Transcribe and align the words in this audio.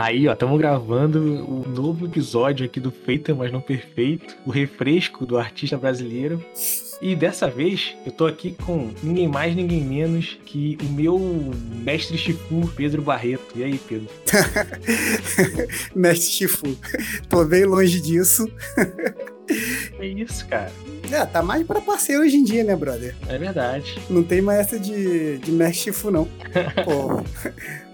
Aí, 0.00 0.28
ó, 0.28 0.32
estamos 0.32 0.56
gravando 0.60 1.18
o 1.44 1.68
novo 1.68 2.06
episódio 2.06 2.64
aqui 2.64 2.78
do 2.78 2.92
Feito, 2.92 3.34
mas 3.34 3.50
não 3.50 3.60
perfeito, 3.60 4.36
o 4.46 4.50
refresco 4.50 5.26
do 5.26 5.36
artista 5.36 5.76
brasileiro. 5.76 6.40
E 7.02 7.16
dessa 7.16 7.50
vez 7.50 7.96
eu 8.06 8.12
tô 8.12 8.24
aqui 8.24 8.52
com 8.64 8.92
ninguém 9.02 9.26
mais, 9.26 9.56
ninguém 9.56 9.82
menos 9.82 10.38
que 10.46 10.78
o 10.88 10.92
meu 10.92 11.18
mestre 11.84 12.16
Chifu, 12.16 12.72
Pedro 12.76 13.02
Barreto. 13.02 13.56
E 13.56 13.64
aí, 13.64 13.76
Pedro? 13.76 14.08
mestre 15.96 16.30
Chifu. 16.30 16.78
Tô 17.28 17.44
bem 17.44 17.64
longe 17.64 18.00
disso. 18.00 18.48
É 19.98 20.06
isso, 20.06 20.46
cara. 20.46 20.70
É, 21.10 21.24
tá 21.24 21.42
mais 21.42 21.66
pra 21.66 21.80
parceiro 21.80 22.22
hoje 22.22 22.36
em 22.36 22.44
dia, 22.44 22.62
né, 22.64 22.76
brother? 22.76 23.14
É 23.28 23.38
verdade. 23.38 23.98
Não 24.10 24.22
tem 24.22 24.40
mais 24.40 24.60
essa 24.60 24.78
de, 24.78 25.38
de 25.38 25.50
mestre 25.50 25.84
Chifu, 25.84 26.10
não. 26.10 26.26
Pô, 26.84 27.22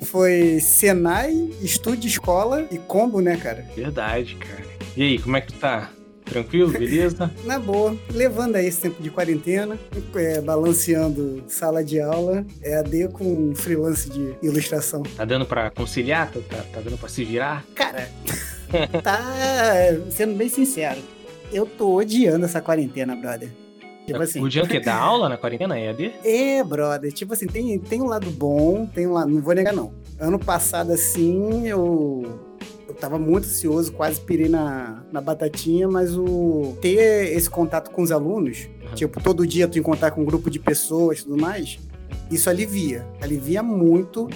foi 0.05 0.59
Senai, 0.61 1.33
Estúdio 1.61 2.09
Escola 2.09 2.67
e 2.71 2.79
Combo, 2.79 3.21
né, 3.21 3.37
cara? 3.37 3.65
Verdade, 3.77 4.37
cara. 4.37 4.65
E 4.97 5.03
aí, 5.03 5.19
como 5.19 5.37
é 5.37 5.41
que 5.41 5.53
tu 5.53 5.59
tá? 5.59 5.91
Tranquilo, 6.25 6.71
beleza? 6.71 7.31
Na 7.45 7.59
boa, 7.59 7.97
levando 8.11 8.57
aí 8.57 8.67
esse 8.67 8.81
tempo 8.81 9.03
de 9.03 9.11
quarentena, 9.11 9.79
é, 10.15 10.41
balanceando 10.41 11.45
sala 11.49 11.85
de 11.85 12.01
aula, 12.01 12.45
EAD 12.63 13.09
com 13.13 13.55
freelance 13.55 14.09
de 14.09 14.35
ilustração. 14.43 15.03
Tá 15.03 15.25
dando 15.25 15.45
pra 15.45 15.71
conciliar? 15.71 16.31
Tá, 16.31 16.41
tá, 16.49 16.65
tá 16.73 16.81
dando 16.81 16.97
pra 16.97 17.09
se 17.09 17.25
virar? 17.25 17.65
Cara, 17.75 18.09
tá 19.03 19.21
sendo 20.11 20.35
bem 20.35 20.49
sincero. 20.49 20.99
Eu 21.53 21.67
tô 21.67 21.95
odiando 21.97 22.45
essa 22.45 22.61
quarentena, 22.61 23.15
brother. 23.15 23.51
Tipo 24.07 24.23
assim. 24.23 24.41
O 24.41 24.49
dia 24.49 24.67
que 24.67 24.81
dá 24.81 24.97
aula 24.97 25.29
na 25.29 25.37
quarentena, 25.37 25.79
EAD? 25.79 26.13
É, 26.25 26.63
brother. 26.63 27.13
Tipo 27.13 27.33
assim, 27.33 27.47
tem, 27.47 27.79
tem 27.79 28.03
um 28.03 28.07
lado 28.07 28.31
bom, 28.31 28.87
tem 28.87 29.07
um 29.07 29.13
lado. 29.13 29.31
Não 29.31 29.41
vou 29.41 29.55
negar, 29.55 29.73
não. 29.73 29.93
Ano 30.19 30.39
passado, 30.39 30.93
assim, 30.93 31.67
eu 31.67 32.23
eu 32.87 32.95
tava 32.95 33.19
muito 33.19 33.47
ansioso, 33.47 33.93
quase 33.93 34.21
pirei 34.21 34.49
na, 34.49 35.03
na 35.11 35.21
batatinha, 35.21 35.89
mas 35.89 36.17
o 36.17 36.77
ter 36.81 37.35
esse 37.35 37.51
contato 37.51 37.91
com 37.91 38.03
os 38.03 38.13
alunos, 38.13 38.69
uhum. 38.83 38.95
tipo, 38.95 39.23
todo 39.23 39.47
dia 39.47 39.67
tu 39.67 39.79
encontrar 39.79 40.13
com 40.13 40.21
um 40.21 40.25
grupo 40.25 40.49
de 40.49 40.59
pessoas 40.59 41.19
e 41.19 41.25
tudo 41.25 41.41
mais, 41.41 41.79
isso 42.31 42.49
alivia. 42.49 43.07
Alivia 43.21 43.63
muito. 43.63 44.29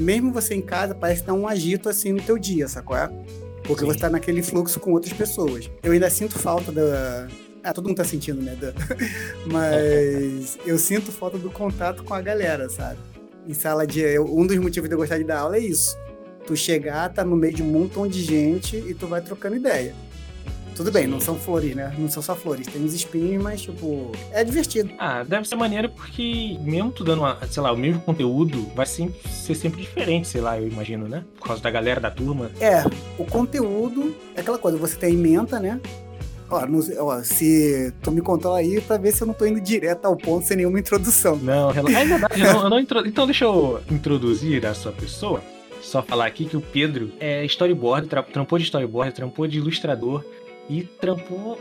Mesmo 0.00 0.32
você 0.32 0.54
em 0.54 0.62
casa, 0.62 0.94
parece 0.94 1.24
dar 1.24 1.34
um 1.34 1.46
agito 1.46 1.88
assim 1.88 2.12
no 2.12 2.22
teu 2.22 2.38
dia, 2.38 2.68
sacou? 2.68 2.96
É? 2.96 3.10
Porque 3.68 3.82
Sim. 3.82 3.86
você 3.86 3.98
tá 4.00 4.10
naquele 4.10 4.42
fluxo 4.42 4.80
com 4.80 4.90
outras 4.92 5.12
pessoas. 5.12 5.70
Eu 5.80 5.92
ainda 5.92 6.10
sinto 6.10 6.36
falta 6.36 6.72
da. 6.72 7.28
Ah, 7.62 7.72
todo 7.72 7.86
mundo 7.86 7.98
tá 7.98 8.04
sentindo, 8.04 8.42
né? 8.42 8.56
Mas 9.46 10.58
eu 10.66 10.76
sinto 10.78 11.12
falta 11.12 11.38
do 11.38 11.50
contato 11.50 12.02
com 12.02 12.14
a 12.14 12.20
galera, 12.20 12.68
sabe? 12.68 12.98
Em 13.46 13.54
sala 13.54 13.86
de. 13.86 14.18
Um 14.18 14.44
dos 14.44 14.56
motivos 14.58 14.88
de 14.88 14.94
eu 14.94 14.98
gostar 14.98 15.18
de 15.18 15.24
dar 15.24 15.40
aula 15.40 15.56
é 15.56 15.60
isso 15.60 15.96
tu 16.48 16.56
chegar, 16.56 17.12
tá 17.12 17.22
no 17.22 17.36
meio 17.36 17.52
de 17.52 17.62
um 17.62 17.66
montão 17.66 18.08
de 18.08 18.22
gente 18.22 18.74
e 18.76 18.94
tu 18.94 19.06
vai 19.06 19.20
trocando 19.20 19.56
ideia. 19.56 19.94
Tudo 20.78 20.92
bem, 20.92 21.06
Sim. 21.06 21.10
não 21.10 21.20
são 21.20 21.34
flores, 21.34 21.74
né? 21.74 21.92
Não 21.98 22.08
são 22.08 22.22
só 22.22 22.36
flores. 22.36 22.68
Tem 22.68 22.80
uns 22.80 22.94
espinhos, 22.94 23.42
mas, 23.42 23.62
tipo, 23.62 24.12
é 24.30 24.44
divertido. 24.44 24.92
Ah, 24.96 25.24
deve 25.24 25.48
ser 25.48 25.56
maneiro 25.56 25.88
porque, 25.88 26.56
mesmo 26.60 26.92
tu 26.92 27.02
dando, 27.02 27.22
uma, 27.22 27.36
sei 27.50 27.60
lá, 27.60 27.72
o 27.72 27.76
mesmo 27.76 28.00
conteúdo, 28.00 28.64
vai 28.76 28.86
sempre, 28.86 29.28
ser 29.28 29.56
sempre 29.56 29.80
diferente, 29.80 30.28
sei 30.28 30.40
lá, 30.40 30.56
eu 30.56 30.68
imagino, 30.68 31.08
né? 31.08 31.24
Por 31.36 31.48
causa 31.48 31.60
da 31.60 31.68
galera 31.68 32.00
da 32.00 32.12
turma. 32.12 32.52
É, 32.60 32.84
o 33.18 33.24
conteúdo 33.24 34.14
é 34.36 34.40
aquela 34.40 34.56
coisa, 34.56 34.78
você 34.78 34.96
tem 34.96 35.14
ementa, 35.14 35.58
né? 35.58 35.80
Ó, 36.48 36.64
não, 36.64 36.78
ó, 37.00 37.24
se 37.24 37.92
tu 38.00 38.12
me 38.12 38.20
contou 38.20 38.54
aí 38.54 38.80
pra 38.80 38.98
ver 38.98 39.10
se 39.10 39.24
eu 39.24 39.26
não 39.26 39.34
tô 39.34 39.46
indo 39.46 39.60
direto 39.60 40.04
ao 40.04 40.16
ponto 40.16 40.46
sem 40.46 40.58
nenhuma 40.58 40.78
introdução. 40.78 41.34
Não, 41.34 41.72
relaxa. 41.74 41.98
É 41.98 42.04
verdade, 42.04 42.40
eu 42.40 42.52
não, 42.52 42.62
eu 42.62 42.70
não 42.70 42.78
intro... 42.78 43.04
Então 43.04 43.26
deixa 43.26 43.46
eu 43.46 43.80
introduzir 43.90 44.64
a 44.64 44.72
sua 44.74 44.92
pessoa. 44.92 45.42
Só 45.82 46.04
falar 46.04 46.26
aqui 46.26 46.44
que 46.44 46.56
o 46.56 46.60
Pedro 46.60 47.10
é 47.18 47.44
storyboard, 47.46 48.08
trampou 48.32 48.58
de 48.58 48.64
storyboard, 48.64 49.12
trampou 49.12 49.48
de 49.48 49.58
ilustrador 49.58 50.22
e 50.68 50.82
trampou 50.82 51.58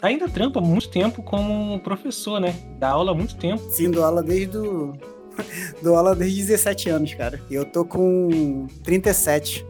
ainda 0.00 0.28
trampa 0.28 0.60
muito 0.60 0.88
tempo 0.88 1.22
como 1.22 1.78
professor, 1.80 2.40
né? 2.40 2.54
Dá 2.78 2.90
aula 2.90 3.12
há 3.12 3.14
muito 3.14 3.36
tempo. 3.36 3.62
Sim, 3.70 3.90
dou 3.90 4.04
aula 4.04 4.22
desde 4.22 4.46
do... 4.46 4.96
dou 5.82 5.96
aula 5.96 6.14
desde 6.14 6.40
17 6.42 6.88
anos, 6.88 7.14
cara. 7.14 7.40
E 7.50 7.54
eu 7.54 7.64
tô 7.64 7.84
com 7.84 8.66
37. 8.82 9.64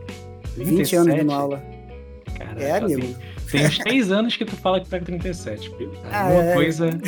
37? 0.55 0.65
20 0.65 0.97
anos 0.97 1.17
dando 1.17 1.33
aula. 1.33 1.63
Caraca, 2.37 2.63
é, 2.63 2.73
amigo. 2.73 3.01
Tem 3.01 3.17
uns 3.57 3.79
3 3.79 4.13
anos 4.13 4.37
que 4.37 4.45
tu 4.45 4.55
fala 4.57 4.81
que 4.81 4.89
pega 4.89 5.05
37, 5.05 5.71
Pedro. 5.71 5.99
Ah, 6.11 6.25
Alguma 6.25 6.45
é... 6.45 6.55
coisa. 6.55 6.91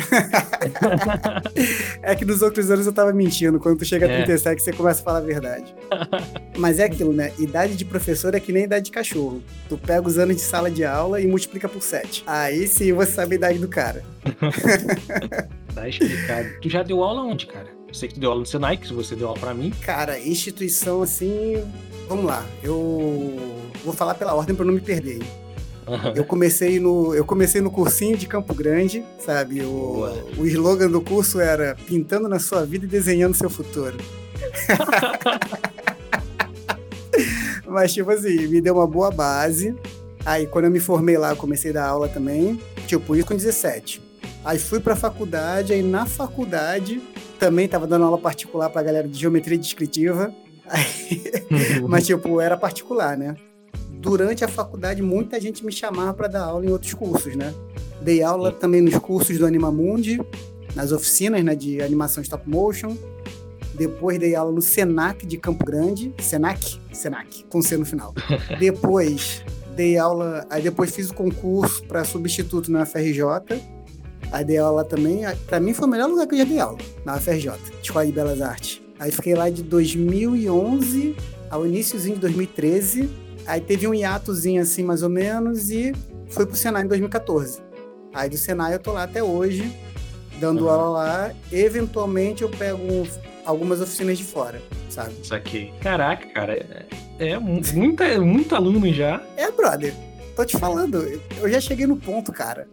é 2.01 2.15
que 2.15 2.25
nos 2.25 2.41
outros 2.41 2.71
anos 2.71 2.85
eu 2.85 2.93
tava 2.93 3.13
mentindo. 3.13 3.59
Quando 3.59 3.77
tu 3.77 3.85
chega 3.85 4.05
a 4.05 4.09
37, 4.09 4.55
é. 4.55 4.59
você 4.59 4.73
começa 4.73 5.01
a 5.01 5.03
falar 5.03 5.19
a 5.19 5.21
verdade. 5.21 5.75
Mas 6.57 6.79
é 6.79 6.85
aquilo, 6.85 7.13
né? 7.13 7.31
Idade 7.37 7.75
de 7.75 7.85
professor 7.85 8.33
é 8.33 8.39
que 8.39 8.51
nem 8.51 8.63
idade 8.63 8.85
de 8.85 8.91
cachorro. 8.91 9.43
Tu 9.69 9.77
pega 9.77 10.07
os 10.07 10.17
anos 10.17 10.35
de 10.35 10.41
sala 10.41 10.71
de 10.71 10.83
aula 10.83 11.21
e 11.21 11.27
multiplica 11.27 11.69
por 11.69 11.81
7. 11.81 12.23
Aí 12.25 12.67
sim 12.67 12.91
você 12.93 13.11
sabe 13.11 13.35
a 13.35 13.37
idade 13.37 13.59
do 13.59 13.67
cara. 13.67 14.03
tá 15.75 15.87
explicado. 15.87 16.49
Tu 16.61 16.69
já 16.69 16.83
deu 16.83 17.03
aula 17.03 17.21
onde, 17.21 17.45
cara? 17.45 17.67
Eu 17.87 17.93
sei 17.93 18.07
que 18.07 18.15
tu 18.15 18.21
deu 18.21 18.29
aula 18.29 18.39
no 18.39 18.45
Senai, 18.45 18.77
que 18.77 18.91
você 18.93 19.15
deu 19.15 19.27
aula 19.27 19.39
pra 19.39 19.53
mim. 19.53 19.71
Cara, 19.81 20.17
instituição 20.17 21.01
assim. 21.01 21.61
Vamos 22.07 22.25
lá. 22.25 22.45
Eu 22.63 23.61
vou 23.83 23.93
falar 23.93 24.15
pela 24.15 24.33
ordem 24.33 24.55
pra 24.55 24.65
não 24.65 24.73
me 24.73 24.81
perder. 24.81 25.19
Eu 26.15 26.23
comecei 26.23 26.79
no 26.79 27.13
eu 27.15 27.25
comecei 27.25 27.61
no 27.61 27.71
cursinho 27.71 28.15
de 28.15 28.27
Campo 28.27 28.53
Grande, 28.53 29.03
sabe? 29.19 29.61
O, 29.61 30.07
o 30.37 30.45
slogan 30.45 30.89
do 30.89 31.01
curso 31.01 31.39
era 31.39 31.75
pintando 31.87 32.29
na 32.29 32.39
sua 32.39 32.65
vida 32.65 32.85
e 32.85 32.87
desenhando 32.87 33.35
seu 33.35 33.49
futuro. 33.49 33.97
Mas 37.65 37.93
tipo 37.93 38.11
assim, 38.11 38.47
me 38.47 38.61
deu 38.61 38.75
uma 38.75 38.87
boa 38.87 39.11
base. 39.11 39.75
Aí 40.25 40.45
quando 40.45 40.65
eu 40.65 40.71
me 40.71 40.79
formei 40.79 41.17
lá, 41.17 41.31
eu 41.31 41.35
comecei 41.35 41.71
a 41.71 41.75
dar 41.75 41.87
aula 41.87 42.07
também, 42.07 42.61
tipo, 42.85 43.15
isso 43.15 43.27
com 43.27 43.35
17. 43.35 44.01
Aí 44.43 44.59
fui 44.59 44.79
pra 44.79 44.95
faculdade, 44.95 45.73
aí 45.73 45.81
na 45.81 46.05
faculdade 46.05 47.01
também 47.39 47.67
tava 47.67 47.87
dando 47.87 48.05
aula 48.05 48.17
particular 48.17 48.69
pra 48.69 48.83
galera 48.83 49.07
de 49.07 49.17
geometria 49.17 49.57
descritiva. 49.57 50.33
Aí, 50.67 51.23
mas 51.87 52.05
tipo, 52.05 52.39
era 52.39 52.55
particular, 52.55 53.17
né? 53.17 53.35
Durante 54.01 54.43
a 54.43 54.47
faculdade, 54.47 55.01
muita 55.01 55.39
gente 55.39 55.63
me 55.63 55.71
chamava 55.71 56.13
para 56.13 56.27
dar 56.27 56.43
aula 56.43 56.65
em 56.65 56.69
outros 56.69 56.93
cursos, 56.93 57.35
né? 57.35 57.53
Dei 58.01 58.23
aula 58.23 58.51
também 58.51 58.81
nos 58.81 58.97
cursos 58.97 59.37
do 59.37 59.45
Animamundi, 59.45 60.19
nas 60.75 60.91
oficinas 60.91 61.43
né, 61.43 61.55
de 61.55 61.81
animação 61.81 62.21
stop 62.23 62.49
motion. 62.49 62.97
Depois 63.75 64.19
dei 64.19 64.35
aula 64.35 64.51
no 64.51 64.61
Senac 64.61 65.25
de 65.25 65.37
Campo 65.37 65.63
Grande. 65.63 66.13
Senac? 66.19 66.79
Senac, 66.91 67.45
com 67.45 67.61
C 67.61 67.77
no 67.77 67.85
final. 67.85 68.13
depois 68.59 69.43
dei 69.75 69.97
aula, 69.97 70.45
aí 70.49 70.61
depois 70.61 70.93
fiz 70.93 71.11
o 71.11 71.13
concurso 71.13 71.83
para 71.85 72.03
substituto 72.03 72.71
na 72.71 72.85
FRJ. 72.85 73.23
Aí 74.31 74.43
dei 74.43 74.57
aula 74.57 74.83
também. 74.83 75.21
Para 75.45 75.59
mim 75.59 75.73
foi 75.73 75.87
o 75.87 75.91
melhor 75.91 76.09
lugar 76.09 76.25
que 76.25 76.33
eu 76.33 76.39
já 76.39 76.45
dei 76.45 76.59
aula, 76.59 76.79
na 77.05 77.19
FRJ, 77.19 77.51
Escola 77.81 78.05
de 78.05 78.11
Belas 78.11 78.41
Artes. 78.41 78.81
Aí 78.99 79.11
fiquei 79.11 79.35
lá 79.35 79.49
de 79.49 79.61
2011 79.61 81.15
ao 81.49 81.67
iníciozinho 81.67 82.15
de 82.15 82.21
2013 82.21 83.20
Aí 83.45 83.59
teve 83.59 83.87
um 83.87 83.93
hiatozinho 83.93 84.61
assim, 84.61 84.83
mais 84.83 85.03
ou 85.03 85.09
menos, 85.09 85.69
e 85.69 85.93
fui 86.29 86.45
pro 86.45 86.55
Senai 86.55 86.83
em 86.83 86.87
2014. 86.87 87.61
Aí 88.13 88.29
do 88.29 88.37
Senai 88.37 88.73
eu 88.73 88.79
tô 88.79 88.91
lá 88.91 89.03
até 89.03 89.23
hoje, 89.23 89.71
dando 90.39 90.65
uhum. 90.65 90.69
aula 90.69 90.89
lá. 90.89 91.31
Eventualmente 91.51 92.43
eu 92.43 92.49
pego 92.49 93.07
algumas 93.45 93.81
oficinas 93.81 94.17
de 94.17 94.23
fora, 94.23 94.61
sabe? 94.89 95.13
Isso 95.21 95.33
aqui. 95.33 95.73
Caraca, 95.81 96.27
cara, 96.27 96.53
é, 97.19 97.29
é 97.29 97.39
muita, 97.39 98.19
muito 98.19 98.55
aluno 98.55 98.91
já. 98.93 99.21
É, 99.37 99.49
brother. 99.51 99.93
Tô 100.35 100.45
te 100.45 100.57
falando, 100.57 100.97
eu 101.37 101.49
já 101.49 101.59
cheguei 101.59 101.85
no 101.85 101.97
ponto, 101.97 102.31
cara. 102.31 102.67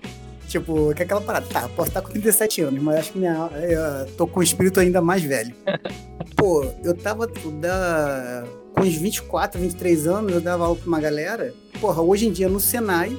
Tipo, 0.46 0.94
que 0.94 1.02
é 1.02 1.04
aquela 1.04 1.20
parada, 1.20 1.46
tá, 1.46 1.68
posso 1.68 1.88
estar 1.88 2.00
com 2.00 2.08
37 2.08 2.62
anos, 2.62 2.82
mas 2.82 3.00
acho 3.00 3.12
que 3.12 3.18
minha, 3.18 3.50
eu 3.60 4.06
tô 4.16 4.26
com 4.26 4.40
o 4.40 4.42
espírito 4.42 4.80
ainda 4.80 5.02
mais 5.02 5.22
velho. 5.22 5.54
Pô, 6.34 6.64
eu 6.82 6.94
tava 6.96 7.26
da 7.60 8.44
com 8.78 8.84
uns 8.84 8.96
24, 8.96 9.60
23 9.60 10.06
anos, 10.06 10.32
eu 10.32 10.40
dava 10.40 10.64
aula 10.64 10.76
pra 10.76 10.86
uma 10.86 11.00
galera. 11.00 11.52
Porra, 11.80 12.00
hoje 12.00 12.28
em 12.28 12.32
dia 12.32 12.48
no 12.48 12.60
Senai, 12.60 13.18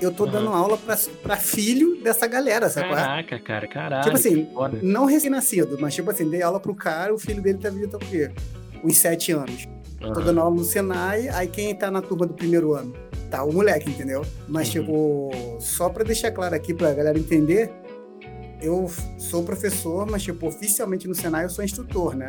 eu 0.00 0.10
tô 0.10 0.24
uhum. 0.24 0.30
dando 0.30 0.48
aula 0.50 0.76
pra, 0.78 0.96
pra 1.22 1.36
filho 1.36 2.02
dessa 2.02 2.26
galera, 2.26 2.68
sabe? 2.70 2.88
É? 2.88 2.94
Caraca, 2.94 3.38
cara, 3.40 3.68
caralho. 3.68 4.04
Tipo 4.04 4.16
assim, 4.16 4.48
não 4.82 5.04
recém-nascido, 5.04 5.76
mas 5.78 5.94
tipo 5.94 6.10
assim, 6.10 6.28
dei 6.28 6.42
aula 6.42 6.58
pro 6.58 6.74
cara, 6.74 7.14
o 7.14 7.18
filho 7.18 7.42
dele 7.42 7.58
tá 7.58 7.68
vindo 7.68 7.94
o 7.94 8.00
quê? 8.00 8.30
Uns 8.82 8.96
7 8.96 9.32
anos. 9.32 9.68
Uhum. 10.00 10.12
Tô 10.12 10.20
dando 10.20 10.40
aula 10.40 10.56
no 10.56 10.64
Senai, 10.64 11.28
aí 11.28 11.46
quem 11.46 11.74
tá 11.74 11.90
na 11.90 12.00
turma 12.00 12.26
do 12.26 12.32
primeiro 12.32 12.72
ano? 12.72 12.94
Tá, 13.30 13.44
o 13.44 13.52
moleque, 13.52 13.90
entendeu? 13.90 14.24
Mas, 14.48 14.74
uhum. 14.74 14.80
tipo, 14.80 15.30
só 15.60 15.88
pra 15.88 16.02
deixar 16.02 16.32
claro 16.32 16.54
aqui 16.54 16.72
pra 16.72 16.92
galera 16.94 17.18
entender, 17.18 17.70
eu 18.62 18.90
sou 19.18 19.42
professor, 19.44 20.10
mas, 20.10 20.22
tipo, 20.22 20.48
oficialmente 20.48 21.06
no 21.06 21.14
Senai 21.14 21.44
eu 21.44 21.50
sou 21.50 21.62
instrutor, 21.62 22.16
né? 22.16 22.28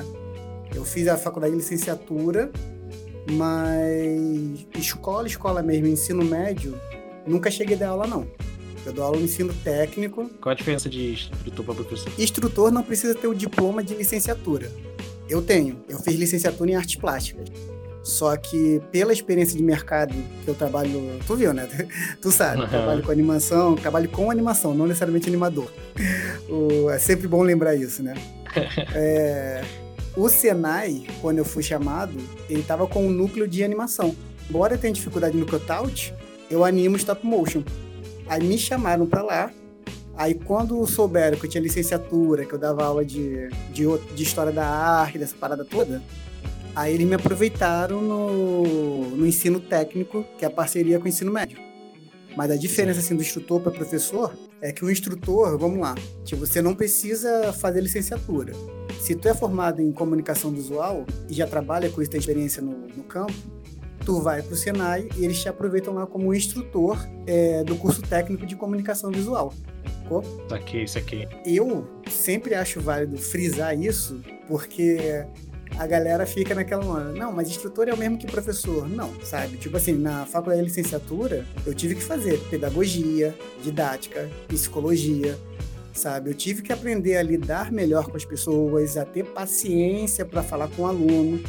Eu 0.76 0.86
fiz 0.86 1.08
a 1.08 1.18
faculdade 1.18 1.54
de 1.54 1.60
licenciatura, 1.60 2.52
mas 3.32 4.66
escola, 4.78 5.28
escola 5.28 5.62
mesmo, 5.62 5.88
ensino 5.88 6.24
médio, 6.24 6.80
nunca 7.26 7.52
cheguei 7.52 7.76
a 7.76 7.80
dar 7.80 7.90
aula, 7.90 8.08
não. 8.08 8.28
Eu 8.86 8.94
dou 8.94 9.04
aula 9.04 9.18
no 9.18 9.26
ensino 9.26 9.54
técnico. 9.64 10.30
Qual 10.42 10.52
a 10.52 10.56
diferença 10.56 10.90
de 10.90 11.12
instrutor 11.12 11.66
para 11.66 11.76
professor? 11.76 12.12
Instrutor 12.18 12.72
não 12.72 12.82
precisa 12.82 13.14
ter 13.14 13.28
o 13.28 13.36
diploma 13.36 13.84
de 13.84 13.94
licenciatura. 13.94 14.72
Eu 15.30 15.42
tenho. 15.42 15.84
Eu 15.88 16.00
fiz 16.00 16.16
licenciatura 16.16 16.72
em 16.72 16.76
artes 16.76 16.96
plásticas. 16.96 17.48
Só 18.04 18.36
que 18.36 18.82
pela 18.92 19.14
experiência 19.14 19.56
de 19.56 19.64
mercado 19.64 20.16
que 20.44 20.48
eu 20.48 20.56
trabalho, 20.56 21.20
tu 21.28 21.36
viu, 21.36 21.54
né? 21.54 21.68
Tu 22.20 22.32
sabe, 22.32 22.64
uhum. 22.64 22.68
trabalho 22.68 23.04
com 23.04 23.12
animação, 23.12 23.76
trabalho 23.76 24.10
com 24.10 24.32
animação, 24.32 24.74
não 24.74 24.88
necessariamente 24.88 25.28
animador. 25.28 25.72
É 26.94 27.00
sempre 27.00 27.30
bom 27.30 27.42
lembrar 27.44 27.76
isso, 27.76 28.04
né? 28.04 28.14
É, 28.94 29.64
o 30.16 30.30
Senai, 30.30 31.06
quando 31.22 31.38
eu 31.38 31.46
fui 31.46 31.64
chamado, 31.64 32.18
ele 32.50 32.64
tava 32.64 32.88
com 32.88 33.06
um 33.06 33.10
núcleo 33.10 33.48
de 33.48 33.64
animação. 33.64 34.16
Embora 34.50 34.76
eu 34.76 34.78
tenha 34.78 34.94
dificuldade 34.94 35.38
no 35.38 35.46
cutout, 35.46 36.14
eu 36.50 36.66
animo 36.66 36.98
stop 36.98 37.26
motion. 37.26 37.64
Aí 38.28 38.44
me 38.44 38.58
chamaram 38.58 39.06
para 39.06 39.22
lá. 39.22 39.52
Aí 40.18 40.34
quando 40.34 40.86
souberam 40.86 41.38
que 41.38 41.46
eu 41.46 41.50
tinha 41.50 41.62
licenciatura, 41.62 42.46
que 42.46 42.54
eu 42.54 42.60
dava 42.60 42.84
aula 42.84 43.06
de, 43.06 43.50
de, 43.72 43.86
de 44.14 44.24
história 44.24 44.52
da 44.52 44.68
arte, 44.68 45.18
dessa 45.18 45.36
parada 45.36 45.64
toda, 45.64 46.02
Aí 46.76 46.94
eles 46.94 47.06
me 47.06 47.16
aproveitaram 47.16 48.02
no, 48.02 49.10
no 49.10 49.28
ensino 49.28 49.60
técnico, 49.60 50.26
que 50.38 50.46
é 50.46 50.48
a 50.48 50.52
parceria 50.52 51.00
com 51.00 51.06
o 51.06 51.08
ensino 51.08 51.32
médio. 51.32 51.58
Mas 52.36 52.52
a 52.52 52.56
diferença 52.56 53.00
assim, 53.00 53.16
do 53.16 53.22
instrutor 53.22 53.60
para 53.60 53.72
professor 53.72 54.34
é 54.62 54.72
que 54.72 54.86
o 54.86 54.92
instrutor, 54.92 55.58
vamos 55.58 55.80
lá, 55.80 55.96
tipo, 56.24 56.46
você 56.46 56.62
não 56.62 56.76
precisa 56.76 57.52
fazer 57.54 57.82
licenciatura. 57.82 58.54
Se 59.02 59.16
tu 59.16 59.28
é 59.28 59.34
formado 59.34 59.82
em 59.82 59.92
comunicação 59.92 60.52
visual 60.52 61.06
e 61.30 61.34
já 61.34 61.48
trabalha 61.48 61.90
com 61.90 62.02
essa 62.02 62.18
experiência 62.18 62.62
no, 62.62 62.88
no 62.96 63.04
campo, 63.04 63.34
tu 64.06 64.20
vai 64.22 64.42
para 64.42 64.54
o 64.54 64.58
Senai 64.58 65.08
e 65.18 65.26
eles 65.26 65.42
te 65.42 65.50
aproveitam 65.50 65.94
lá 65.94 66.06
como 66.06 66.34
instrutor 66.34 66.98
é, 67.26 67.64
do 67.64 67.76
curso 67.76 68.02
técnico 68.02 68.46
de 68.46 68.56
comunicação 68.56 69.12
visual. 69.12 69.54
Isso 70.46 70.56
aqui, 70.56 70.84
isso 70.84 70.98
aqui. 70.98 71.28
Eu 71.46 71.88
sempre 72.10 72.54
acho 72.54 72.82
válido 72.82 73.18
frisar 73.18 73.78
isso, 73.80 74.22
porque 74.48 75.26
a 75.82 75.88
galera 75.88 76.28
fica 76.28 76.54
naquela 76.54 76.86
hora, 76.86 77.12
não, 77.12 77.32
mas 77.32 77.50
instrutor 77.50 77.90
é 77.90 77.94
o 77.94 77.98
mesmo 77.98 78.16
que 78.16 78.28
professor. 78.28 78.88
Não, 78.88 79.12
sabe? 79.24 79.58
Tipo 79.58 79.78
assim, 79.78 79.94
na 79.94 80.28
faculdade 80.28 80.62
de 80.62 80.68
licenciatura, 80.68 81.44
eu 81.66 81.74
tive 81.74 81.96
que 81.96 82.04
fazer 82.04 82.38
pedagogia, 82.52 83.36
didática, 83.64 84.30
psicologia, 84.48 85.36
sabe? 85.92 86.30
Eu 86.30 86.36
tive 86.36 86.62
que 86.62 86.72
aprender 86.72 87.18
a 87.18 87.24
lidar 87.24 87.72
melhor 87.72 88.08
com 88.08 88.16
as 88.16 88.24
pessoas, 88.24 88.96
a 88.96 89.04
ter 89.06 89.26
paciência 89.26 90.24
para 90.24 90.44
falar 90.44 90.68
com 90.68 90.84
o 90.84 90.86
aluno, 90.86 91.42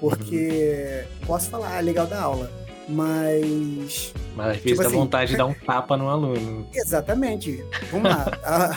porque 0.00 1.04
uhum. 1.20 1.26
posso 1.26 1.50
falar, 1.50 1.76
ah, 1.76 1.80
legal 1.80 2.06
da 2.06 2.18
aula, 2.18 2.50
mas. 2.88 4.12
Mas 4.34 4.46
às 4.46 4.56
vezes 4.56 4.62
tipo 4.62 4.82
dá 4.82 4.88
assim, 4.88 4.96
vontade 4.96 5.30
de 5.30 5.36
dar 5.36 5.46
um 5.46 5.54
tapa 5.54 5.96
no 5.96 6.08
aluno. 6.08 6.66
Exatamente. 6.74 7.64
Vamos 7.90 8.10
lá. 8.10 8.38
a, 8.44 8.70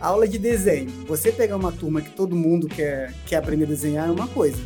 a, 0.00 0.06
aula 0.08 0.26
de 0.26 0.38
desenho. 0.38 0.88
Você 1.06 1.32
pegar 1.32 1.56
uma 1.56 1.72
turma 1.72 2.00
que 2.00 2.10
todo 2.10 2.36
mundo 2.36 2.68
quer, 2.68 3.12
quer 3.26 3.36
aprender 3.36 3.64
a 3.64 3.68
desenhar 3.68 4.08
é 4.08 4.10
uma 4.10 4.28
coisa. 4.28 4.62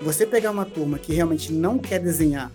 Você 0.00 0.26
pegar 0.26 0.50
uma 0.50 0.64
turma 0.64 0.98
que 0.98 1.12
realmente 1.12 1.52
não 1.52 1.78
quer 1.78 2.00
desenhar 2.00 2.50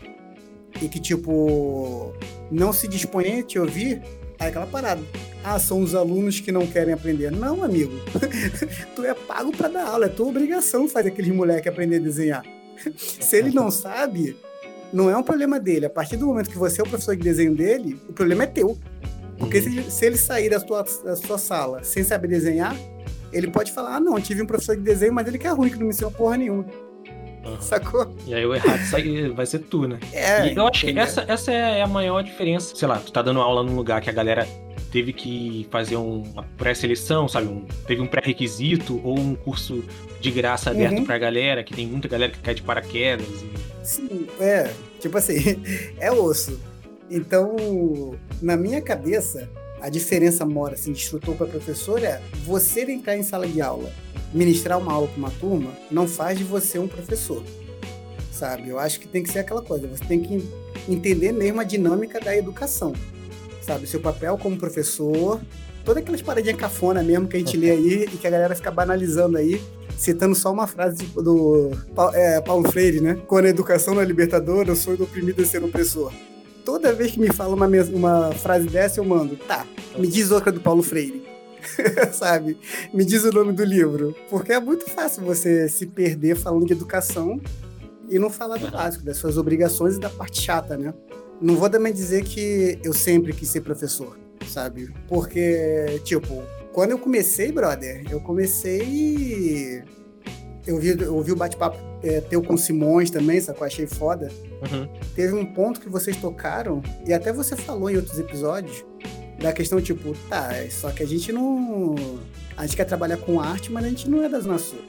e 0.81 0.89
que, 0.89 0.99
tipo, 0.99 2.13
não 2.51 2.73
se 2.73 2.87
dispõe 2.87 3.39
a 3.39 3.43
te 3.43 3.59
ouvir, 3.59 4.01
é 4.39 4.47
aquela 4.47 4.65
parada. 4.65 5.01
Ah, 5.43 5.59
são 5.59 5.81
os 5.81 5.93
alunos 5.93 6.39
que 6.39 6.51
não 6.51 6.65
querem 6.65 6.93
aprender. 6.93 7.31
Não, 7.31 7.63
amigo. 7.63 7.93
tu 8.95 9.05
é 9.05 9.13
pago 9.13 9.55
para 9.55 9.67
dar 9.67 9.87
aula, 9.87 10.07
é 10.07 10.09
tua 10.09 10.27
obrigação 10.27 10.87
fazer 10.89 11.09
aqueles 11.09 11.33
moleques 11.33 11.71
aprender 11.71 11.97
a 11.97 11.99
desenhar. 11.99 12.43
Se 12.97 13.37
ele 13.37 13.51
não 13.51 13.71
sabe, 13.71 14.35
não 14.93 15.09
é 15.09 15.17
um 15.17 15.23
problema 15.23 15.59
dele. 15.59 15.85
A 15.85 15.89
partir 15.89 16.17
do 16.17 16.25
momento 16.25 16.49
que 16.49 16.57
você 16.57 16.81
é 16.81 16.83
o 16.83 16.87
professor 16.87 17.15
de 17.15 17.23
desenho 17.23 17.55
dele, 17.55 17.99
o 18.07 18.13
problema 18.13 18.43
é 18.43 18.47
teu. 18.47 18.77
Porque 19.37 19.59
uhum. 19.59 19.83
se, 19.83 19.91
se, 19.91 20.05
ele 20.05 20.17
sair 20.17 20.49
da 20.49 20.59
sua, 20.59 20.83
da 21.03 21.15
sua 21.15 21.37
sala 21.37 21.83
sem 21.83 22.03
saber 22.03 22.27
desenhar, 22.27 22.75
ele 23.33 23.47
pode 23.49 23.71
falar: 23.71 23.95
ah, 23.95 23.99
não, 23.99 24.19
tive 24.19 24.41
um 24.41 24.45
professor 24.45 24.75
de 24.75 24.81
desenho, 24.81 25.13
mas 25.13 25.27
ele 25.27 25.37
que 25.37 25.47
é 25.47 25.51
ruim, 25.51 25.69
que 25.69 25.75
não 25.75 25.83
me 25.83 25.89
ensinou 25.89 26.11
porra 26.11 26.37
nenhuma. 26.37 26.65
Uhum. 27.45 27.61
Sacou? 27.61 28.15
E 28.25 28.33
aí 28.33 28.45
o 28.45 28.55
errado 28.55 28.79
vai 29.35 29.45
ser 29.45 29.59
tu, 29.59 29.87
né? 29.87 29.99
É. 30.13 30.51
E 30.51 30.55
eu 30.55 30.67
acho 30.67 30.85
que 30.85 30.97
essa, 30.97 31.23
essa 31.27 31.51
é 31.51 31.81
a 31.81 31.87
maior 31.87 32.23
diferença. 32.23 32.75
Sei 32.75 32.87
lá, 32.87 32.97
tu 32.97 33.11
tá 33.11 33.21
dando 33.21 33.39
aula 33.39 33.63
num 33.63 33.75
lugar 33.75 34.01
que 34.01 34.09
a 34.09 34.13
galera 34.13 34.47
teve 34.95 35.11
que 35.11 35.67
fazer 35.69 35.97
uma 35.97 36.43
pré-seleção, 36.57 37.27
sabe? 37.27 37.47
Um, 37.47 37.65
teve 37.85 38.01
um 38.01 38.07
pré-requisito 38.07 39.01
ou 39.03 39.19
um 39.19 39.35
curso 39.35 39.83
de 40.21 40.31
graça 40.31 40.71
aberto 40.71 40.99
uhum. 40.99 41.05
pra 41.05 41.17
galera, 41.17 41.65
que 41.65 41.73
tem 41.73 41.85
muita 41.85 42.07
galera 42.07 42.31
que 42.31 42.39
cai 42.39 42.53
de 42.53 42.61
paraquedas. 42.61 43.27
E 43.27 43.85
Sim, 43.85 44.25
é. 44.39 44.71
Tipo 45.01 45.17
assim, 45.17 45.61
é 45.99 46.09
osso. 46.13 46.57
Então, 47.11 48.17
na 48.41 48.55
minha 48.55 48.81
cabeça, 48.81 49.49
a 49.81 49.89
diferença 49.89 50.45
mora 50.45 50.75
assim, 50.75 50.93
de 50.93 50.99
instrutor 50.99 51.35
para 51.35 51.47
professor 51.47 52.01
é 52.01 52.21
você 52.45 52.89
entrar 52.89 53.17
em 53.17 53.23
sala 53.23 53.45
de 53.45 53.59
aula, 53.59 53.91
ministrar 54.33 54.79
uma 54.79 54.93
aula 54.93 55.09
para 55.09 55.17
uma 55.17 55.31
turma, 55.31 55.73
não 55.91 56.07
faz 56.07 56.37
de 56.37 56.45
você 56.45 56.79
um 56.79 56.87
professor. 56.87 57.43
Sabe? 58.31 58.69
Eu 58.69 58.79
acho 58.79 59.01
que 59.01 59.09
tem 59.09 59.21
que 59.21 59.29
ser 59.29 59.39
aquela 59.39 59.61
coisa, 59.61 59.89
você 59.89 60.05
tem 60.05 60.21
que 60.21 60.41
entender 60.87 61.33
mesmo 61.33 61.59
a 61.59 61.65
dinâmica 61.65 62.17
da 62.21 62.33
educação. 62.33 62.93
Sabe? 63.65 63.87
Seu 63.87 63.99
papel 63.99 64.37
como 64.37 64.55
professor, 64.57 65.41
todas 65.83 66.03
aquelas 66.03 66.21
paradinhas 66.21 66.57
cafona 66.57 67.01
mesmo 67.01 67.27
que 67.27 67.35
a 67.35 67.39
gente 67.39 67.57
lê 67.57 67.71
aí 67.71 68.03
e 68.03 68.17
que 68.17 68.27
a 68.27 68.29
galera 68.29 68.55
fica 68.55 68.69
banalizando 68.69 69.37
aí, 69.37 69.59
citando 69.97 70.35
só 70.35 70.51
uma 70.51 70.67
frase 70.67 71.03
do 71.05 71.71
é, 72.13 72.39
Paulo 72.41 72.69
Freire, 72.71 73.01
né? 73.01 73.17
Quando 73.27 73.45
a 73.45 73.49
educação 73.49 73.95
não 73.95 74.01
é 74.01 74.05
libertadora, 74.05 74.69
eu 74.69 74.75
sou 74.75 74.95
do 74.95 75.05
oprimido 75.05 75.41
a 75.41 75.45
ser 75.45 75.63
opressor. 75.63 76.13
Toda 76.63 76.93
vez 76.93 77.11
que 77.11 77.19
me 77.19 77.31
fala 77.33 77.55
uma, 77.55 77.67
uma 77.67 78.31
frase 78.33 78.67
dessa, 78.67 78.99
eu 78.99 79.03
mando, 79.03 79.35
tá, 79.35 79.65
me 79.97 80.07
diz 80.07 80.29
outra 80.29 80.51
do 80.51 80.59
Paulo 80.59 80.83
Freire. 80.83 81.25
Sabe? 82.13 82.57
Me 82.93 83.03
diz 83.03 83.23
o 83.23 83.31
nome 83.31 83.51
do 83.51 83.63
livro. 83.63 84.15
Porque 84.29 84.53
é 84.53 84.59
muito 84.59 84.87
fácil 84.91 85.23
você 85.23 85.67
se 85.67 85.87
perder 85.87 86.35
falando 86.35 86.65
de 86.65 86.73
educação 86.73 87.41
e 88.09 88.19
não 88.19 88.29
falar 88.29 88.57
do 88.57 88.69
básico, 88.69 89.03
das 89.03 89.17
suas 89.17 89.37
obrigações 89.37 89.95
e 89.95 89.99
da 89.99 90.09
parte 90.09 90.39
chata, 90.41 90.77
né? 90.77 90.93
Não 91.41 91.55
vou 91.55 91.69
também 91.69 91.93
dizer 91.93 92.23
que 92.23 92.79
eu 92.83 92.93
sempre 92.93 93.33
quis 93.33 93.49
ser 93.49 93.61
professor, 93.61 94.17
sabe? 94.47 94.93
Porque, 95.07 95.99
tipo, 96.03 96.41
quando 96.73 96.91
eu 96.91 96.99
comecei, 96.99 97.51
brother, 97.51 98.03
eu 98.09 98.19
comecei. 98.21 99.83
Eu 100.65 100.79
vi, 100.79 100.99
eu 100.99 101.21
vi 101.21 101.31
o 101.31 101.35
bate-papo 101.35 101.77
é, 102.03 102.21
teu 102.21 102.41
com 102.41 102.57
Simões 102.57 103.09
também, 103.09 103.39
sacou? 103.39 103.65
Achei 103.65 103.85
foda. 103.85 104.29
Uhum. 104.71 104.87
Teve 105.15 105.33
um 105.33 105.45
ponto 105.45 105.79
que 105.79 105.89
vocês 105.89 106.17
tocaram, 106.17 106.81
e 107.05 107.13
até 107.13 107.31
você 107.31 107.55
falou 107.55 107.89
em 107.89 107.97
outros 107.97 108.17
episódios, 108.17 108.83
da 109.39 109.51
questão 109.51 109.81
tipo, 109.81 110.15
tá, 110.29 110.53
é 110.53 110.69
só 110.69 110.89
que 110.91 111.03
a 111.03 111.07
gente 111.07 111.31
não. 111.31 111.95
A 112.57 112.65
gente 112.65 112.77
quer 112.77 112.85
trabalhar 112.85 113.17
com 113.17 113.39
arte, 113.39 113.71
mas 113.71 113.83
a 113.83 113.89
gente 113.89 114.09
não 114.09 114.23
é 114.23 114.29
da 114.29 114.39
Zona 114.39 114.57
Sul. 114.57 114.79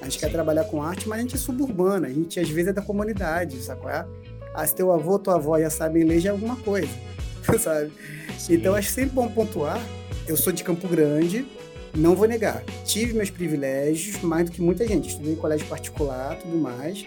A 0.00 0.04
gente 0.04 0.14
Sim. 0.14 0.20
quer 0.20 0.30
trabalhar 0.30 0.64
com 0.64 0.82
arte, 0.82 1.08
mas 1.08 1.18
a 1.18 1.22
gente 1.22 1.34
é 1.34 1.38
suburbana. 1.38 2.06
A 2.06 2.10
gente 2.10 2.38
às 2.38 2.48
vezes 2.48 2.68
é 2.68 2.72
da 2.72 2.82
comunidade, 2.82 3.60
sacou? 3.62 3.90
Ah, 4.56 4.66
se 4.66 4.74
teu 4.74 4.90
avô, 4.90 5.18
tua 5.18 5.34
avó 5.34 5.60
já 5.60 5.70
sabem 5.70 6.02
ler, 6.02 6.18
já 6.18 6.30
é 6.30 6.32
alguma 6.32 6.56
coisa, 6.56 6.88
sabe? 7.60 7.92
Sim. 8.38 8.54
Então 8.54 8.74
acho 8.74 8.90
sempre 8.90 9.14
bom 9.14 9.28
pontuar 9.28 9.80
eu 10.28 10.36
sou 10.36 10.52
de 10.52 10.64
Campo 10.64 10.88
Grande, 10.88 11.46
não 11.94 12.16
vou 12.16 12.26
negar. 12.26 12.64
Tive 12.84 13.14
meus 13.14 13.30
privilégios, 13.30 14.20
mais 14.22 14.46
do 14.46 14.52
que 14.52 14.60
muita 14.60 14.86
gente. 14.86 15.08
Estudei 15.08 15.34
em 15.34 15.36
colégio 15.36 15.66
particular, 15.66 16.36
tudo 16.36 16.56
mais. 16.58 17.04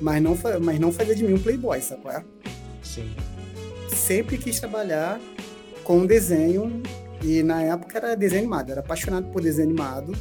Mas 0.00 0.22
não, 0.22 0.36
mas 0.60 0.80
não 0.80 0.90
fazia 0.90 1.14
de 1.14 1.22
mim 1.22 1.34
um 1.34 1.38
playboy, 1.38 1.80
sabe 1.82 2.08
é? 2.08 2.24
Sim. 2.82 3.10
Sempre 3.88 4.38
quis 4.38 4.58
trabalhar 4.58 5.20
com 5.84 6.06
desenho. 6.06 6.82
E 7.22 7.42
na 7.42 7.62
época 7.62 7.98
era 7.98 8.16
desenho 8.16 8.42
animado. 8.42 8.72
Era 8.72 8.80
apaixonado 8.80 9.26
por 9.28 9.42
desenho 9.42 9.68
animado. 9.68 10.12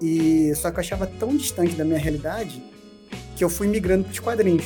E 0.00 0.52
só 0.56 0.70
que 0.70 0.78
eu 0.78 0.80
achava 0.80 1.06
tão 1.06 1.36
distante 1.36 1.74
da 1.74 1.84
minha 1.84 1.98
realidade 1.98 2.62
que 3.36 3.44
eu 3.44 3.50
fui 3.50 3.68
migrando 3.68 4.04
para 4.04 4.12
os 4.12 4.18
quadrinhos. 4.18 4.64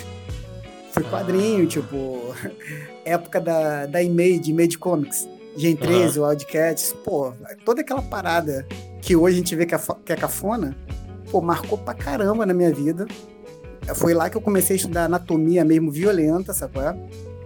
Fui 0.92 1.02
quadrinho, 1.04 1.66
tipo, 1.66 2.34
época 3.04 3.40
da, 3.40 3.86
da 3.86 4.02
Image, 4.02 4.50
Image 4.50 4.78
Comics. 4.78 5.28
Gen 5.56 5.76
13, 5.76 6.18
uhum. 6.18 6.28
Wildcats, 6.28 6.94
pô, 7.04 7.34
toda 7.64 7.82
aquela 7.82 8.00
parada 8.00 8.66
que 9.02 9.14
hoje 9.14 9.34
a 9.34 9.38
gente 9.38 9.54
vê 9.54 9.66
que 9.66 9.74
é, 9.74 9.80
que 10.04 10.12
é 10.12 10.16
cafona, 10.16 10.74
pô, 11.30 11.42
marcou 11.42 11.76
pra 11.76 11.92
caramba 11.92 12.46
na 12.46 12.54
minha 12.54 12.72
vida. 12.72 13.06
Foi 13.96 14.14
lá 14.14 14.30
que 14.30 14.36
eu 14.36 14.40
comecei 14.40 14.74
a 14.74 14.76
estudar 14.76 15.04
anatomia 15.04 15.64
mesmo 15.64 15.90
violenta, 15.90 16.54
sabe? 16.54 16.78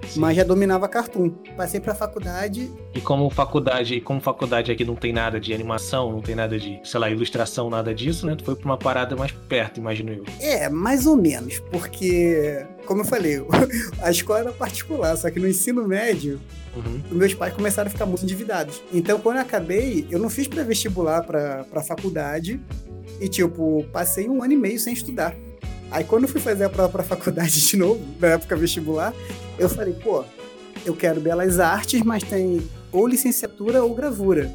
Sim. 0.08 0.20
Mas 0.20 0.36
já 0.36 0.44
dominava 0.44 0.88
cartoon. 0.88 1.30
Passei 1.56 1.80
pra 1.80 1.94
faculdade. 1.94 2.70
E 2.94 3.00
como 3.00 3.28
faculdade, 3.30 4.00
como 4.00 4.20
faculdade 4.20 4.70
aqui 4.72 4.84
não 4.84 4.94
tem 4.94 5.12
nada 5.12 5.38
de 5.40 5.52
animação, 5.52 6.12
não 6.12 6.20
tem 6.20 6.34
nada 6.34 6.58
de, 6.58 6.80
sei 6.84 7.00
lá, 7.00 7.10
ilustração, 7.10 7.68
nada 7.70 7.94
disso, 7.94 8.26
né? 8.26 8.34
Tu 8.36 8.44
foi 8.44 8.54
pra 8.56 8.64
uma 8.66 8.78
parada 8.78 9.14
mais 9.16 9.32
perto, 9.32 9.78
imagino 9.78 10.12
eu. 10.12 10.25
É, 10.40 10.68
mais 10.68 11.06
ou 11.06 11.16
menos, 11.16 11.58
porque, 11.70 12.64
como 12.86 13.00
eu 13.02 13.04
falei, 13.04 13.44
a 14.02 14.10
escola 14.10 14.38
era 14.40 14.52
particular, 14.52 15.16
só 15.16 15.30
que 15.30 15.38
no 15.40 15.48
ensino 15.48 15.86
médio, 15.86 16.40
Uhum. 16.76 17.00
meus 17.10 17.32
pais 17.32 17.54
começaram 17.54 17.88
a 17.88 17.90
ficar 17.90 18.04
muito 18.04 18.22
endividados. 18.22 18.82
Então, 18.92 19.18
quando 19.18 19.36
eu 19.36 19.42
acabei, 19.42 20.06
eu 20.10 20.18
não 20.18 20.28
fiz 20.28 20.46
pré-vestibular 20.46 21.22
para 21.22 21.64
pra 21.64 21.80
faculdade 21.82 22.60
e, 23.18 23.28
tipo, 23.28 23.82
passei 23.92 24.28
um 24.28 24.42
ano 24.42 24.52
e 24.52 24.56
meio 24.58 24.78
sem 24.78 24.92
estudar. 24.92 25.34
Aí, 25.90 26.04
quando 26.04 26.25
eu 26.25 26.28
fui 26.28 26.38
fazer 26.40 26.64
a 26.64 26.68
prova 26.68 26.90
pra 26.90 27.02
faculdade 27.04 27.66
de 27.66 27.76
novo, 27.78 27.98
na 28.20 28.28
época 28.28 28.54
vestibular, 28.56 29.14
eu 29.58 29.68
falei, 29.68 29.94
pô, 29.94 30.25
eu 30.84 30.94
quero 30.94 31.20
belas 31.20 31.58
artes, 31.58 32.02
mas 32.02 32.22
tem 32.22 32.62
ou 32.92 33.06
licenciatura 33.06 33.82
ou 33.82 33.94
gravura. 33.94 34.50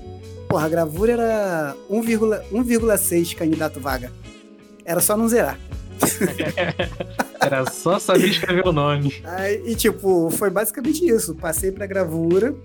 Porra, 0.47 0.65
a 0.65 0.69
gravura 0.69 1.13
era 1.13 1.75
1,6 1.89 3.35
candidato 3.35 3.79
vaga. 3.79 4.11
Era 4.83 4.99
só 4.99 5.15
não 5.15 5.27
zerar. 5.27 5.57
Era 7.39 7.65
só 7.69 7.99
saber 7.99 8.27
escrever 8.27 8.67
o 8.67 8.71
nome. 8.71 9.21
Aí, 9.23 9.61
e 9.65 9.75
tipo, 9.75 10.29
foi 10.31 10.49
basicamente 10.49 11.05
isso. 11.05 11.35
Passei 11.35 11.71
pra 11.71 11.87
gravura, 11.87 12.55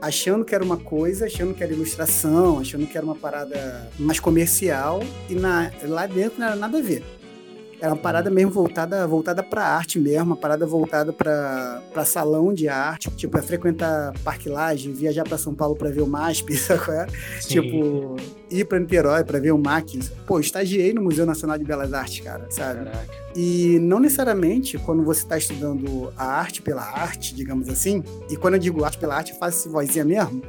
achando 0.00 0.44
que 0.44 0.54
era 0.54 0.64
uma 0.64 0.76
coisa, 0.76 1.26
achando 1.26 1.54
que 1.54 1.62
era 1.62 1.72
ilustração, 1.72 2.58
achando 2.58 2.86
que 2.86 2.96
era 2.96 3.06
uma 3.06 3.14
parada 3.14 3.88
mais 3.98 4.18
comercial, 4.18 5.00
e 5.28 5.34
na, 5.34 5.70
lá 5.84 6.06
dentro 6.06 6.40
não 6.40 6.46
era 6.48 6.56
nada 6.56 6.78
a 6.78 6.82
ver. 6.82 7.04
Era 7.80 7.92
uma 7.92 8.00
parada 8.00 8.30
mesmo 8.30 8.50
voltada, 8.50 9.06
voltada 9.06 9.42
pra 9.42 9.62
arte 9.64 9.98
mesmo, 9.98 10.24
uma 10.30 10.36
parada 10.36 10.64
voltada 10.66 11.12
pra, 11.12 11.82
pra 11.92 12.04
salão 12.06 12.52
de 12.54 12.68
arte, 12.68 13.10
tipo, 13.10 13.36
é 13.36 13.42
frequentar 13.42 14.14
parquilagem, 14.24 14.92
viajar 14.94 15.24
pra 15.24 15.36
São 15.36 15.54
Paulo 15.54 15.76
pra 15.76 15.90
ver 15.90 16.00
o 16.00 16.06
MASP, 16.06 16.56
sabe 16.56 16.82
qual 16.84 16.96
é? 16.96 17.06
Sim. 17.40 17.48
Tipo, 17.60 18.16
ir 18.50 18.64
pra 18.64 18.78
Niterói 18.78 19.24
pra 19.24 19.38
ver 19.38 19.52
o 19.52 19.58
MAC. 19.58 20.00
Pô, 20.26 20.40
estagiei 20.40 20.94
no 20.94 21.02
Museu 21.02 21.26
Nacional 21.26 21.58
de 21.58 21.64
Belas 21.64 21.92
Artes, 21.92 22.20
cara, 22.20 22.46
sabe? 22.50 22.84
Caraca. 22.84 23.26
E 23.36 23.78
não 23.80 24.00
necessariamente 24.00 24.78
quando 24.78 25.04
você 25.04 25.20
está 25.20 25.36
estudando 25.36 26.10
a 26.16 26.24
arte 26.24 26.62
pela 26.62 26.82
arte, 26.82 27.34
digamos 27.34 27.68
assim, 27.68 28.02
e 28.30 28.36
quando 28.36 28.54
eu 28.54 28.60
digo 28.60 28.82
arte 28.84 28.96
pela 28.96 29.16
arte, 29.16 29.32
eu 29.32 29.38
faço 29.38 29.58
esse 29.58 29.68
vozinha 29.68 30.04
mesmo, 30.04 30.40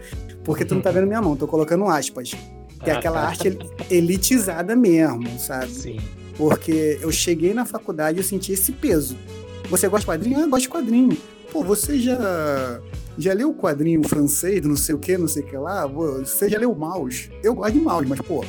porque 0.45 0.63
tu 0.63 0.73
não 0.75 0.81
tá 0.81 0.91
vendo 0.91 1.05
minha 1.07 1.21
mão, 1.21 1.35
tô 1.35 1.45
colocando 1.47 1.85
aspas. 1.87 2.31
Que 2.83 2.91
é 2.91 2.93
Ah, 2.93 2.99
aquela 2.99 3.21
tá. 3.21 3.27
arte 3.27 3.47
el- 3.47 3.57
elitizada 3.89 4.75
mesmo, 4.75 5.27
sabe? 5.39 5.71
Sim. 5.71 5.99
Porque 6.37 6.99
eu 7.01 7.11
cheguei 7.11 7.53
na 7.53 7.65
faculdade 7.65 8.17
e 8.17 8.19
eu 8.21 8.23
senti 8.23 8.51
esse 8.51 8.71
peso. 8.71 9.17
Você 9.69 9.87
gosta 9.87 10.01
de 10.01 10.05
quadrinho? 10.05 10.37
Ah, 10.37 10.41
eu 10.41 10.49
gosto 10.49 10.63
de 10.63 10.69
quadrinho. 10.69 11.17
Pô, 11.51 11.63
você 11.63 11.97
já 11.99 12.79
já 13.17 13.33
leu 13.33 13.49
o 13.49 13.53
quadrinho 13.55 14.07
francês, 14.07 14.61
do 14.61 14.69
não 14.69 14.75
sei 14.75 14.93
o 14.93 14.99
que, 14.99 15.17
não 15.17 15.27
sei 15.27 15.41
o 15.41 15.45
que 15.45 15.57
lá? 15.57 15.87
Você 15.87 16.47
já 16.47 16.59
leu 16.59 16.73
Maus? 16.75 17.29
Eu 17.43 17.55
gosto 17.55 17.73
de 17.73 17.79
Maus, 17.79 18.05
mas, 18.07 18.21
pô, 18.21 18.45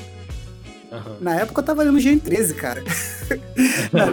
Aham. 0.92 1.16
na 1.20 1.36
época 1.36 1.60
eu 1.60 1.64
tava 1.64 1.82
lendo 1.82 1.98
Gen 1.98 2.18
13, 2.18 2.54
cara. 2.54 2.82
na, 3.90 4.06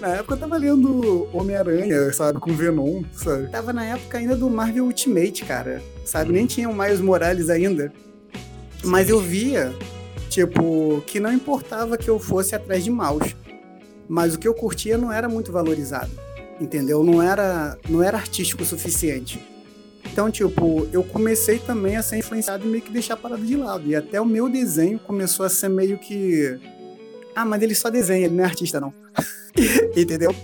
na 0.00 0.14
época 0.16 0.34
eu 0.34 0.38
tava 0.38 0.56
lendo 0.56 1.28
Homem-Aranha, 1.32 2.10
sabe, 2.12 2.40
com 2.40 2.54
Venom, 2.54 3.02
sabe? 3.12 3.48
Tava 3.50 3.72
na 3.72 3.84
época 3.84 4.16
ainda 4.18 4.34
do 4.34 4.48
Marvel 4.48 4.86
Ultimate, 4.86 5.44
cara, 5.44 5.82
sabe? 6.06 6.32
Nem 6.32 6.46
tinha 6.46 6.68
o 6.68 6.74
Miles 6.74 7.00
Morales 7.00 7.50
ainda. 7.50 7.92
Mas 8.82 9.08
eu 9.10 9.20
via, 9.20 9.72
tipo, 10.32 11.02
que 11.06 11.20
não 11.20 11.32
importava 11.32 11.96
que 11.96 12.08
eu 12.08 12.18
fosse 12.18 12.54
atrás 12.54 12.82
de 12.82 12.90
mouse. 12.90 13.36
Mas 14.08 14.34
o 14.34 14.38
que 14.38 14.48
eu 14.48 14.54
curtia 14.54 14.98
não 14.98 15.12
era 15.12 15.28
muito 15.28 15.52
valorizado, 15.52 16.10
entendeu? 16.60 17.02
Não 17.02 17.22
era, 17.22 17.78
não 17.88 18.02
era 18.02 18.18
artístico 18.18 18.62
o 18.62 18.66
suficiente. 18.66 19.40
Então, 20.10 20.30
tipo, 20.30 20.86
eu 20.92 21.02
comecei 21.02 21.58
também 21.58 21.96
a 21.96 22.02
ser 22.02 22.18
influenciado 22.18 22.66
e 22.66 22.68
meio 22.68 22.82
que 22.82 22.90
deixar 22.90 23.14
a 23.14 23.16
parada 23.16 23.42
de 23.42 23.56
lado. 23.56 23.86
E 23.86 23.94
até 23.94 24.20
o 24.20 24.26
meu 24.26 24.48
desenho 24.48 24.98
começou 24.98 25.46
a 25.46 25.48
ser 25.48 25.68
meio 25.68 25.96
que. 25.96 26.58
Ah, 27.34 27.44
mas 27.44 27.62
ele 27.62 27.74
só 27.74 27.88
desenha, 27.88 28.26
ele 28.26 28.34
não 28.34 28.44
é 28.44 28.46
artista, 28.46 28.80
não. 28.80 28.92
Entendeu? 29.96 30.34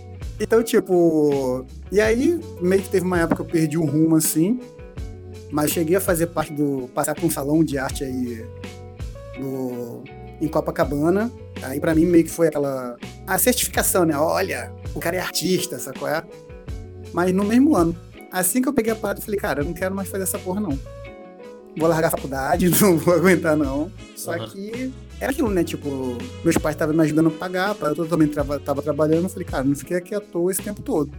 Então, 0.41 0.63
tipo. 0.63 1.67
E 1.91 2.01
aí, 2.01 2.41
meio 2.63 2.83
que 2.83 2.89
teve 2.89 3.05
uma 3.05 3.19
época 3.19 3.37
que 3.37 3.41
eu 3.43 3.53
perdi 3.53 3.77
o 3.77 3.85
rumo 3.85 4.17
assim. 4.17 4.61
Mas 5.51 5.71
cheguei 5.71 5.97
a 5.97 6.01
fazer 6.01 6.29
parte 6.29 6.53
do. 6.53 6.89
passar 6.95 7.15
por 7.15 7.25
um 7.25 7.31
salão 7.31 7.63
de 7.65 7.77
arte 7.77 8.05
aí. 8.05 8.47
No, 9.39 10.03
em 10.41 10.49
Copacabana. 10.49 11.31
Aí, 11.63 11.81
pra 11.81 11.95
mim, 11.95 12.07
meio 12.07 12.25
que 12.25 12.31
foi 12.31 12.49
aquela. 12.49 12.97
A 13.27 13.39
certificação, 13.39 14.05
né? 14.05 14.17
Olha, 14.17 14.73
o 14.95 15.01
cara 15.01 15.17
é 15.17 15.21
artista, 15.21 15.79
sacou? 15.79 16.09
É? 16.09 16.23
Mas 17.13 17.33
no 17.35 17.45
mesmo 17.45 17.77
ano. 17.77 17.97
Assim 18.31 18.61
que 18.61 18.69
eu 18.69 18.75
peguei 18.75 18.93
a 18.93 18.97
parada, 18.97 19.21
eu 19.21 19.25
falei, 19.25 19.41
cara, 19.41 19.63
eu 19.63 19.65
não 19.65 19.73
quero 19.73 19.95
mais 19.95 20.09
fazer 20.09 20.25
essa 20.25 20.39
porra, 20.39 20.61
não. 20.61 20.79
Vou 21.79 21.89
largar 21.89 22.09
a 22.09 22.11
faculdade, 22.11 22.69
não 22.81 22.99
vou 22.99 23.15
aguentar, 23.15 23.57
não. 23.57 23.91
Só 24.15 24.35
Aham. 24.35 24.49
que 24.49 24.93
era 25.19 25.33
aquilo, 25.33 25.49
né? 25.49 25.65
Tipo, 25.65 26.19
meus 26.45 26.59
pais 26.59 26.75
estavam 26.75 26.95
me 26.95 27.03
ajudando 27.03 27.29
a 27.29 27.31
pagar, 27.31 27.77
eu 27.81 28.07
também 28.07 28.29
trava, 28.29 28.61
tava 28.61 28.83
trabalhando. 28.83 29.25
Eu 29.25 29.29
falei, 29.31 29.47
cara, 29.47 29.65
não 29.65 29.75
fiquei 29.75 29.97
aqui 29.97 30.15
à 30.15 30.21
toa 30.21 30.51
esse 30.51 30.61
tempo 30.61 30.83
todo. 30.83 31.11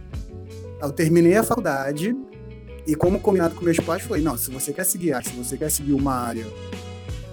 Aí 0.80 0.88
eu 0.88 0.92
terminei 0.92 1.36
a 1.36 1.42
faculdade 1.42 2.14
e, 2.86 2.94
como 2.94 3.20
combinado 3.20 3.54
com 3.54 3.64
meus 3.64 3.78
pais, 3.78 4.02
foi: 4.02 4.20
não, 4.20 4.36
se 4.38 4.50
você 4.50 4.72
quer 4.72 4.84
seguir 4.84 5.12
arte, 5.12 5.30
se 5.30 5.36
você 5.36 5.56
quer 5.56 5.70
seguir 5.70 5.92
uma 5.92 6.14
área. 6.14 6.46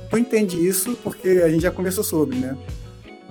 Tu 0.10 0.18
entende 0.18 0.56
isso 0.66 0.98
porque 1.04 1.28
a 1.30 1.50
gente 1.50 1.62
já 1.62 1.72
conversou 1.72 2.04
sobre, 2.04 2.38
né? 2.38 2.58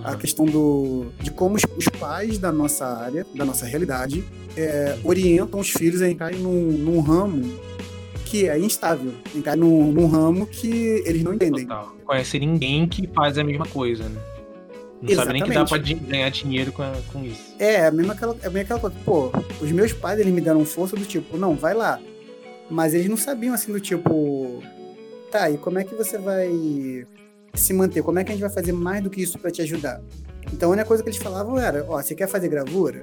a 0.05 0.11
Aham. 0.11 0.19
questão 0.19 0.45
do, 0.45 1.07
de 1.23 1.31
como 1.31 1.57
os, 1.57 1.63
os 1.77 1.87
pais 1.99 2.39
da 2.39 2.53
nossa 2.53 2.85
área, 2.87 3.27
da 3.35 3.47
nossa 3.47 3.65
realidade, 3.65 4.23
é, 4.57 4.97
orientam 5.03 5.59
os 5.59 5.71
filhos 5.71 6.03
a 6.03 6.09
entrarem 6.11 6.39
num, 6.39 6.71
num 6.71 7.01
ramo 7.01 7.59
que 8.27 8.47
é 8.47 8.59
instável, 8.59 9.15
entrar 9.35 9.57
num, 9.57 9.91
num 9.91 10.07
ramo 10.07 10.47
que 10.47 11.03
eles 11.07 11.23
não 11.25 11.33
entendem. 11.33 11.63
Total. 11.67 11.97
Conhece 12.05 12.39
ninguém 12.39 12.87
que 12.87 13.09
faz 13.15 13.39
a 13.39 13.43
mesma 13.43 13.67
coisa, 13.67 14.05
né? 14.05 14.21
Não 15.01 15.15
sabe 15.15 15.33
nem 15.33 15.43
que 15.43 15.51
dá 15.53 15.65
pra 15.65 15.79
ganhar 15.79 16.31
dinheiro 16.31 16.73
com, 16.73 16.83
a- 16.83 16.97
com 17.13 17.25
isso. 17.25 17.55
É, 17.59 17.91
mesmo 17.91 18.13
aquela, 18.13 18.37
é 18.43 18.51
meio 18.51 18.65
aquela 18.65 18.81
coisa, 18.81 18.97
pô, 19.05 19.31
os 19.61 19.73
meus 19.73 19.93
pais, 19.95 20.21
eles 20.21 20.33
me 20.33 20.41
deram 20.43 20.65
força 20.65 20.95
do 20.95 21.05
tipo, 21.07 21.37
não, 21.39 21.55
vai 21.55 21.73
lá. 21.75 21.99
Mas 22.71 22.93
eles 22.95 23.09
não 23.09 23.17
sabiam, 23.17 23.55
assim, 23.55 23.73
do 23.73 23.81
tipo, 23.81 24.63
tá, 25.37 25.51
e 25.51 25.59
como 25.59 25.79
é 25.79 25.85
que 25.85 25.95
você 25.95 26.17
vai 26.17 27.07
se 27.55 27.75
manter? 27.75 28.03
Como 28.03 28.19
é 28.19 28.25
que 28.25 28.33
a 28.33 28.35
gente 28.35 28.41
vai 28.41 28.51
fazer 28.51 28.73
mais 28.73 29.03
do 29.03 29.11
que 29.11 29.21
isso 29.23 29.39
pra 29.39 29.51
te 29.51 29.61
ajudar? 29.61 30.01
Então, 30.53 30.71
a 30.71 30.73
única 30.73 30.89
coisa 30.89 31.03
que 31.03 31.11
eles 31.11 31.19
falavam 31.19 31.59
era, 31.59 31.85
ó, 31.89 32.01
você 32.01 32.15
quer 32.15 32.27
fazer 32.27 32.49
gravura? 32.49 33.03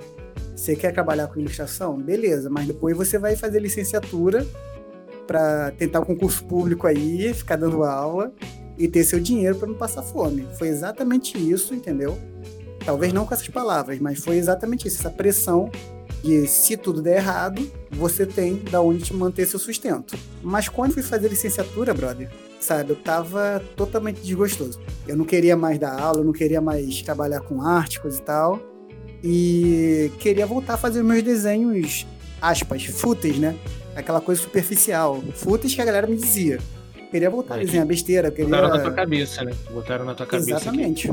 Você 0.56 0.76
quer 0.76 0.92
trabalhar 0.92 1.28
com 1.28 1.40
ilustração? 1.40 1.96
Beleza, 1.98 2.50
mas 2.50 2.66
depois 2.66 2.98
você 2.98 3.20
vai 3.20 3.36
fazer 3.36 3.60
licenciatura 3.60 4.46
pra 5.28 5.72
tentar 5.72 6.00
o 6.00 6.06
concurso 6.06 6.44
público 6.46 6.88
aí, 6.88 7.34
ficar 7.34 7.56
dando 7.56 7.84
aula 7.84 8.32
e 8.78 8.88
ter 8.88 9.04
seu 9.04 9.20
dinheiro 9.20 9.56
pra 9.56 9.68
não 9.68 9.76
passar 9.76 10.02
fome. 10.02 10.48
Foi 10.58 10.70
exatamente 10.70 11.38
isso, 11.38 11.76
entendeu? 11.76 12.18
Talvez 12.84 13.14
não 13.14 13.26
com 13.26 13.34
essas 13.34 13.48
palavras, 13.48 14.00
mas 14.00 14.20
foi 14.20 14.38
exatamente 14.38 14.88
isso, 14.88 15.00
essa 15.00 15.10
pressão 15.10 15.70
de 16.24 16.48
se 16.48 16.78
tudo 16.78 17.02
der 17.02 17.18
errado, 17.18 17.70
você 17.92 18.26
tem 18.26 18.56
da 18.72 18.82
onde 18.82 19.04
te 19.04 19.14
manter 19.14 19.46
seu 19.46 19.60
sustento. 19.60 20.16
Mas 20.42 20.70
quando 20.70 20.92
eu 20.92 20.94
fui 20.94 21.04
fazer 21.04 21.28
licenciatura, 21.28 21.94
brother, 21.94 22.32
sabe, 22.62 22.92
eu 22.92 22.96
tava 22.96 23.62
totalmente 23.76 24.22
desgostoso. 24.22 24.80
Eu 25.06 25.18
não 25.18 25.26
queria 25.26 25.58
mais 25.58 25.78
dar 25.78 26.00
aula, 26.00 26.20
eu 26.20 26.24
não 26.24 26.32
queria 26.32 26.62
mais 26.62 27.02
trabalhar 27.02 27.42
com 27.42 27.62
arte, 27.62 28.00
coisa 28.00 28.18
e 28.18 28.22
tal. 28.22 28.60
E 29.22 30.12
queria 30.20 30.46
voltar 30.46 30.76
a 30.76 30.78
fazer 30.78 31.04
meus 31.04 31.22
desenhos, 31.22 32.08
aspas, 32.42 32.86
fúteis, 32.86 33.38
né? 33.38 33.56
Aquela 33.96 34.22
coisa 34.22 34.42
superficial. 34.42 35.22
Fúteis 35.36 35.76
que 35.76 35.82
a 35.82 35.86
galera 35.86 36.08
me 36.08 36.16
dizia. 36.16 36.58
Queria 37.12 37.30
voltar 37.30 37.56
a 37.56 37.58
desenhar 37.60 37.86
besteira, 37.86 38.32
queria... 38.32 38.46
Botaram 38.46 38.70
na 38.70 38.80
tua 38.80 38.92
cabeça, 38.92 39.44
né? 39.44 39.54
Botaram 39.72 40.06
na 40.06 40.16
tua 40.16 40.26
cabeça. 40.26 40.52
Exatamente. 40.52 41.12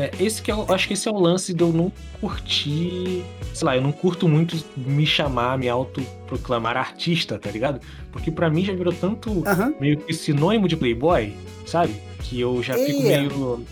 É, 0.00 0.12
esse 0.20 0.40
que 0.40 0.48
é, 0.50 0.54
o- 0.54 0.72
acho 0.72 0.86
que 0.86 0.94
esse 0.94 1.08
é 1.08 1.10
o 1.10 1.18
lance 1.18 1.52
de 1.52 1.60
eu 1.60 1.72
não 1.72 1.92
curtir. 2.20 3.24
Sei 3.52 3.66
lá, 3.66 3.76
eu 3.76 3.82
não 3.82 3.90
curto 3.90 4.28
muito 4.28 4.56
me 4.76 5.04
chamar, 5.04 5.58
me 5.58 5.68
autoproclamar 5.68 6.76
artista, 6.76 7.36
tá 7.36 7.50
ligado? 7.50 7.80
Porque 8.12 8.30
pra 8.30 8.48
mim 8.48 8.64
já 8.64 8.72
virou 8.72 8.92
tanto 8.92 9.42
Aham. 9.46 9.74
meio 9.80 9.98
que 9.98 10.14
sinônimo 10.14 10.68
de 10.68 10.76
playboy, 10.76 11.34
sabe? 11.66 11.96
Que 12.22 12.40
eu 12.40 12.62
já 12.62 12.74
fico 12.74 13.02
É. 13.08 13.20
meio. 13.22 13.64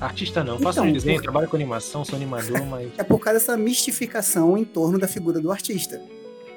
Artista 0.00 0.42
não, 0.42 0.58
faço 0.58 0.78
Então, 0.80 0.90
um 0.90 0.92
desenho, 0.92 1.16
por- 1.16 1.22
trabalho 1.22 1.48
com 1.48 1.56
animação, 1.56 2.04
sou 2.04 2.16
animador, 2.16 2.64
mas. 2.66 2.88
é 2.98 3.02
por 3.04 3.18
causa 3.20 3.38
dessa 3.38 3.56
mistificação 3.56 4.56
em 4.56 4.64
torno 4.64 4.98
da 4.98 5.06
figura 5.06 5.38
do 5.38 5.52
artista. 5.52 6.00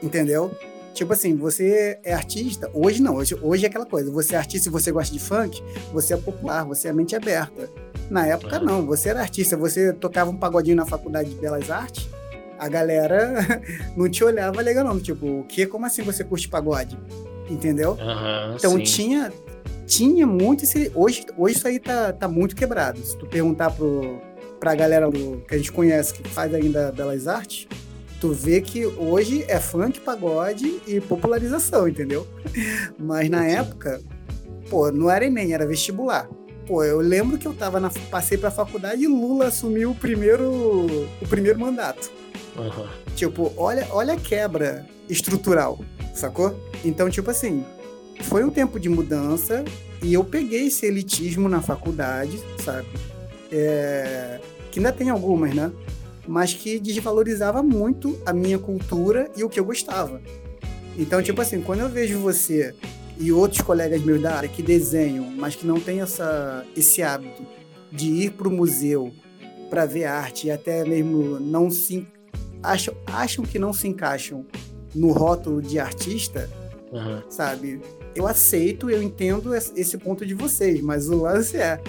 Entendeu? 0.01 0.51
Tipo 0.93 1.13
assim, 1.13 1.35
você 1.35 1.99
é 2.03 2.13
artista, 2.13 2.71
hoje 2.73 3.01
não, 3.03 3.17
hoje, 3.17 3.35
hoje 3.39 3.65
é 3.65 3.67
aquela 3.67 3.85
coisa, 3.85 4.09
você 4.11 4.33
é 4.33 4.37
artista 4.39 4.67
e 4.67 4.71
você 4.71 4.91
gosta 4.91 5.13
de 5.13 5.19
funk, 5.19 5.61
você 5.93 6.15
é 6.15 6.17
popular, 6.17 6.63
você 6.65 6.87
é 6.87 6.93
mente 6.93 7.15
aberta. 7.15 7.69
Na 8.09 8.25
época 8.25 8.59
não, 8.59 8.85
você 8.85 9.09
era 9.09 9.19
artista, 9.21 9.57
você 9.57 9.91
tocava 9.93 10.29
um 10.31 10.37
pagodinho 10.37 10.75
na 10.75 10.85
faculdade 10.85 11.29
de 11.29 11.35
Belas 11.35 11.69
Artes, 11.69 12.07
a 12.57 12.67
galera 12.67 13.61
não 13.95 14.09
te 14.09 14.23
olhava 14.23 14.61
legal 14.61 14.83
não, 14.85 14.99
tipo, 14.99 15.41
o 15.41 15.43
que, 15.43 15.65
como 15.65 15.85
assim 15.85 16.01
você 16.01 16.23
curte 16.23 16.47
pagode? 16.47 16.97
Entendeu? 17.49 17.97
Aham, 17.99 18.55
Então 18.57 18.71
sim. 18.71 18.83
tinha 18.83 19.31
tinha 19.85 20.27
muito 20.27 20.65
esse 20.65 20.91
hoje 20.93 21.25
hoje 21.37 21.55
isso 21.55 21.67
aí 21.67 21.79
tá, 21.79 22.11
tá 22.11 22.27
muito 22.27 22.55
quebrado. 22.55 22.99
Se 22.99 23.17
tu 23.17 23.25
perguntar 23.25 23.71
pro 23.71 24.19
pra 24.59 24.73
galera 24.75 25.09
do, 25.09 25.43
que 25.47 25.53
a 25.53 25.57
gente 25.57 25.71
conhece 25.71 26.13
que 26.13 26.27
faz 26.27 26.53
ainda 26.53 26.91
Belas 26.91 27.27
Artes, 27.27 27.67
tu 28.19 28.33
vê 28.33 28.59
que 28.59 28.85
hoje 28.85 29.45
é 29.47 29.59
funk, 29.59 29.99
pagode 29.99 30.81
e 30.87 30.99
popularização, 30.99 31.87
entendeu? 31.87 32.27
Mas 32.97 33.29
na 33.29 33.45
época, 33.45 34.01
pô, 34.69 34.91
não 34.91 35.09
era 35.09 35.25
ENEM, 35.25 35.53
era 35.53 35.65
vestibular. 35.65 36.27
Pô, 36.67 36.83
eu 36.83 36.99
lembro 36.99 37.37
que 37.37 37.47
eu 37.47 37.53
tava 37.53 37.79
na, 37.79 37.89
passei 38.11 38.37
pra 38.37 38.51
faculdade 38.51 39.01
e 39.01 39.07
Lula 39.07 39.47
assumiu 39.47 39.91
o 39.91 39.95
primeiro 39.95 41.07
o 41.21 41.27
primeiro 41.29 41.57
mandato. 41.57 42.11
Aham. 42.57 42.89
Tipo, 43.15 43.53
olha, 43.55 43.87
olha 43.91 44.13
a 44.13 44.17
quebra 44.17 44.85
estrutural, 45.09 45.79
sacou? 46.13 46.59
Então, 46.83 47.09
tipo 47.09 47.31
assim, 47.31 47.63
foi 48.23 48.43
um 48.43 48.49
tempo 48.49 48.79
de 48.79 48.89
mudança 48.89 49.63
e 50.03 50.13
eu 50.13 50.23
peguei 50.25 50.67
esse 50.67 50.85
elitismo 50.85 51.47
na 51.47 51.61
faculdade, 51.61 52.37
sabe? 52.63 52.87
É, 53.49 54.41
que 54.69 54.79
ainda 54.79 54.91
tem 54.91 55.09
algumas, 55.09 55.55
né? 55.55 55.71
Mas 56.27 56.53
que 56.53 56.79
desvalorizava 56.79 57.63
muito 57.63 58.19
a 58.25 58.33
minha 58.33 58.59
cultura 58.59 59.31
e 59.37 59.43
o 59.43 59.49
que 59.49 59.57
eu 59.57 59.63
gostava. 59.63 60.21
Então, 60.97 61.21
tipo 61.21 61.41
assim, 61.41 61.61
quando 61.61 61.79
eu 61.79 61.89
vejo 61.89 62.19
você 62.19 62.75
e 63.19 63.31
outros 63.31 63.61
colegas 63.61 64.01
meus 64.03 64.21
da 64.21 64.35
área 64.35 64.49
que 64.49 64.61
desenham, 64.61 65.25
mas 65.35 65.55
que 65.55 65.65
não 65.65 65.79
tem 65.79 66.01
essa, 66.01 66.65
esse 66.75 67.01
hábito 67.01 67.43
de 67.91 68.07
ir 68.09 68.31
para 68.31 68.47
o 68.47 68.51
museu 68.51 69.11
para 69.69 69.85
ver 69.85 70.05
arte 70.05 70.47
e 70.47 70.51
até 70.51 70.83
mesmo 70.85 71.39
não 71.39 71.69
se 71.69 72.07
acham, 72.61 72.93
acham 73.07 73.43
que 73.43 73.57
não 73.59 73.73
se 73.73 73.87
encaixam 73.87 74.45
no 74.95 75.11
rótulo 75.11 75.61
de 75.61 75.79
artista, 75.79 76.49
Aham. 76.93 77.23
sabe? 77.29 77.81
Eu 78.15 78.25
aceito, 78.27 78.89
eu 78.89 79.01
entendo 79.01 79.53
es- 79.55 79.71
esse 79.75 79.97
ponto 79.97 80.25
de 80.25 80.33
vocês, 80.33 80.81
mas 80.81 81.09
o 81.09 81.21
lance 81.23 81.57
é. 81.57 81.79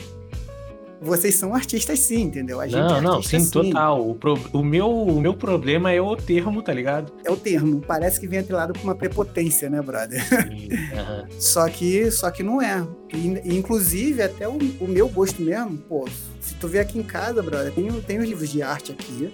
Vocês 1.00 1.36
são 1.36 1.54
artistas 1.54 2.00
sim, 2.00 2.22
entendeu? 2.22 2.60
A 2.60 2.66
gente 2.66 2.80
Não, 2.80 2.96
é 2.96 3.00
não, 3.00 3.14
artista 3.14 3.38
sim, 3.38 3.50
total. 3.50 4.08
O, 4.10 4.14
pro- 4.16 4.38
o 4.52 4.64
meu, 4.64 4.90
o 4.90 5.20
meu 5.20 5.32
problema 5.34 5.92
é 5.92 6.00
o 6.00 6.16
termo, 6.16 6.60
tá 6.60 6.72
ligado? 6.72 7.12
É 7.24 7.30
o 7.30 7.36
termo. 7.36 7.80
Parece 7.80 8.18
que 8.18 8.26
vem 8.26 8.40
atrelado 8.40 8.72
com 8.76 8.82
uma 8.84 8.94
prepotência, 8.96 9.70
né, 9.70 9.80
brother? 9.80 10.20
Sim. 10.24 10.68
Só 11.38 11.68
que, 11.68 12.10
só 12.10 12.30
que 12.30 12.42
não 12.42 12.60
é. 12.60 12.84
E, 13.14 13.56
inclusive, 13.56 14.22
até 14.22 14.48
o, 14.48 14.58
o 14.80 14.88
meu 14.88 15.08
gosto 15.08 15.40
mesmo, 15.40 15.78
pô, 15.78 16.04
se 16.40 16.54
tu 16.56 16.66
vier 16.66 16.82
aqui 16.82 16.98
em 16.98 17.02
casa, 17.02 17.42
brother, 17.42 17.72
tem, 17.72 17.90
tem 18.02 18.18
os 18.18 18.28
livros 18.28 18.48
de 18.50 18.60
arte 18.62 18.92
aqui. 18.92 19.32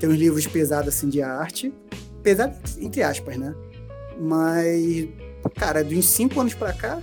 Tem 0.00 0.08
uns 0.08 0.16
livros 0.16 0.46
pesados 0.46 0.88
assim 0.94 1.08
de 1.08 1.22
arte. 1.22 1.72
Pesado 2.22 2.54
entre 2.80 3.02
aspas, 3.02 3.36
né? 3.36 3.54
Mas, 4.18 5.08
cara, 5.54 5.84
de 5.84 5.96
uns 5.96 6.06
5 6.06 6.40
anos 6.40 6.54
pra 6.54 6.72
cá, 6.72 7.00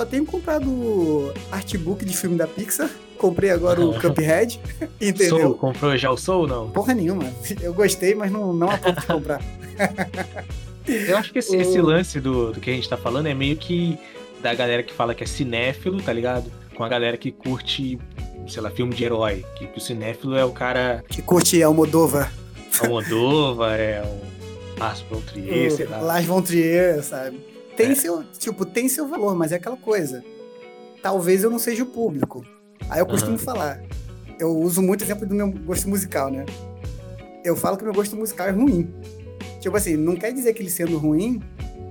só 0.00 0.06
tenho 0.06 0.24
comprado 0.24 1.32
artbook 1.52 2.04
de 2.06 2.16
filme 2.16 2.36
da 2.38 2.46
Pixar. 2.46 2.88
Comprei 3.18 3.50
agora 3.50 3.80
o 3.82 3.92
Cuphead, 4.00 4.58
entendeu? 4.98 5.28
Soul, 5.40 5.54
comprou 5.54 5.94
já 5.98 6.10
o 6.10 6.16
Soul, 6.16 6.46
não? 6.46 6.70
Porra 6.70 6.94
nenhuma. 6.94 7.24
Eu 7.60 7.74
gostei, 7.74 8.14
mas 8.14 8.32
não, 8.32 8.52
não 8.54 8.70
a 8.70 8.78
ponto 8.78 8.98
de 8.98 9.06
comprar. 9.06 9.42
Eu 10.86 11.18
acho 11.18 11.30
que 11.32 11.38
esse, 11.40 11.54
O- 11.54 11.60
esse 11.60 11.80
lance 11.82 12.18
do, 12.18 12.50
do 12.52 12.60
que 12.60 12.70
a 12.70 12.72
gente 12.72 12.88
tá 12.88 12.96
falando 12.96 13.26
é 13.26 13.34
meio 13.34 13.56
que 13.56 13.98
da 14.42 14.54
galera 14.54 14.82
que 14.82 14.92
fala 14.94 15.14
que 15.14 15.22
é 15.22 15.26
cinéfilo, 15.26 16.00
tá 16.00 16.14
ligado? 16.14 16.50
Com 16.74 16.82
a 16.82 16.88
galera 16.88 17.18
que 17.18 17.30
curte, 17.30 17.98
sei 18.48 18.62
lá, 18.62 18.70
filme 18.70 18.94
de 18.94 19.04
herói. 19.04 19.44
Que 19.56 19.68
o 19.76 19.80
cinéfilo 19.80 20.34
é 20.34 20.44
o 20.46 20.50
cara 20.50 21.04
Que 21.06 21.20
curte 21.20 21.62
Almodóvar. 21.62 22.32
Almodóvar, 22.82 23.78
é 23.78 24.02
o 24.02 24.78
Márcio 24.80 25.04
von 25.10 25.20
Trier, 25.20 25.70
sei 25.70 25.84
lá. 25.86 25.98
Lars 26.00 26.24
von 26.24 26.40
Trier, 26.40 27.02
sabe? 27.04 27.38
Tem 27.82 27.92
É. 27.92 27.94
seu, 27.94 28.24
tipo, 28.38 28.64
tem 28.64 28.88
seu 28.88 29.06
valor, 29.08 29.34
mas 29.34 29.52
é 29.52 29.56
aquela 29.56 29.76
coisa. 29.76 30.22
Talvez 31.02 31.42
eu 31.42 31.50
não 31.50 31.58
seja 31.58 31.82
o 31.82 31.86
público. 31.86 32.44
Aí 32.88 33.00
eu 33.00 33.06
costumo 33.06 33.36
Aham. 33.36 33.44
falar. 33.44 33.80
Eu 34.38 34.56
uso 34.58 34.82
muito 34.82 35.04
exemplo 35.04 35.26
do 35.26 35.34
meu 35.34 35.50
gosto 35.50 35.88
musical, 35.88 36.30
né? 36.30 36.44
Eu 37.44 37.56
falo 37.56 37.76
que 37.76 37.84
meu 37.84 37.92
gosto 37.92 38.16
musical 38.16 38.46
é 38.48 38.50
ruim. 38.50 38.92
Tipo 39.60 39.76
assim, 39.76 39.96
não 39.96 40.16
quer 40.16 40.32
dizer 40.32 40.52
que 40.54 40.62
ele 40.62 40.70
sendo 40.70 40.96
ruim, 40.98 41.40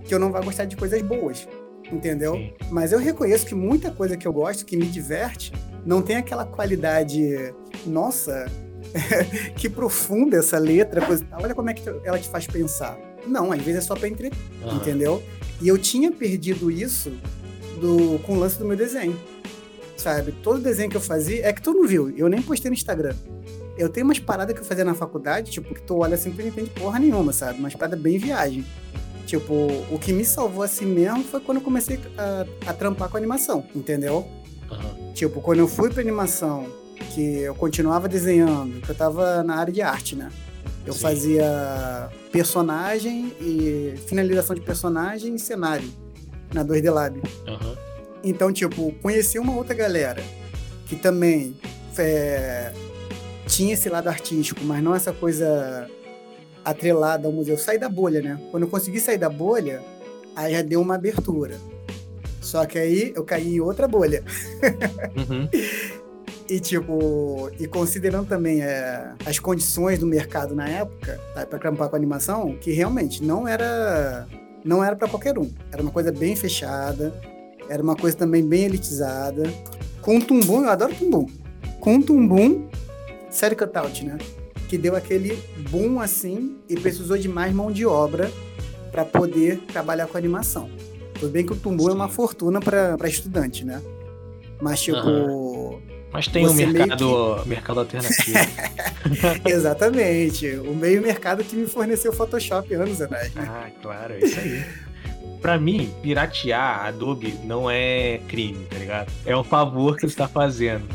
que 0.05 0.13
eu 0.13 0.19
não 0.19 0.31
vá 0.31 0.41
gostar 0.41 0.65
de 0.65 0.75
coisas 0.75 1.01
boas. 1.01 1.47
Entendeu? 1.91 2.33
Sim. 2.35 2.53
Mas 2.69 2.91
eu 2.91 2.99
reconheço 2.99 3.45
que 3.45 3.55
muita 3.55 3.89
coisa 3.91 4.15
que 4.15 4.27
eu 4.27 4.33
gosto, 4.33 4.65
que 4.65 4.77
me 4.77 4.85
diverte, 4.85 5.51
não 5.85 6.01
tem 6.01 6.17
aquela 6.17 6.45
qualidade. 6.45 7.53
Nossa, 7.85 8.45
que 9.55 9.67
profunda 9.69 10.37
essa 10.37 10.57
letra. 10.59 11.03
Coisa, 11.05 11.25
olha 11.33 11.55
como 11.55 11.69
é 11.69 11.73
que 11.73 11.87
ela 12.03 12.19
te 12.19 12.29
faz 12.29 12.45
pensar. 12.45 12.97
Não, 13.27 13.51
às 13.51 13.59
vezes 13.61 13.83
é 13.83 13.87
só 13.87 13.95
pra 13.95 14.07
entreter 14.07 14.37
entendeu? 14.75 15.21
E 15.61 15.67
eu 15.67 15.77
tinha 15.77 16.11
perdido 16.11 16.71
isso 16.71 17.11
do, 17.79 18.19
com 18.19 18.33
o 18.33 18.39
lance 18.39 18.57
do 18.57 18.65
meu 18.65 18.77
desenho, 18.77 19.19
sabe? 19.97 20.31
Todo 20.31 20.61
desenho 20.61 20.89
que 20.89 20.97
eu 20.97 21.01
fazia, 21.01 21.45
é 21.45 21.53
que 21.53 21.61
tu 21.61 21.73
não 21.73 21.87
viu, 21.87 22.09
eu 22.15 22.27
nem 22.29 22.41
postei 22.41 22.69
no 22.69 22.75
Instagram. 22.75 23.15
Eu 23.77 23.89
tenho 23.89 24.05
umas 24.05 24.19
paradas 24.19 24.53
que 24.53 24.61
eu 24.61 24.65
fazia 24.65 24.83
na 24.83 24.93
faculdade, 24.93 25.51
tipo, 25.51 25.73
que 25.73 25.81
tu 25.81 25.97
olha 25.99 26.15
assim, 26.15 26.31
tu 26.31 26.41
não 26.41 26.47
entende 26.47 26.69
porra 26.71 26.99
nenhuma, 26.99 27.31
sabe? 27.31 27.59
Umas 27.59 27.73
paradas 27.73 27.99
bem 27.99 28.17
viagem. 28.17 28.65
Tipo, 29.25 29.53
o 29.91 29.99
que 29.99 30.11
me 30.11 30.25
salvou 30.25 30.63
assim 30.63 30.85
mesmo 30.85 31.23
foi 31.23 31.39
quando 31.39 31.59
eu 31.59 31.63
comecei 31.63 31.99
a, 32.17 32.45
a 32.71 32.73
trampar 32.73 33.09
com 33.09 33.15
animação, 33.15 33.63
entendeu? 33.75 34.27
Aham. 34.69 35.13
Tipo, 35.13 35.39
quando 35.39 35.59
eu 35.59 35.67
fui 35.67 35.89
pra 35.89 36.01
animação, 36.01 36.67
que 37.13 37.39
eu 37.39 37.55
continuava 37.55 38.07
desenhando, 38.07 38.81
que 38.81 38.89
eu 38.89 38.95
tava 38.95 39.43
na 39.43 39.55
área 39.55 39.71
de 39.71 39.81
arte, 39.81 40.15
né? 40.15 40.31
Eu 40.85 40.93
Sim. 40.93 40.99
fazia 40.99 42.09
personagem 42.31 43.33
e 43.41 43.95
finalização 44.07 44.55
de 44.55 44.61
personagem 44.61 45.35
e 45.35 45.39
cenário 45.39 45.89
na 46.53 46.63
2D 46.63 46.91
Lab. 46.91 47.21
Aham. 47.47 47.77
Então, 48.23 48.51
tipo, 48.51 48.91
conheci 49.01 49.39
uma 49.39 49.55
outra 49.55 49.73
galera 49.73 50.21
que 50.85 50.95
também 50.95 51.55
é, 51.97 52.73
tinha 53.47 53.73
esse 53.73 53.89
lado 53.89 54.07
artístico, 54.07 54.63
mas 54.63 54.83
não 54.83 54.93
essa 54.93 55.13
coisa 55.13 55.89
atrelada 56.63 57.27
ao 57.27 57.31
museu. 57.31 57.55
Eu 57.55 57.59
saí 57.59 57.77
da 57.77 57.89
bolha, 57.89 58.21
né? 58.21 58.39
Quando 58.51 58.63
eu 58.63 58.69
consegui 58.69 58.99
sair 58.99 59.17
da 59.17 59.29
bolha, 59.29 59.81
aí 60.35 60.53
já 60.53 60.61
deu 60.61 60.81
uma 60.81 60.95
abertura. 60.95 61.57
Só 62.41 62.65
que 62.65 62.77
aí 62.77 63.13
eu 63.15 63.23
caí 63.23 63.55
em 63.55 63.59
outra 63.59 63.87
bolha. 63.87 64.23
Uhum. 65.15 65.47
E 66.49 66.59
tipo, 66.59 67.51
e 67.59 67.67
considerando 67.67 68.27
também 68.27 68.63
é, 68.63 69.13
as 69.23 69.37
condições 69.37 69.99
do 69.99 70.07
mercado 70.07 70.55
na 70.55 70.67
época, 70.67 71.19
tá, 71.35 71.45
para 71.45 71.59
trampar 71.59 71.89
com 71.89 71.95
animação, 71.95 72.57
que 72.59 72.71
realmente 72.71 73.23
não 73.23 73.47
era 73.47 74.27
não 74.65 74.83
era 74.83 74.95
para 74.95 75.07
qualquer 75.07 75.37
um. 75.37 75.49
Era 75.71 75.81
uma 75.81 75.91
coisa 75.91 76.11
bem 76.11 76.35
fechada, 76.35 77.13
era 77.69 77.81
uma 77.81 77.95
coisa 77.95 78.17
também 78.17 78.43
bem 78.43 78.63
elitizada. 78.63 79.43
Com 80.01 80.19
tumbum, 80.19 80.63
eu 80.63 80.69
adoro 80.69 80.93
tumbum. 80.95 81.27
Com 81.79 82.01
tumbum, 82.01 82.67
série 83.29 83.55
cutout, 83.55 84.03
né? 84.03 84.17
Que 84.67 84.77
deu 84.77 84.95
aquele 84.95 85.41
boom 85.69 85.99
assim 85.99 86.57
e 86.67 86.75
precisou 86.75 87.17
de 87.17 87.29
mais 87.29 87.53
mão 87.53 87.71
de 87.71 87.85
obra 87.85 88.31
para 88.91 89.05
poder 89.05 89.59
trabalhar 89.71 90.07
com 90.07 90.17
animação. 90.17 90.67
Tudo 91.19 91.31
bem 91.31 91.45
que 91.45 91.53
o 91.53 91.55
tumbum 91.55 91.89
é 91.89 91.93
uma 91.93 92.09
fortuna 92.09 92.59
para 92.59 93.07
estudante, 93.07 93.63
né? 93.63 93.81
Mas 94.59 94.81
tipo. 94.81 94.99
Mas 96.11 96.27
tem 96.27 96.43
o 96.45 96.49
Você 96.49 96.65
meio 96.65 96.77
mercado, 96.77 97.43
mercado 97.45 97.79
alternativo. 97.81 98.37
Exatamente. 99.45 100.47
O 100.57 100.73
meio 100.75 101.01
mercado 101.01 101.43
que 101.43 101.55
me 101.55 101.67
forneceu 101.67 102.11
Photoshop 102.11 102.73
anos 102.73 103.01
atrás. 103.01 103.33
né? 103.33 103.45
ah, 103.47 103.69
claro, 103.81 104.13
é 104.15 104.19
isso 104.25 104.39
aí. 104.39 104.63
Pra 105.41 105.57
mim, 105.57 105.93
piratear 106.01 106.85
Adobe 106.87 107.33
não 107.43 107.69
é 107.69 108.19
crime, 108.27 108.65
tá 108.65 108.77
ligado? 108.77 109.11
É 109.25 109.35
um 109.37 109.43
favor 109.43 109.95
que 109.95 110.07
você 110.09 110.15
tá 110.15 110.27
fazendo. 110.27 110.87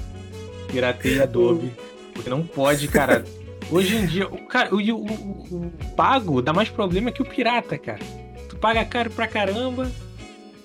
Pirateia 0.68 1.22
Adobe. 1.22 1.72
Porque 2.12 2.28
não 2.28 2.42
pode, 2.42 2.88
cara. 2.88 3.24
Hoje 3.70 3.96
em 3.96 4.06
dia, 4.06 4.26
o, 4.28 4.46
cara, 4.46 4.74
o, 4.74 4.78
o- 4.78 5.04
o- 5.04 5.56
o 5.66 5.72
pago 5.96 6.42
dá 6.42 6.52
mais 6.52 6.68
problema 6.68 7.10
que 7.10 7.22
o 7.22 7.24
pirata, 7.24 7.78
cara. 7.78 8.00
Tu 8.48 8.56
paga 8.56 8.84
caro 8.84 9.10
pra 9.10 9.26
caramba 9.26 9.90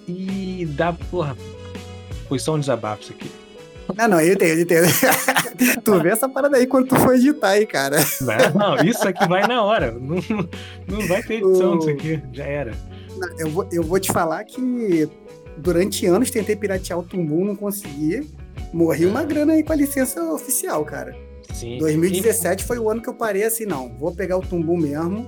e 0.08 0.68
dá, 0.72 0.92
porra. 0.92 1.38
Foi 2.28 2.38
só 2.38 2.56
um 2.56 2.60
desabafo 2.60 3.04
isso 3.04 3.14
aqui. 3.14 3.32
Não, 3.98 4.08
não, 4.08 4.22
eu 4.22 4.34
entendo, 4.34 4.58
eu 4.58 4.62
entendo. 4.62 4.88
tu 5.84 6.00
vê 6.02 6.10
essa 6.10 6.30
parada 6.30 6.58
aí 6.58 6.68
quando 6.68 6.88
tu 6.88 6.96
for 6.96 7.16
editar 7.16 7.50
aí, 7.50 7.66
cara. 7.66 7.98
Não, 8.22 8.76
não, 8.76 8.86
isso 8.86 9.08
aqui 9.08 9.28
vai 9.28 9.48
na 9.48 9.64
hora. 9.64 9.92
Não, 9.92 10.18
não 10.88 11.08
vai 11.08 11.24
ter 11.24 11.36
edição 11.36 11.78
disso 11.78 11.90
aqui. 11.90 12.22
Já 12.32 12.46
era. 12.46 12.72
Eu 13.38 13.50
vou, 13.50 13.68
eu 13.72 13.84
vou 13.84 14.00
te 14.00 14.12
falar 14.12 14.44
que 14.44 15.10
durante 15.58 16.06
anos 16.06 16.32
tentei 16.32 16.56
piratear 16.56 17.00
o 17.00 17.04
Tumbum, 17.04 17.46
não 17.46 17.56
consegui. 17.56 18.30
Morri 18.72 19.06
uma 19.06 19.24
grana 19.24 19.54
aí 19.54 19.64
com 19.64 19.74
a 19.74 19.76
licença 19.76 20.22
oficial, 20.32 20.86
cara. 20.86 21.16
Sim. 21.54 21.78
2017 21.80 22.64
foi 22.64 22.78
o 22.78 22.90
ano 22.90 23.02
que 23.02 23.10
eu 23.10 23.14
parei 23.14 23.44
assim, 23.44 23.66
não, 23.66 23.90
vou 23.98 24.14
pegar 24.14 24.38
o 24.38 24.42
Tumbum 24.42 24.78
mesmo 24.78 25.28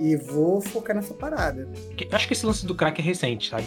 e 0.00 0.16
vou 0.16 0.60
focar 0.60 0.96
nessa 0.96 1.14
parada. 1.14 1.68
Acho 2.10 2.26
que 2.26 2.32
esse 2.32 2.44
lance 2.44 2.66
do 2.66 2.74
crack 2.74 3.00
é 3.00 3.04
recente, 3.04 3.50
sabe? 3.50 3.66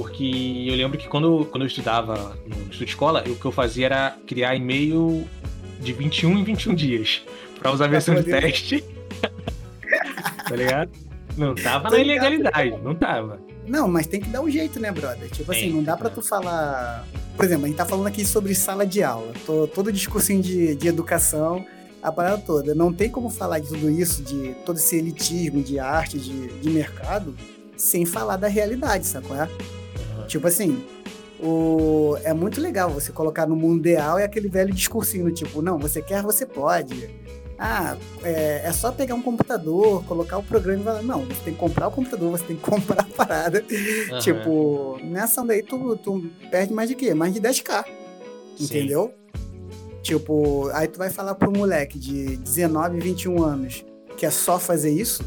Porque 0.00 0.64
eu 0.66 0.74
lembro 0.76 0.96
que 0.96 1.06
quando, 1.06 1.44
quando 1.50 1.64
eu 1.64 1.66
estudava 1.66 2.34
no 2.46 2.56
estudo 2.62 2.78
de 2.78 2.84
escola, 2.86 3.22
o 3.26 3.36
que 3.36 3.44
eu 3.44 3.52
fazia 3.52 3.84
era 3.84 4.16
criar 4.26 4.56
e-mail 4.56 5.28
de 5.78 5.92
21 5.92 6.38
em 6.38 6.42
21 6.42 6.74
dias. 6.74 7.22
Pra 7.58 7.70
usar 7.70 7.84
a 7.84 7.88
Pra 7.88 7.98
versão 7.98 8.14
de 8.14 8.22
teste. 8.22 8.82
tá 10.48 10.56
ligado? 10.56 10.90
Não 11.36 11.54
tava 11.54 11.90
Tô 11.90 11.98
na 11.98 12.02
ligado. 12.02 12.32
ilegalidade, 12.32 12.82
não 12.82 12.94
tava. 12.94 13.42
Não, 13.66 13.86
mas 13.86 14.06
tem 14.06 14.22
que 14.22 14.30
dar 14.30 14.40
um 14.40 14.48
jeito, 14.48 14.80
né, 14.80 14.90
brother? 14.90 15.28
Tipo 15.28 15.52
assim, 15.52 15.70
não 15.70 15.82
dá 15.82 15.98
que 15.98 16.08
tu 16.08 16.22
falar. 16.22 17.06
Por 17.36 17.44
exemplo, 17.44 17.66
a 17.66 17.68
gente 17.68 17.76
tá 17.76 17.84
falando 17.84 18.06
aqui 18.06 18.24
sobre 18.24 18.54
sala 18.54 18.86
de 18.86 19.02
aula, 19.02 19.34
tô, 19.44 19.66
todo 19.66 19.92
discursinho 19.92 20.40
de, 20.40 20.76
de 20.76 20.88
educação, 20.88 21.62
a 22.02 22.10
parada 22.10 22.38
toda. 22.38 22.74
Não 22.74 22.90
tem 22.90 23.10
como 23.10 23.28
falar 23.28 23.58
de 23.58 23.68
tudo 23.68 23.90
isso, 23.90 24.22
de 24.22 24.54
todo 24.64 24.78
esse 24.78 24.96
elitismo 24.96 25.62
de 25.62 25.78
arte, 25.78 26.18
de, 26.18 26.48
de 26.48 26.70
mercado, 26.70 27.36
sem 27.76 28.06
falar 28.06 28.38
da 28.38 28.48
realidade, 28.48 29.06
sacou? 29.06 29.36
Tipo 30.30 30.46
assim, 30.46 30.84
o... 31.42 32.16
é 32.22 32.32
muito 32.32 32.60
legal 32.60 32.88
você 32.88 33.10
colocar 33.10 33.46
no 33.46 33.56
mundo 33.56 33.80
ideal 33.80 34.20
e 34.20 34.22
aquele 34.22 34.48
velho 34.48 34.72
discursinho 34.72 35.28
tipo, 35.32 35.60
não, 35.60 35.76
você 35.76 36.00
quer, 36.00 36.22
você 36.22 36.46
pode. 36.46 37.10
Ah, 37.58 37.96
é, 38.22 38.62
é 38.64 38.72
só 38.72 38.90
pegar 38.92 39.14
um 39.14 39.20
computador, 39.20 40.04
colocar 40.04 40.38
o 40.38 40.42
programa 40.42 40.80
e 40.80 40.84
falar, 40.84 41.02
não, 41.02 41.26
você 41.26 41.44
tem 41.44 41.52
que 41.52 41.58
comprar 41.58 41.88
o 41.88 41.90
computador, 41.90 42.30
você 42.30 42.44
tem 42.44 42.56
que 42.56 42.62
comprar 42.70 43.02
a 43.02 43.04
parada. 43.04 43.64
Aham. 44.10 44.20
Tipo, 44.20 44.98
nessa 45.02 45.42
onda 45.42 45.52
aí 45.52 45.62
tu, 45.62 45.96
tu 45.96 46.30
perde 46.48 46.72
mais 46.72 46.88
de 46.88 46.94
quê? 46.94 47.12
Mais 47.12 47.34
de 47.34 47.40
10k. 47.40 47.84
Sim. 48.56 48.64
Entendeu? 48.64 49.12
Tipo, 50.02 50.70
aí 50.72 50.88
tu 50.88 50.96
vai 50.96 51.10
falar 51.10 51.34
pro 51.34 51.52
moleque 51.52 51.98
de 51.98 52.36
19, 52.36 53.00
21 53.00 53.42
anos 53.42 53.84
que 54.16 54.26
é 54.26 54.30
só 54.30 54.58
fazer 54.58 54.90
isso, 54.90 55.24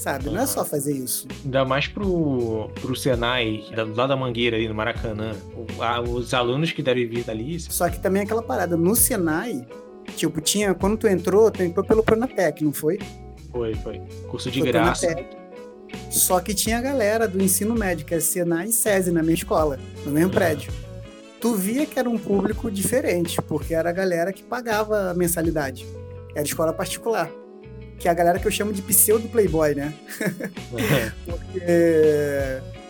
sabe? 0.00 0.30
Não 0.30 0.40
é 0.40 0.46
só 0.46 0.64
fazer 0.64 0.94
isso. 0.94 1.28
Ainda 1.44 1.64
mais 1.64 1.86
pro, 1.86 2.70
pro 2.80 2.96
Senai, 2.96 3.64
lá 3.94 4.06
da 4.06 4.16
Mangueira, 4.16 4.56
ali 4.56 4.68
no 4.68 4.74
Maracanã. 4.74 5.32
Os 6.08 6.32
alunos 6.34 6.72
que 6.72 6.82
devem 6.82 7.06
vir 7.06 7.24
dali. 7.24 7.60
Só 7.60 7.88
que 7.88 8.00
também 8.00 8.22
é 8.22 8.24
aquela 8.24 8.42
parada, 8.42 8.76
no 8.76 8.94
Senai, 8.94 9.66
Tipo, 10.16 10.40
tinha, 10.40 10.74
quando 10.74 10.96
tu 10.96 11.06
entrou, 11.06 11.50
tu 11.50 11.62
entrou 11.62 11.84
pelo 11.84 12.02
Pronatec, 12.02 12.64
não 12.64 12.72
foi? 12.72 12.98
Foi, 13.50 13.74
foi. 13.76 14.00
Curso 14.28 14.50
de 14.50 14.60
foi 14.60 14.72
graça. 14.72 15.06
Pronatec. 15.06 15.36
Só 16.10 16.40
que 16.40 16.54
tinha 16.54 16.78
a 16.78 16.80
galera 16.80 17.26
do 17.26 17.42
ensino 17.42 17.74
médio, 17.74 18.06
que 18.06 18.14
é 18.14 18.20
Senai 18.20 18.66
e 18.68 18.72
SESI 18.72 19.10
na 19.10 19.22
minha 19.22 19.34
escola, 19.34 19.78
no 20.04 20.12
mesmo 20.12 20.28
uhum. 20.28 20.34
prédio. 20.34 20.72
Tu 21.40 21.54
via 21.54 21.86
que 21.86 21.98
era 21.98 22.08
um 22.08 22.18
público 22.18 22.70
diferente, 22.70 23.40
porque 23.42 23.74
era 23.74 23.90
a 23.90 23.92
galera 23.92 24.32
que 24.32 24.42
pagava 24.42 25.10
a 25.10 25.14
mensalidade. 25.14 25.86
Era 26.34 26.44
escola 26.44 26.72
particular. 26.72 27.30
Que 28.00 28.08
é 28.08 28.10
a 28.10 28.14
galera 28.14 28.40
que 28.40 28.46
eu 28.46 28.50
chamo 28.50 28.72
de 28.72 28.82
pseudo 28.82 29.28
playboy, 29.28 29.76
né? 29.76 29.94
Porque 31.24 31.60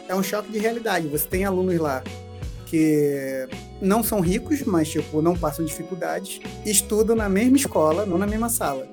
é 0.08 0.14
um 0.14 0.22
choque 0.22 0.50
de 0.50 0.58
realidade. 0.58 1.06
Você 1.08 1.26
tem 1.26 1.44
alunos 1.44 1.78
lá 1.78 2.02
que 2.66 3.48
não 3.82 4.02
são 4.02 4.20
ricos, 4.20 4.62
mas 4.62 4.88
tipo, 4.88 5.20
não 5.20 5.36
passam 5.36 5.64
dificuldades, 5.64 6.40
estudam 6.64 7.16
na 7.16 7.28
mesma 7.28 7.56
escola, 7.56 8.06
não 8.06 8.16
na 8.16 8.26
mesma 8.26 8.48
sala. 8.48 8.86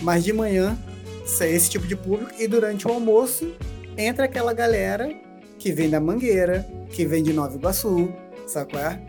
Mas 0.00 0.24
de 0.24 0.32
manhã 0.32 0.76
esse 1.42 1.68
tipo 1.68 1.86
de 1.86 1.94
público 1.94 2.32
e 2.38 2.48
durante 2.48 2.88
o 2.88 2.90
almoço 2.90 3.52
entra 3.98 4.24
aquela 4.24 4.54
galera 4.54 5.14
que 5.58 5.72
vem 5.72 5.90
da 5.90 6.00
Mangueira, 6.00 6.66
que 6.90 7.04
vem 7.04 7.22
de 7.22 7.34
Nova 7.34 7.54
Iguaçu, 7.54 8.10
sabe 8.46 8.70
qual 8.70 8.82
é? 8.82 9.00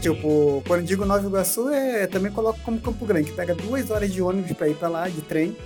Tipo, 0.00 0.62
quando 0.66 0.80
eu 0.80 0.86
digo 0.86 1.04
Nova 1.04 1.26
Iguaçu, 1.26 1.70
é, 1.70 2.06
também 2.06 2.30
coloco 2.30 2.60
como 2.60 2.80
Campo 2.80 3.04
Grande, 3.04 3.30
que 3.30 3.36
pega 3.36 3.54
duas 3.54 3.90
horas 3.90 4.12
de 4.12 4.22
ônibus 4.22 4.52
para 4.52 4.68
ir 4.68 4.76
para 4.76 4.88
lá, 4.88 5.08
de 5.08 5.20
trem, 5.22 5.56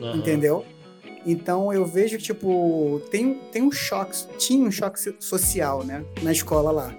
uhum. 0.00 0.16
entendeu? 0.16 0.64
Então 1.26 1.72
eu 1.72 1.86
vejo 1.86 2.18
que, 2.18 2.22
tipo, 2.22 3.00
tem, 3.10 3.34
tem 3.50 3.62
um 3.62 3.72
choque, 3.72 4.26
tinha 4.36 4.66
um 4.66 4.70
choque 4.70 4.98
social, 5.18 5.82
né, 5.82 6.04
na 6.22 6.32
escola 6.32 6.70
lá. 6.70 6.94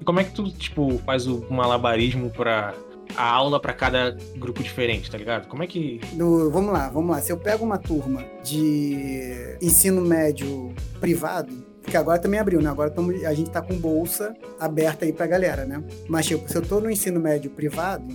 E 0.00 0.04
como 0.04 0.20
é 0.20 0.24
que 0.24 0.32
tu, 0.32 0.50
tipo, 0.50 0.98
faz 0.98 1.26
o 1.26 1.44
malabarismo 1.50 2.30
para 2.30 2.74
a 3.16 3.24
aula 3.24 3.60
para 3.60 3.72
cada 3.72 4.16
grupo 4.36 4.62
diferente, 4.62 5.10
tá 5.10 5.16
ligado? 5.16 5.48
Como 5.48 5.62
é 5.62 5.66
que. 5.66 6.00
No, 6.12 6.50
vamos 6.50 6.72
lá, 6.72 6.88
vamos 6.88 7.10
lá. 7.10 7.20
Se 7.20 7.32
eu 7.32 7.36
pego 7.36 7.64
uma 7.64 7.78
turma 7.78 8.24
de 8.42 9.56
ensino 9.60 10.02
médio 10.02 10.74
privado, 11.00 11.52
porque 11.82 11.96
agora 11.96 12.18
também 12.18 12.38
abriu, 12.38 12.60
né? 12.60 12.68
Agora 12.68 12.90
tamo, 12.90 13.10
a 13.10 13.34
gente 13.34 13.50
tá 13.50 13.62
com 13.62 13.74
bolsa 13.74 14.34
aberta 14.60 15.04
aí 15.04 15.12
pra 15.12 15.26
galera, 15.26 15.64
né? 15.64 15.82
Mas, 16.08 16.26
tipo, 16.26 16.48
se 16.48 16.56
eu 16.56 16.62
tô 16.62 16.80
no 16.80 16.90
ensino 16.90 17.18
médio 17.18 17.50
privado, 17.50 18.06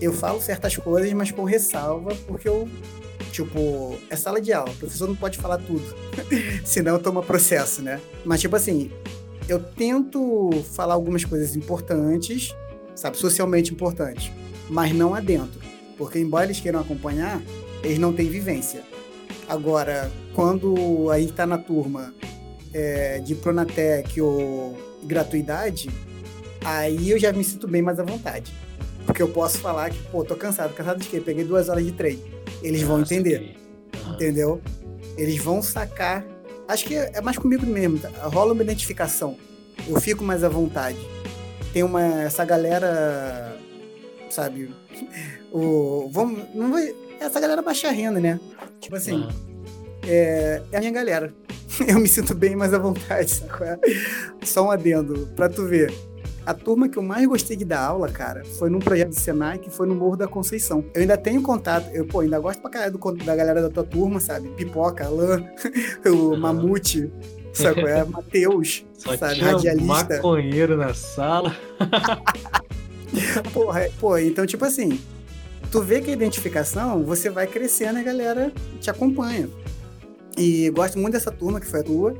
eu 0.00 0.12
falo 0.12 0.40
certas 0.40 0.76
coisas, 0.76 1.12
mas 1.12 1.30
com 1.30 1.44
ressalva, 1.44 2.14
porque 2.26 2.48
eu. 2.48 2.68
Tipo, 3.36 3.98
é 4.08 4.16
sala 4.16 4.40
de 4.40 4.50
aula, 4.50 4.70
o 4.70 4.76
professor 4.76 5.06
não 5.06 5.14
pode 5.14 5.36
falar 5.36 5.58
tudo, 5.58 5.84
senão 6.64 6.98
toma 6.98 7.22
processo, 7.22 7.82
né? 7.82 8.00
Mas, 8.24 8.40
tipo 8.40 8.56
assim, 8.56 8.90
eu 9.46 9.62
tento 9.62 10.50
falar 10.72 10.94
algumas 10.94 11.22
coisas 11.22 11.54
importantes, 11.54 12.56
sabe, 12.94 13.18
socialmente 13.18 13.74
importante, 13.74 14.32
mas 14.70 14.94
não 14.94 15.14
adentro. 15.14 15.60
Porque, 15.98 16.18
embora 16.18 16.46
eles 16.46 16.60
queiram 16.60 16.80
acompanhar, 16.80 17.42
eles 17.82 17.98
não 17.98 18.10
têm 18.10 18.26
vivência. 18.26 18.82
Agora, 19.46 20.10
quando 20.32 21.10
a 21.10 21.20
gente 21.20 21.32
está 21.32 21.46
na 21.46 21.58
turma 21.58 22.14
é, 22.72 23.18
de 23.18 23.34
Pronatec 23.34 24.18
ou 24.18 24.78
gratuidade, 25.04 25.90
aí 26.64 27.10
eu 27.10 27.18
já 27.18 27.34
me 27.34 27.44
sinto 27.44 27.68
bem 27.68 27.82
mais 27.82 28.00
à 28.00 28.02
vontade. 28.02 28.50
Porque 29.04 29.20
eu 29.20 29.28
posso 29.28 29.58
falar 29.58 29.90
que, 29.90 30.02
pô, 30.04 30.24
tô 30.24 30.34
cansado. 30.36 30.72
Cansado 30.72 31.00
de 31.00 31.08
quê? 31.08 31.20
Peguei 31.20 31.44
duas 31.44 31.68
horas 31.68 31.84
de 31.84 31.92
treino. 31.92 32.35
Eles 32.62 32.82
vão 32.82 33.00
entender. 33.00 33.56
Entendeu? 34.14 34.60
Eles 35.16 35.38
vão 35.38 35.62
sacar. 35.62 36.24
Acho 36.68 36.84
que 36.84 36.94
é 36.94 37.20
mais 37.20 37.38
comigo 37.38 37.64
mesmo. 37.66 37.98
Tá? 37.98 38.08
Rola 38.28 38.52
uma 38.52 38.62
identificação. 38.62 39.36
Eu 39.86 40.00
fico 40.00 40.24
mais 40.24 40.42
à 40.42 40.48
vontade 40.48 40.98
tem 41.76 41.82
uma 41.82 42.22
essa 42.22 42.42
galera, 42.42 43.54
sabe? 44.30 44.74
O 45.52 46.08
vamos 46.10 46.42
não 46.54 46.72
vai 46.72 46.94
essa 47.20 47.38
galera 47.38 47.60
baixa 47.60 47.90
renda, 47.90 48.18
né? 48.18 48.40
Tipo 48.80 48.96
assim, 48.96 49.16
uhum. 49.16 49.28
é, 50.08 50.62
é 50.72 50.76
a 50.78 50.80
minha 50.80 50.90
galera. 50.90 51.34
Eu 51.86 52.00
me 52.00 52.08
sinto 52.08 52.34
bem 52.34 52.56
mais 52.56 52.72
à 52.72 52.78
vontade, 52.78 53.28
sabe? 53.28 53.78
Só 54.42 54.68
um 54.68 54.70
adendo 54.70 55.28
pra 55.36 55.50
tu 55.50 55.66
ver. 55.66 55.92
A 56.46 56.54
turma 56.54 56.88
que 56.88 56.96
eu 56.96 57.02
mais 57.02 57.26
gostei 57.26 57.56
de 57.56 57.64
dar 57.64 57.80
aula, 57.80 58.08
cara, 58.08 58.44
foi 58.44 58.70
num 58.70 58.78
projeto 58.78 59.08
do 59.08 59.18
Senai 59.18 59.58
que 59.58 59.68
foi 59.68 59.84
no 59.84 59.96
Morro 59.96 60.16
da 60.16 60.28
Conceição. 60.28 60.84
Eu 60.94 61.00
ainda 61.00 61.16
tenho 61.16 61.42
contato, 61.42 61.90
eu, 61.92 62.06
pô, 62.06 62.20
ainda 62.20 62.38
gosto 62.38 62.62
pra 62.62 62.70
caralho 62.70 62.92
do, 62.92 63.12
da 63.24 63.34
galera 63.34 63.60
da 63.60 63.68
tua 63.68 63.82
turma, 63.82 64.20
sabe? 64.20 64.48
Pipoca, 64.50 65.04
Alain, 65.04 65.44
o 66.06 66.10
uhum. 66.10 66.36
Mamute, 66.38 67.12
sabe? 67.52 67.80
É 67.80 68.04
Matheus, 68.06 68.86
sabe? 68.96 69.34
Tinha 69.34 69.52
Radialista. 69.52 70.14
maconheiro 70.14 70.76
na 70.76 70.94
sala. 70.94 71.52
Porra, 73.52 73.80
é, 73.80 73.90
pô, 73.98 74.16
então, 74.16 74.46
tipo 74.46 74.64
assim, 74.64 75.00
tu 75.72 75.82
vê 75.82 76.00
que 76.00 76.10
a 76.10 76.14
identificação, 76.14 77.02
você 77.02 77.28
vai 77.28 77.48
crescendo 77.48 77.98
e 77.98 78.02
a 78.02 78.04
galera 78.04 78.52
te 78.80 78.88
acompanha. 78.88 79.48
E 80.38 80.70
gosto 80.70 80.96
muito 80.96 81.14
dessa 81.14 81.32
turma 81.32 81.58
que 81.58 81.66
foi 81.66 81.80
a 81.80 81.82
tua, 81.82 82.14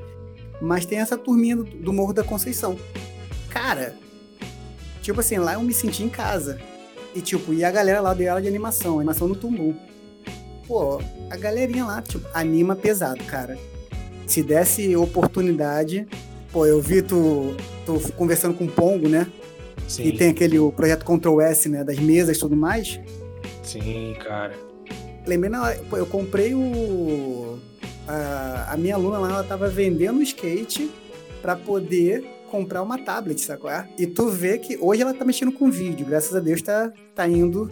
mas 0.60 0.84
tem 0.84 0.98
essa 0.98 1.16
turminha 1.16 1.54
do, 1.54 1.62
do 1.62 1.92
Morro 1.92 2.12
da 2.12 2.24
Conceição. 2.24 2.76
Cara, 3.50 3.94
tipo 5.06 5.20
assim, 5.20 5.38
lá 5.38 5.54
eu 5.54 5.62
me 5.62 5.72
senti 5.72 6.02
em 6.02 6.08
casa. 6.08 6.60
E 7.14 7.20
tipo, 7.20 7.54
e 7.54 7.64
a 7.64 7.70
galera 7.70 8.00
lá 8.00 8.12
deu 8.12 8.28
aula 8.28 8.42
de 8.42 8.48
animação, 8.48 8.98
animação 8.98 9.26
no 9.26 9.34
tumbu. 9.34 9.74
Pô, 10.66 11.00
a 11.30 11.36
galerinha 11.36 11.84
lá, 11.84 12.02
tipo, 12.02 12.26
anima 12.34 12.76
pesado, 12.76 13.22
cara 13.24 13.56
se 14.26 14.42
desse 14.42 14.94
oportunidade, 14.96 16.06
pô, 16.52 16.66
eu 16.66 16.80
vi 16.80 17.00
tu, 17.00 17.54
tu 17.86 18.12
conversando 18.14 18.54
com 18.54 18.64
o 18.64 18.70
Pongo, 18.70 19.08
né? 19.08 19.26
Sim. 19.88 20.04
E 20.04 20.12
tem 20.12 20.30
aquele 20.30 20.58
o 20.58 20.72
projeto 20.72 21.04
Ctrl 21.04 21.40
S, 21.40 21.68
né? 21.68 21.84
Das 21.84 21.98
mesas 21.98 22.36
e 22.36 22.40
tudo 22.40 22.56
mais. 22.56 23.00
Sim, 23.62 24.16
cara. 24.18 24.54
Lembrei, 25.24 25.50
na 25.50 25.72
pô, 25.88 25.96
eu 25.96 26.06
comprei 26.06 26.54
o. 26.54 27.58
A, 28.08 28.72
a 28.72 28.76
minha 28.76 28.94
aluna 28.94 29.18
lá, 29.18 29.30
ela 29.30 29.44
tava 29.44 29.68
vendendo 29.68 30.22
skate 30.22 30.90
para 31.40 31.54
poder 31.56 32.24
comprar 32.56 32.82
uma 32.82 32.98
tablet, 32.98 33.40
sacou? 33.40 33.70
E 33.98 34.06
tu 34.06 34.28
vê 34.28 34.58
que 34.58 34.78
hoje 34.80 35.02
ela 35.02 35.12
tá 35.12 35.24
mexendo 35.24 35.52
com 35.52 35.70
vídeo, 35.70 36.06
graças 36.06 36.34
a 36.34 36.40
Deus 36.40 36.62
tá, 36.62 36.90
tá 37.14 37.28
indo, 37.28 37.68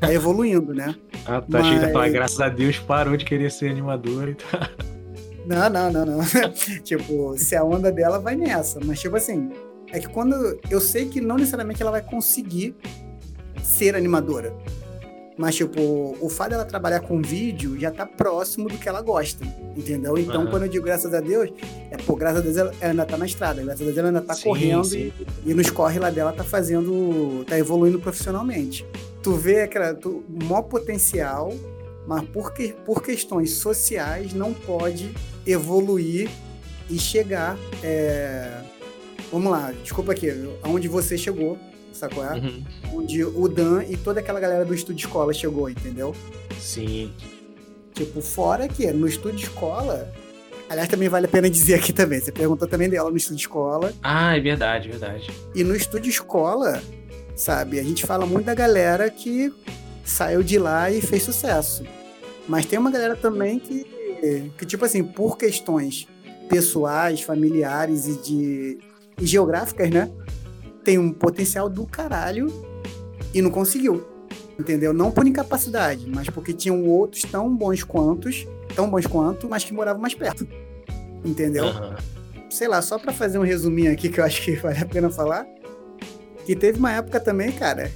tá 0.00 0.10
evoluindo, 0.12 0.72
né? 0.72 0.94
Ah, 1.26 1.40
tá 1.40 1.46
Mas... 1.48 1.66
cheio 1.66 1.92
falar, 1.92 2.08
graças 2.08 2.40
a 2.40 2.48
Deus 2.48 2.78
parou 2.78 3.16
de 3.16 3.24
querer 3.24 3.50
ser 3.50 3.70
animador 3.70 4.28
e 4.28 4.34
tá. 4.34 4.70
Não, 5.46 5.70
não, 5.70 5.92
não, 5.92 6.04
não. 6.04 6.18
tipo, 6.82 7.38
se 7.38 7.54
a 7.54 7.62
onda 7.62 7.92
dela 7.92 8.18
vai 8.18 8.34
nessa. 8.34 8.80
Mas, 8.84 8.98
tipo 8.98 9.14
assim, 9.14 9.48
é 9.92 10.00
que 10.00 10.08
quando. 10.08 10.58
Eu 10.68 10.80
sei 10.80 11.08
que 11.08 11.20
não 11.20 11.36
necessariamente 11.36 11.80
ela 11.80 11.92
vai 11.92 12.02
conseguir 12.02 12.74
ser 13.62 13.94
animadora. 13.94 14.52
Mas, 15.36 15.54
tipo, 15.54 16.16
o 16.18 16.30
fato 16.30 16.50
dela 16.50 16.64
trabalhar 16.64 17.00
com 17.00 17.20
vídeo 17.20 17.78
já 17.78 17.90
tá 17.90 18.06
próximo 18.06 18.68
do 18.68 18.78
que 18.78 18.88
ela 18.88 19.02
gosta, 19.02 19.44
entendeu? 19.76 20.16
Então, 20.16 20.44
uhum. 20.44 20.50
quando 20.50 20.62
eu 20.62 20.68
digo 20.68 20.84
graças 20.84 21.12
a 21.12 21.20
Deus, 21.20 21.50
é, 21.90 21.96
pô, 21.98 22.16
graças 22.16 22.38
a 22.38 22.42
Deus 22.42 22.56
ela, 22.56 22.74
ela 22.80 22.90
ainda 22.92 23.04
tá 23.04 23.18
na 23.18 23.26
estrada, 23.26 23.62
graças 23.62 23.82
a 23.82 23.84
Deus 23.84 23.98
ela 23.98 24.08
ainda 24.08 24.22
tá 24.22 24.32
sim, 24.32 24.44
correndo 24.44 24.84
sim. 24.84 25.12
E, 25.44 25.50
e 25.50 25.54
nos 25.54 25.68
corre 25.68 25.98
lá 25.98 26.08
dela 26.08 26.32
tá 26.32 26.42
fazendo, 26.42 27.44
tá 27.46 27.58
evoluindo 27.58 27.98
profissionalmente. 28.00 28.86
Tu 29.22 29.34
vê 29.34 29.62
aquela, 29.62 29.92
tu, 29.92 30.24
maior 30.26 30.62
potencial, 30.62 31.52
mas 32.06 32.26
por, 32.28 32.54
que, 32.54 32.72
por 32.86 33.02
questões 33.02 33.50
sociais 33.52 34.32
não 34.32 34.54
pode 34.54 35.12
evoluir 35.46 36.30
e 36.88 36.98
chegar. 36.98 37.58
É... 37.82 38.62
Vamos 39.30 39.50
lá, 39.50 39.72
desculpa 39.82 40.12
aqui, 40.12 40.30
aonde 40.62 40.88
você 40.88 41.18
chegou, 41.18 41.58
sacou? 41.96 42.24
É? 42.24 42.34
Uhum. 42.34 42.64
Onde 42.94 43.24
o 43.24 43.48
Dan 43.48 43.84
e 43.84 43.96
toda 43.96 44.20
aquela 44.20 44.40
galera 44.40 44.64
do 44.64 44.74
estúdio 44.74 45.06
escola 45.06 45.32
chegou, 45.32 45.68
entendeu? 45.68 46.14
Sim. 46.60 47.12
Tipo, 47.92 48.20
fora 48.20 48.68
que 48.68 48.86
no 48.92 49.06
estúdio 49.06 49.44
escola. 49.44 50.12
Aliás, 50.68 50.88
também 50.88 51.08
vale 51.08 51.26
a 51.26 51.28
pena 51.28 51.48
dizer 51.48 51.74
aqui 51.74 51.92
também. 51.92 52.20
Você 52.20 52.32
perguntou 52.32 52.66
também 52.66 52.88
dela 52.88 53.10
no 53.10 53.16
estúdio 53.16 53.40
escola. 53.40 53.92
Ah, 54.02 54.36
é 54.36 54.40
verdade, 54.40 54.88
verdade. 54.88 55.30
E 55.54 55.62
no 55.62 55.74
estúdio 55.74 56.10
escola, 56.10 56.82
sabe, 57.34 57.78
a 57.78 57.82
gente 57.82 58.04
fala 58.04 58.26
muito 58.26 58.46
da 58.46 58.54
galera 58.54 59.08
que 59.08 59.52
saiu 60.04 60.42
de 60.42 60.58
lá 60.58 60.90
e 60.90 61.00
fez 61.00 61.22
sucesso. 61.22 61.84
Mas 62.48 62.66
tem 62.66 62.78
uma 62.78 62.90
galera 62.90 63.16
também 63.16 63.58
que, 63.58 63.86
que 64.58 64.66
tipo 64.66 64.84
assim, 64.84 65.02
por 65.02 65.36
questões 65.38 66.06
pessoais, 66.48 67.20
familiares 67.22 68.06
e 68.06 68.22
de 68.22 68.78
e 69.20 69.26
geográficas, 69.26 69.90
né? 69.90 70.10
Tem 70.86 70.98
um 70.98 71.12
potencial 71.12 71.68
do 71.68 71.84
caralho 71.84 72.46
e 73.34 73.42
não 73.42 73.50
conseguiu. 73.50 74.06
Entendeu? 74.56 74.92
Não 74.92 75.10
por 75.10 75.26
incapacidade, 75.26 76.08
mas 76.08 76.30
porque 76.30 76.52
tinham 76.52 76.86
outros 76.86 77.22
tão 77.22 77.52
bons 77.52 77.82
quantos, 77.82 78.46
tão 78.72 78.88
bons 78.88 79.04
quanto, 79.04 79.48
mas 79.48 79.64
que 79.64 79.74
moravam 79.74 80.00
mais 80.00 80.14
perto. 80.14 80.46
Entendeu? 81.24 81.64
Uhum. 81.64 81.96
Sei 82.48 82.68
lá, 82.68 82.80
só 82.80 83.00
para 83.00 83.12
fazer 83.12 83.36
um 83.36 83.42
resuminho 83.42 83.90
aqui 83.90 84.08
que 84.08 84.20
eu 84.20 84.24
acho 84.24 84.40
que 84.42 84.52
vale 84.52 84.78
a 84.78 84.86
pena 84.86 85.10
falar. 85.10 85.44
Que 86.44 86.54
teve 86.54 86.78
uma 86.78 86.92
época 86.92 87.18
também, 87.18 87.50
cara. 87.50 87.90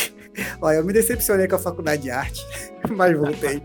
Olha, 0.58 0.76
eu 0.76 0.84
me 0.86 0.92
decepcionei 0.94 1.46
com 1.46 1.56
a 1.56 1.58
faculdade 1.58 2.04
de 2.04 2.10
arte. 2.10 2.42
mas 2.96 3.14
voltei. 3.14 3.62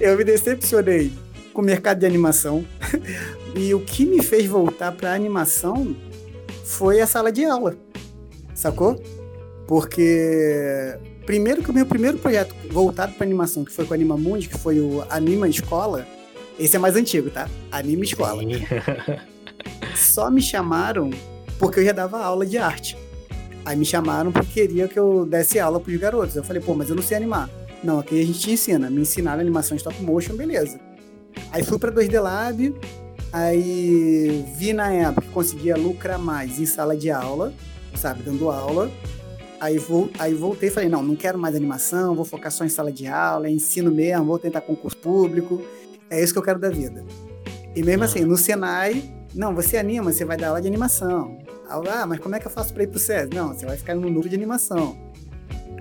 Eu 0.00 0.16
me 0.16 0.24
decepcionei 0.24 1.12
com 1.52 1.60
o 1.60 1.64
mercado 1.64 1.98
de 1.98 2.06
animação. 2.06 2.64
E 3.58 3.72
o 3.72 3.80
que 3.80 4.04
me 4.04 4.22
fez 4.22 4.44
voltar 4.44 4.92
para 4.92 5.14
animação 5.14 5.96
foi 6.62 7.00
a 7.00 7.06
sala 7.06 7.32
de 7.32 7.42
aula. 7.42 7.74
Sacou? 8.56 9.00
Porque 9.68 10.98
Primeiro 11.26 11.60
que 11.60 11.70
o 11.70 11.74
meu 11.74 11.84
primeiro 11.84 12.18
projeto 12.18 12.54
voltado 12.70 13.12
para 13.14 13.26
animação, 13.26 13.64
que 13.64 13.72
foi 13.72 13.84
com 13.84 13.92
a 13.92 13.96
Animamundi, 13.96 14.48
que 14.48 14.56
foi 14.56 14.78
o 14.78 15.04
Anima 15.10 15.48
Escola, 15.48 16.06
esse 16.56 16.76
é 16.76 16.78
mais 16.78 16.94
antigo, 16.94 17.28
tá? 17.30 17.50
Anima 17.72 18.04
Escola. 18.04 18.40
Só 19.96 20.30
me 20.30 20.40
chamaram 20.40 21.10
porque 21.58 21.80
eu 21.80 21.84
já 21.84 21.90
dava 21.90 22.22
aula 22.22 22.46
de 22.46 22.56
arte. 22.56 22.96
Aí 23.64 23.76
me 23.76 23.84
chamaram 23.84 24.30
porque 24.30 24.52
queria 24.52 24.86
que 24.86 24.96
eu 24.96 25.26
desse 25.26 25.58
aula 25.58 25.80
pros 25.80 25.96
garotos. 25.96 26.36
Eu 26.36 26.44
falei, 26.44 26.62
pô, 26.62 26.74
mas 26.74 26.88
eu 26.88 26.94
não 26.94 27.02
sei 27.02 27.16
animar. 27.16 27.50
Não, 27.82 27.98
aqui 27.98 28.20
a 28.20 28.24
gente 28.24 28.38
te 28.38 28.52
ensina. 28.52 28.88
Me 28.88 29.00
ensinaram 29.00 29.40
animação 29.40 29.76
stop 29.76 30.00
motion, 30.00 30.36
beleza. 30.36 30.78
Aí 31.50 31.64
fui 31.64 31.76
pra 31.76 31.90
2D 31.90 32.20
Lab, 32.20 32.72
aí 33.32 34.44
vi 34.56 34.72
na 34.72 34.92
época 34.92 35.26
que 35.26 35.32
conseguia 35.32 35.76
lucrar 35.76 36.20
mais 36.20 36.60
em 36.60 36.66
sala 36.66 36.96
de 36.96 37.10
aula, 37.10 37.52
sabe, 37.96 38.22
dando 38.22 38.50
aula. 38.50 38.90
Aí, 39.60 39.78
vou, 39.78 40.10
aí 40.18 40.34
voltei 40.34 40.68
e 40.68 40.72
falei, 40.72 40.88
não, 40.88 41.02
não 41.02 41.16
quero 41.16 41.38
mais 41.38 41.54
animação, 41.54 42.14
vou 42.14 42.24
focar 42.24 42.52
só 42.52 42.64
em 42.64 42.68
sala 42.68 42.92
de 42.92 43.06
aula, 43.06 43.48
ensino 43.48 43.90
mesmo, 43.90 44.26
vou 44.26 44.38
tentar 44.38 44.60
concurso 44.60 44.96
público. 44.98 45.62
É 46.10 46.22
isso 46.22 46.32
que 46.32 46.38
eu 46.38 46.42
quero 46.42 46.58
da 46.58 46.68
vida. 46.68 47.04
E 47.74 47.82
mesmo 47.82 48.04
assim, 48.04 48.20
no 48.20 48.36
Senai, 48.36 49.02
não, 49.34 49.54
você 49.54 49.76
anima, 49.76 50.12
você 50.12 50.24
vai 50.24 50.36
dar 50.36 50.48
aula 50.48 50.60
de 50.60 50.68
animação. 50.68 51.38
Ah, 51.68 52.06
mas 52.06 52.20
como 52.20 52.34
é 52.34 52.40
que 52.40 52.46
eu 52.46 52.50
faço 52.50 52.72
para 52.72 52.84
ir 52.84 52.86
pro 52.86 52.98
SES? 52.98 53.28
Não, 53.34 53.48
você 53.48 53.66
vai 53.66 53.76
ficar 53.76 53.94
no 53.94 54.08
núcleo 54.08 54.30
de 54.30 54.36
animação. 54.36 54.96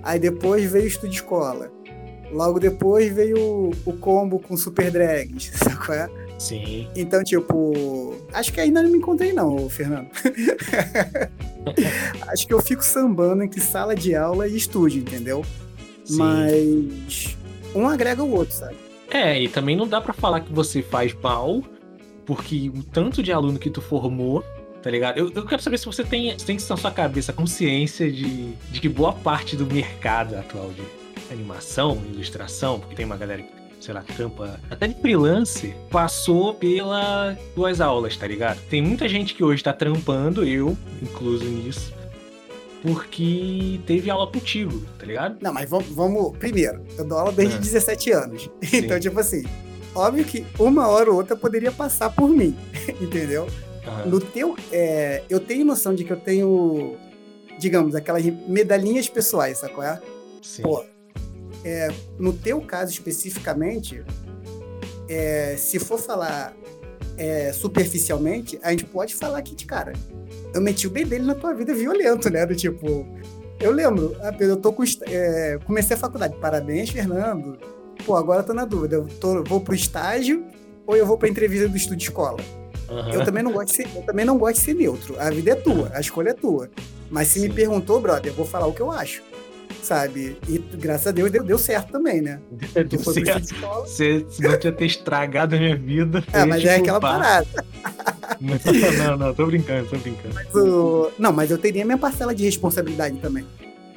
Aí 0.03 0.19
depois 0.19 0.69
veio 0.71 0.85
o 0.85 0.87
estudo 0.87 1.09
de 1.09 1.15
escola. 1.15 1.71
Logo 2.31 2.59
depois 2.59 3.13
veio 3.13 3.37
o, 3.39 3.71
o 3.85 3.93
combo 3.93 4.39
com 4.39 4.57
super 4.57 4.91
drags, 4.91 5.51
sacou? 5.63 5.95
É? 5.95 6.09
Sim. 6.37 6.89
Então, 6.95 7.23
tipo, 7.23 8.15
acho 8.33 8.51
que 8.51 8.59
ainda 8.59 8.81
não 8.81 8.89
me 8.89 8.97
encontrei 8.97 9.31
não, 9.31 9.69
Fernando. 9.69 10.09
acho 12.29 12.47
que 12.47 12.53
eu 12.53 12.61
fico 12.61 12.83
sambando 12.83 13.43
entre 13.43 13.61
sala 13.61 13.95
de 13.95 14.15
aula 14.15 14.47
e 14.47 14.55
estúdio, 14.55 15.01
entendeu? 15.01 15.43
Sim. 16.03 16.17
Mas 16.17 17.37
um 17.73 17.87
agrega 17.87 18.23
o 18.23 18.31
outro, 18.31 18.55
sabe? 18.55 18.75
É, 19.09 19.41
e 19.41 19.47
também 19.47 19.75
não 19.75 19.87
dá 19.87 20.01
para 20.01 20.13
falar 20.13 20.41
que 20.41 20.51
você 20.51 20.81
faz 20.81 21.13
mal, 21.13 21.63
porque 22.25 22.69
o 22.69 22.83
tanto 22.83 23.21
de 23.21 23.31
aluno 23.31 23.59
que 23.59 23.69
tu 23.69 23.81
formou, 23.81 24.43
tá 24.81 24.89
ligado? 24.89 25.17
Eu, 25.17 25.31
eu 25.33 25.45
quero 25.45 25.61
saber 25.61 25.77
se 25.77 25.85
você 25.85 26.03
tem, 26.03 26.35
tem 26.37 26.57
na 26.69 26.77
sua 26.77 26.91
cabeça 26.91 27.31
consciência 27.33 28.11
de, 28.11 28.53
de 28.53 28.79
que 28.79 28.89
boa 28.89 29.13
parte 29.13 29.55
do 29.55 29.65
mercado 29.65 30.35
atual 30.35 30.71
de 30.71 30.83
animação, 31.31 32.01
ilustração, 32.11 32.79
porque 32.79 32.95
tem 32.95 33.05
uma 33.05 33.17
galera 33.17 33.41
que, 33.41 33.54
sei 33.85 33.93
lá, 33.93 34.01
trampa 34.01 34.59
até 34.69 34.87
de 34.87 34.99
freelance, 34.99 35.75
passou 35.91 36.55
pelas 36.55 37.37
duas 37.55 37.79
aulas, 37.79 38.17
tá 38.17 38.27
ligado? 38.27 38.59
Tem 38.67 38.81
muita 38.81 39.07
gente 39.07 39.35
que 39.35 39.43
hoje 39.43 39.63
tá 39.63 39.71
trampando, 39.71 40.43
eu 40.43 40.75
incluso 41.01 41.45
nisso, 41.45 41.93
porque 42.81 43.79
teve 43.85 44.09
aula 44.09 44.25
contigo, 44.25 44.83
tá 44.97 45.05
ligado? 45.05 45.37
Não, 45.39 45.53
mas 45.53 45.69
vamos, 45.69 45.87
vamos 45.89 46.35
primeiro, 46.37 46.81
eu 46.97 47.05
dou 47.05 47.19
aula 47.19 47.31
desde 47.31 47.57
ah. 47.57 47.59
17 47.59 48.11
anos. 48.11 48.49
Sim. 48.65 48.77
Então, 48.77 48.99
tipo 48.99 49.19
assim, 49.19 49.43
óbvio 49.93 50.25
que 50.25 50.43
uma 50.57 50.87
hora 50.87 51.11
ou 51.11 51.17
outra 51.17 51.35
poderia 51.35 51.71
passar 51.71 52.09
por 52.09 52.29
mim, 52.29 52.57
entendeu? 52.99 53.47
Uhum. 53.85 54.09
No 54.09 54.19
teu, 54.19 54.57
é, 54.71 55.21
eu 55.29 55.39
tenho 55.39 55.63
noção 55.63 55.93
de 55.93 56.03
que 56.03 56.11
eu 56.11 56.17
tenho, 56.17 56.95
digamos, 57.59 57.93
aquelas 57.93 58.25
medalhinhas 58.47 59.07
pessoais, 59.07 59.59
sabe 59.59 59.73
qual 59.73 59.85
é? 59.85 60.01
Sim. 60.41 60.63
Pô, 60.63 60.83
é, 61.65 61.87
no 62.19 62.31
teu 62.31 62.61
caso 62.61 62.91
especificamente, 62.91 64.03
é, 65.09 65.55
se 65.57 65.79
for 65.79 65.97
falar 65.97 66.55
é, 67.17 67.51
superficialmente, 67.51 68.59
a 68.61 68.69
gente 68.69 68.85
pode 68.85 69.15
falar 69.15 69.41
que, 69.41 69.65
cara, 69.65 69.93
eu 70.53 70.61
meti 70.61 70.85
o 70.85 70.91
bem 70.91 71.07
dele 71.07 71.25
na 71.25 71.33
tua 71.33 71.55
vida 71.55 71.73
violento, 71.73 72.29
né? 72.29 72.45
Do 72.45 72.55
tipo, 72.55 73.07
eu 73.59 73.71
lembro, 73.71 74.15
eu 74.39 74.57
tô 74.57 74.71
com, 74.71 74.83
é, 75.07 75.57
comecei 75.65 75.95
a 75.95 75.99
faculdade, 75.99 76.35
parabéns, 76.37 76.91
Fernando. 76.91 77.57
Pô, 78.05 78.15
agora 78.15 78.43
tô 78.43 78.53
na 78.53 78.65
dúvida, 78.65 78.97
eu 78.97 79.07
tô, 79.19 79.43
vou 79.43 79.59
pro 79.59 79.73
estágio 79.73 80.45
ou 80.85 80.95
eu 80.95 81.05
vou 81.05 81.17
pra 81.17 81.27
entrevista 81.27 81.67
do 81.67 81.75
estudo 81.75 81.95
de 81.95 82.03
escola? 82.03 82.37
Uhum. 82.87 83.09
Eu, 83.09 83.25
também 83.25 83.41
não 83.41 83.51
gosto 83.51 83.69
de 83.69 83.75
ser, 83.75 83.87
eu 83.95 84.03
também 84.03 84.23
não 84.23 84.37
gosto 84.37 84.57
de 84.57 84.61
ser 84.61 84.75
neutro. 84.75 85.19
A 85.19 85.31
vida 85.31 85.51
é 85.51 85.55
tua, 85.55 85.89
a 85.95 85.99
escolha 85.99 86.29
é 86.29 86.33
tua. 86.33 86.69
Mas 87.09 87.29
se 87.29 87.39
Sim. 87.39 87.47
me 87.47 87.53
perguntou, 87.53 87.99
brother, 87.99 88.31
eu 88.31 88.35
vou 88.35 88.45
falar 88.45 88.67
o 88.67 88.73
que 88.73 88.81
eu 88.81 88.91
acho. 88.91 89.23
Sabe? 89.85 90.35
E 90.49 90.57
graças 90.57 91.05
a 91.05 91.11
Deus 91.11 91.29
deu, 91.29 91.43
deu 91.43 91.59
certo 91.59 91.91
também, 91.91 92.19
né? 92.19 92.39
Deu 92.89 92.99
foi 92.99 93.23
certo. 93.23 93.45
De 93.45 93.53
escola. 93.53 93.85
Você 93.85 94.25
não 94.39 94.57
tinha 94.57 94.73
ter 94.73 94.85
estragado 94.85 95.55
a 95.55 95.59
minha 95.59 95.75
vida. 95.75 96.23
É, 96.33 96.43
mas 96.43 96.65
é 96.65 96.77
aquela 96.77 96.99
parada. 96.99 97.45
Não, 98.41 99.07
não, 99.07 99.17
não, 99.17 99.33
tô 99.35 99.45
brincando, 99.45 99.87
tô 99.87 99.97
brincando. 99.97 100.33
Mas 100.33 100.55
o... 100.55 101.11
Não, 101.19 101.31
mas 101.31 101.51
eu 101.51 101.59
teria 101.59 101.85
minha 101.85 101.99
parcela 101.99 102.33
de 102.33 102.43
responsabilidade 102.43 103.19
também. 103.19 103.45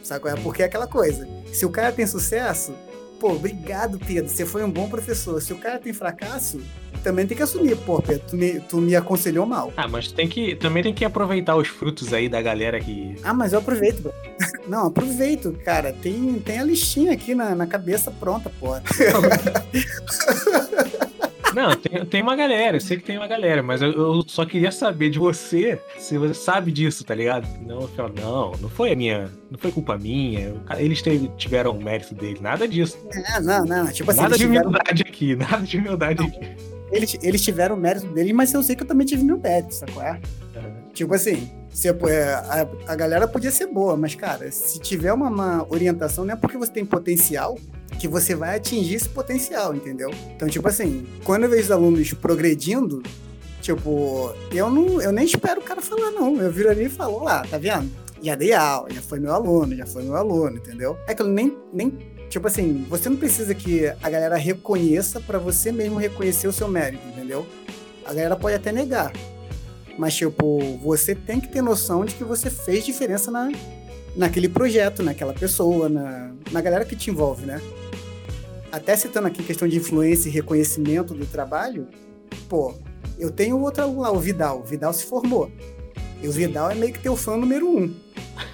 Sabe? 0.02 0.28
É 0.28 0.36
porque 0.36 0.62
é 0.62 0.66
aquela 0.66 0.86
coisa. 0.86 1.26
Se 1.50 1.64
o 1.64 1.70
cara 1.70 1.90
tem 1.90 2.06
sucesso, 2.06 2.74
pô, 3.18 3.32
obrigado, 3.32 3.98
Pedro, 3.98 4.28
você 4.28 4.46
foi 4.46 4.64
um 4.64 4.70
bom 4.70 4.88
professor. 4.88 5.40
Se 5.42 5.52
o 5.52 5.56
cara 5.56 5.78
tem 5.78 5.92
fracasso, 5.92 6.60
também 7.02 7.26
tem 7.26 7.36
que 7.36 7.42
assumir, 7.42 7.76
pô, 7.76 8.00
Pedro, 8.00 8.24
tu 8.28 8.36
me, 8.36 8.60
tu 8.60 8.78
me 8.78 8.96
aconselhou 8.96 9.46
mal. 9.46 9.72
Ah, 9.76 9.88
mas 9.88 10.10
tem 10.10 10.28
que, 10.28 10.54
também 10.56 10.82
tem 10.82 10.94
que 10.94 11.04
aproveitar 11.04 11.56
os 11.56 11.68
frutos 11.68 12.12
aí 12.12 12.28
da 12.28 12.40
galera 12.40 12.80
que. 12.80 13.16
Ah, 13.22 13.34
mas 13.34 13.52
eu 13.52 13.58
aproveito, 13.58 14.02
bro. 14.02 14.12
Não, 14.68 14.86
aproveito, 14.86 15.52
cara. 15.64 15.92
Tem, 15.92 16.34
tem 16.40 16.58
a 16.58 16.64
listinha 16.64 17.12
aqui 17.12 17.34
na, 17.34 17.54
na 17.54 17.66
cabeça 17.66 18.10
pronta, 18.10 18.50
pô. 18.60 18.68
Não, 21.58 21.74
tem, 21.74 22.06
tem 22.06 22.22
uma 22.22 22.36
galera, 22.36 22.76
eu 22.76 22.80
sei 22.80 22.98
que 22.98 23.02
tem 23.02 23.18
uma 23.18 23.26
galera, 23.26 23.64
mas 23.64 23.82
eu, 23.82 23.90
eu, 23.90 24.24
só 24.28 24.46
queria 24.46 24.70
saber 24.70 25.10
de 25.10 25.18
você 25.18 25.82
se 25.98 26.16
você 26.16 26.32
sabe 26.32 26.70
disso, 26.70 27.02
tá 27.02 27.16
ligado? 27.16 27.48
Não, 27.66 27.80
eu 27.80 27.88
falo, 27.88 28.14
não, 28.16 28.52
não 28.60 28.68
foi 28.68 28.92
a 28.92 28.96
minha, 28.96 29.28
não 29.50 29.58
foi 29.58 29.72
culpa 29.72 29.98
minha, 29.98 30.54
eles 30.76 31.02
tiveram 31.36 31.72
o 31.72 31.82
mérito 31.82 32.14
dele, 32.14 32.38
nada 32.40 32.68
disso. 32.68 32.96
É, 33.12 33.40
não, 33.40 33.64
não, 33.64 33.90
tipo 33.90 34.08
assim. 34.08 34.20
Nada 34.20 34.36
de 34.36 34.44
tiveram... 34.44 34.68
humildade 34.68 35.02
aqui, 35.02 35.34
nada 35.36 35.66
de 35.66 35.78
humildade 35.78 36.20
não, 36.20 36.28
aqui. 36.28 36.56
Eles, 36.92 37.18
eles 37.20 37.42
tiveram 37.42 37.74
o 37.74 37.78
mérito 37.78 38.06
dele, 38.06 38.32
mas 38.32 38.54
eu 38.54 38.62
sei 38.62 38.76
que 38.76 38.84
eu 38.84 38.86
também 38.86 39.04
tive 39.04 39.24
meu 39.24 39.36
mérito, 39.36 39.74
sacou? 39.74 40.00
É? 40.00 40.12
Uhum. 40.12 40.92
Tipo 40.94 41.12
assim, 41.14 41.50
se, 41.70 41.88
é, 41.88 41.92
a, 42.34 42.68
a 42.86 42.94
galera 42.94 43.26
podia 43.26 43.50
ser 43.50 43.66
boa, 43.66 43.96
mas, 43.96 44.14
cara, 44.14 44.48
se 44.52 44.78
tiver 44.78 45.12
uma, 45.12 45.28
uma 45.28 45.66
orientação, 45.68 46.24
não 46.24 46.34
é 46.34 46.36
porque 46.36 46.56
você 46.56 46.70
tem 46.70 46.86
potencial 46.86 47.58
que 47.98 48.06
você 48.08 48.34
vai 48.34 48.56
atingir 48.56 48.94
esse 48.94 49.08
potencial, 49.08 49.74
entendeu? 49.74 50.10
Então, 50.34 50.48
tipo 50.48 50.66
assim, 50.68 51.06
quando 51.24 51.44
eu 51.44 51.50
vejo 51.50 51.64
os 51.64 51.70
alunos 51.70 52.12
progredindo, 52.12 53.02
tipo, 53.60 54.32
eu 54.52 54.70
não, 54.70 55.00
eu 55.00 55.12
nem 55.12 55.24
espero 55.24 55.60
o 55.60 55.64
cara 55.64 55.82
falar, 55.82 56.10
não. 56.10 56.40
Eu 56.40 56.50
viro 56.50 56.70
ali 56.70 56.84
e 56.84 56.88
falo, 56.88 57.24
lá, 57.24 57.44
tá 57.44 57.58
vendo? 57.58 57.90
Já 58.22 58.34
dei 58.34 58.52
aula, 58.52 58.90
já 58.90 59.02
foi 59.02 59.18
meu 59.18 59.32
aluno, 59.32 59.76
já 59.76 59.86
foi 59.86 60.02
meu 60.02 60.16
aluno, 60.16 60.56
entendeu? 60.56 60.96
É 61.06 61.14
que 61.14 61.22
eu 61.22 61.28
nem, 61.28 61.56
nem 61.72 61.96
tipo 62.28 62.46
assim, 62.46 62.84
você 62.88 63.08
não 63.08 63.16
precisa 63.16 63.54
que 63.54 63.86
a 63.86 64.10
galera 64.10 64.36
reconheça 64.36 65.20
para 65.20 65.38
você 65.38 65.72
mesmo 65.72 65.98
reconhecer 65.98 66.46
o 66.46 66.52
seu 66.52 66.68
mérito, 66.68 67.06
entendeu? 67.08 67.46
A 68.04 68.12
galera 68.12 68.36
pode 68.36 68.54
até 68.54 68.72
negar. 68.72 69.12
Mas, 69.98 70.14
tipo, 70.14 70.78
você 70.78 71.14
tem 71.14 71.40
que 71.40 71.48
ter 71.48 71.60
noção 71.60 72.04
de 72.04 72.14
que 72.14 72.22
você 72.22 72.48
fez 72.48 72.84
diferença 72.84 73.32
na, 73.32 73.50
naquele 74.16 74.48
projeto, 74.48 75.02
naquela 75.02 75.32
pessoa, 75.32 75.88
na, 75.88 76.30
na 76.52 76.60
galera 76.60 76.84
que 76.84 76.94
te 76.94 77.10
envolve, 77.10 77.44
né? 77.44 77.60
Até 78.70 78.96
citando 78.96 79.26
aqui 79.26 79.42
questão 79.42 79.66
de 79.66 79.76
influência 79.76 80.28
e 80.28 80.32
reconhecimento 80.32 81.14
do 81.14 81.26
trabalho, 81.26 81.88
pô, 82.48 82.74
eu 83.18 83.30
tenho 83.30 83.60
outro 83.60 84.00
lá, 84.00 84.10
o 84.12 84.18
Vidal. 84.18 84.60
O 84.60 84.64
Vidal 84.64 84.92
se 84.92 85.04
formou. 85.04 85.50
E 86.22 86.28
o 86.28 86.32
Vidal 86.32 86.70
é 86.70 86.74
meio 86.74 86.92
que 86.92 87.00
teu 87.00 87.16
fã 87.16 87.36
número 87.36 87.68
um. 87.68 87.94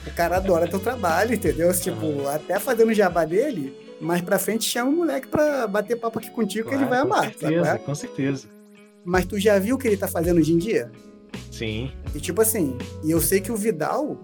O 0.07 0.11
cara 0.15 0.37
adora 0.37 0.69
teu 0.69 0.79
trabalho, 0.79 1.35
entendeu? 1.35 1.73
Tipo, 1.73 2.29
até 2.29 2.59
fazendo 2.59 2.91
o 2.91 2.95
jabá 2.95 3.25
dele, 3.25 3.77
mais 4.01 4.21
pra 4.21 4.39
frente 4.39 4.65
chama 4.65 4.91
o 4.91 4.97
moleque 4.97 5.27
pra 5.27 5.67
bater 5.67 5.97
papo 5.97 6.19
aqui 6.19 6.31
contigo 6.31 6.69
claro, 6.69 6.79
que 6.79 6.85
ele 6.85 6.91
vai 6.91 7.01
amar. 7.01 7.33
Com 7.33 7.39
certeza, 7.39 7.65
sabe? 7.65 7.85
com 7.85 7.95
certeza. 7.95 8.49
Mas 9.05 9.27
tu 9.27 9.39
já 9.39 9.59
viu 9.59 9.77
o 9.77 9.79
que 9.79 9.87
ele 9.89 9.97
tá 9.97 10.09
fazendo 10.09 10.39
hoje 10.39 10.53
em 10.53 10.59
dia? 10.59 10.91
Sim. 11.51 11.91
E 12.15 12.21
tipo 12.21 12.41
assim, 12.41 12.77
e 13.03 13.11
eu 13.11 13.21
sei 13.21 13.41
que 13.41 13.51
o 13.51 13.57
Vidal, 13.57 14.19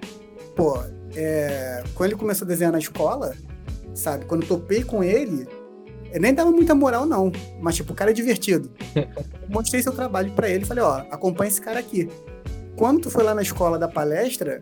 pô, 0.54 0.78
é, 1.14 1.82
quando 1.94 2.10
ele 2.10 2.18
começou 2.18 2.44
a 2.44 2.48
desenhar 2.48 2.72
na 2.72 2.78
escola, 2.78 3.34
sabe? 3.94 4.24
Quando 4.26 4.42
eu 4.42 4.48
topei 4.48 4.82
com 4.82 5.02
ele, 5.02 5.46
eu 6.12 6.20
nem 6.20 6.34
dava 6.34 6.50
muita 6.50 6.74
moral, 6.74 7.06
não. 7.06 7.30
Mas, 7.60 7.76
tipo, 7.76 7.92
o 7.92 7.96
cara 7.96 8.10
é 8.10 8.14
divertido. 8.14 8.70
Mostrei 9.48 9.82
seu 9.82 9.92
trabalho 9.92 10.32
para 10.32 10.48
ele 10.48 10.64
e 10.64 10.66
falei, 10.66 10.82
ó, 10.82 11.04
acompanha 11.10 11.48
esse 11.48 11.60
cara 11.60 11.78
aqui. 11.80 12.08
Quando 12.76 13.02
tu 13.02 13.10
foi 13.10 13.22
lá 13.22 13.34
na 13.34 13.42
escola 13.42 13.78
da 13.78 13.88
palestra, 13.88 14.60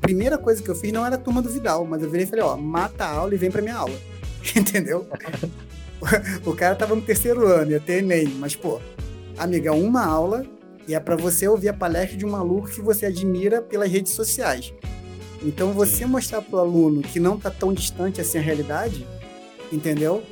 primeira 0.00 0.36
coisa 0.36 0.62
que 0.62 0.68
eu 0.68 0.74
fiz 0.74 0.92
não 0.92 1.06
era 1.06 1.14
a 1.14 1.18
turma 1.18 1.40
do 1.40 1.48
Vidal, 1.48 1.84
mas 1.84 2.02
eu 2.02 2.10
virei 2.10 2.26
e 2.26 2.28
falei, 2.28 2.44
ó, 2.44 2.56
mata 2.56 3.04
a 3.04 3.10
aula 3.10 3.34
e 3.34 3.38
vem 3.38 3.50
pra 3.50 3.62
minha 3.62 3.76
aula. 3.76 3.94
Entendeu? 4.56 5.06
o 6.44 6.54
cara 6.54 6.74
tava 6.74 6.94
no 6.96 7.02
terceiro 7.02 7.46
ano, 7.46 7.70
ia 7.70 7.80
ter 7.80 7.98
Enem, 7.98 8.26
mas, 8.38 8.56
pô, 8.56 8.80
amiga, 9.38 9.72
uma 9.72 10.04
aula 10.04 10.44
e 10.86 10.94
é 10.94 11.00
para 11.00 11.16
você 11.16 11.46
ouvir 11.46 11.68
a 11.68 11.72
palestra 11.72 12.16
de 12.16 12.26
um 12.26 12.30
maluco 12.30 12.68
que 12.68 12.80
você 12.80 13.06
admira 13.06 13.62
pelas 13.62 13.90
redes 13.90 14.12
sociais. 14.12 14.74
Então, 15.44 15.72
você 15.72 16.04
mostrar 16.06 16.42
pro 16.42 16.58
aluno 16.58 17.02
que 17.02 17.20
não 17.20 17.38
tá 17.38 17.50
tão 17.50 17.72
distante 17.72 18.20
assim 18.20 18.38
a 18.38 18.40
realidade, 18.40 19.06
entendeu? 19.72 20.22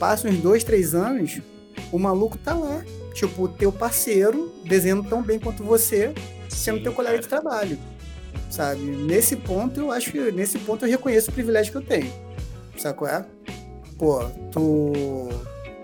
Passa 0.00 0.26
uns 0.26 0.38
dois, 0.38 0.64
três 0.64 0.94
anos, 0.94 1.42
o 1.92 1.98
maluco 1.98 2.38
tá 2.38 2.54
lá. 2.54 2.82
Tipo, 3.12 3.48
teu 3.48 3.70
parceiro, 3.70 4.50
desenhando 4.64 5.06
tão 5.06 5.20
bem 5.20 5.38
quanto 5.38 5.62
você, 5.62 6.14
sendo 6.48 6.78
Sim, 6.78 6.84
teu 6.84 6.92
colega 6.94 7.16
cara. 7.16 7.22
de 7.22 7.28
trabalho. 7.28 7.78
Sabe? 8.50 8.80
Nesse 8.80 9.36
ponto, 9.36 9.78
eu 9.78 9.92
acho 9.92 10.10
que 10.10 10.32
nesse 10.32 10.58
ponto 10.60 10.86
eu 10.86 10.90
reconheço 10.90 11.30
o 11.30 11.34
privilégio 11.34 11.70
que 11.70 11.78
eu 11.78 11.82
tenho. 11.82 12.10
sabe 12.78 12.96
qual 12.96 13.10
é? 13.10 13.26
Pô, 13.98 14.24
tu 14.50 15.28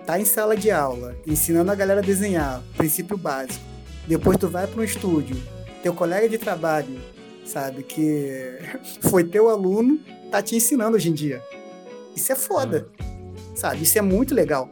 tá 0.07 0.19
em 0.19 0.25
sala 0.25 0.57
de 0.57 0.71
aula, 0.71 1.15
ensinando 1.27 1.71
a 1.71 1.75
galera 1.75 2.01
a 2.01 2.03
desenhar, 2.03 2.63
princípio 2.75 3.19
básico. 3.19 3.63
Depois 4.07 4.39
tu 4.39 4.49
vai 4.49 4.67
para 4.67 4.81
um 4.81 4.85
estúdio, 4.85 5.37
teu 5.83 5.93
colega 5.93 6.27
de 6.27 6.39
trabalho, 6.39 6.99
sabe, 7.45 7.83
que 7.83 8.57
foi 9.11 9.25
teu 9.25 9.51
aluno, 9.51 10.01
tá 10.31 10.41
te 10.41 10.57
ensinando 10.57 10.97
hoje 10.97 11.11
em 11.11 11.13
dia. 11.13 11.43
Isso 12.15 12.33
é 12.33 12.37
foda, 12.37 12.89
sabe? 13.57 13.83
Isso 13.83 13.99
é 13.99 14.03
muito 14.03 14.35
legal. 14.35 14.71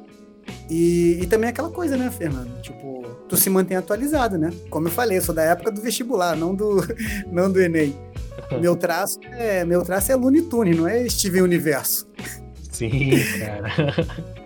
E, 0.71 1.19
e 1.23 1.27
também 1.27 1.51
aquela 1.51 1.71
coisa, 1.71 1.97
né, 1.97 2.11
Fernando? 2.11 2.61
Tipo, 2.61 3.03
tu 3.29 3.37
se 3.37 3.51
mantém 3.51 3.77
atualizado, 3.77 4.39
né? 4.39 4.51
Como 4.71 4.89
eu 4.89 4.93
falei, 4.93 5.19
eu 5.19 5.23
sou 5.23 5.35
da 5.35 5.43
época 5.43 5.71
do 5.71 5.81
vestibular, 5.81 6.37
não 6.37 6.55
do, 6.55 6.77
não 7.31 7.51
do 7.51 7.61
Enem. 7.61 7.97
Meu 8.61 8.77
traço 8.77 9.19
é, 9.33 9.65
meu 9.65 9.83
traço 9.83 10.13
é 10.13 10.17
Looney 10.17 10.43
Tunes, 10.43 10.77
não 10.77 10.87
é 10.87 11.09
Steven 11.09 11.43
Universo. 11.43 12.07
Sim, 12.71 13.13
cara. 13.39 13.95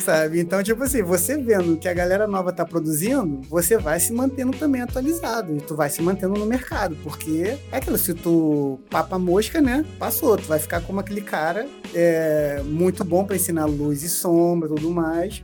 Sabe? 0.00 0.40
Então, 0.40 0.62
tipo 0.62 0.82
assim, 0.82 1.02
você 1.02 1.36
vendo 1.36 1.76
que 1.76 1.88
a 1.88 1.94
galera 1.94 2.26
nova 2.26 2.52
tá 2.52 2.64
produzindo, 2.64 3.40
você 3.48 3.78
vai 3.78 3.98
se 3.98 4.12
mantendo 4.12 4.56
também 4.56 4.82
atualizado. 4.82 5.56
E 5.56 5.60
tu 5.60 5.74
vai 5.74 5.90
se 5.90 6.02
mantendo 6.02 6.34
no 6.34 6.46
mercado. 6.46 6.96
Porque 7.02 7.56
é 7.72 7.76
aquilo, 7.76 7.98
se 7.98 8.14
tu 8.14 8.78
papa 8.90 9.18
mosca, 9.18 9.60
né? 9.60 9.84
Passou. 9.98 10.36
Tu 10.36 10.44
vai 10.44 10.58
ficar 10.58 10.80
como 10.80 11.00
aquele 11.00 11.20
cara 11.20 11.66
é, 11.94 12.62
muito 12.64 13.04
bom 13.04 13.24
para 13.24 13.36
ensinar 13.36 13.66
luz 13.66 14.02
e 14.02 14.08
sombra 14.08 14.68
tudo 14.68 14.90
mais. 14.90 15.42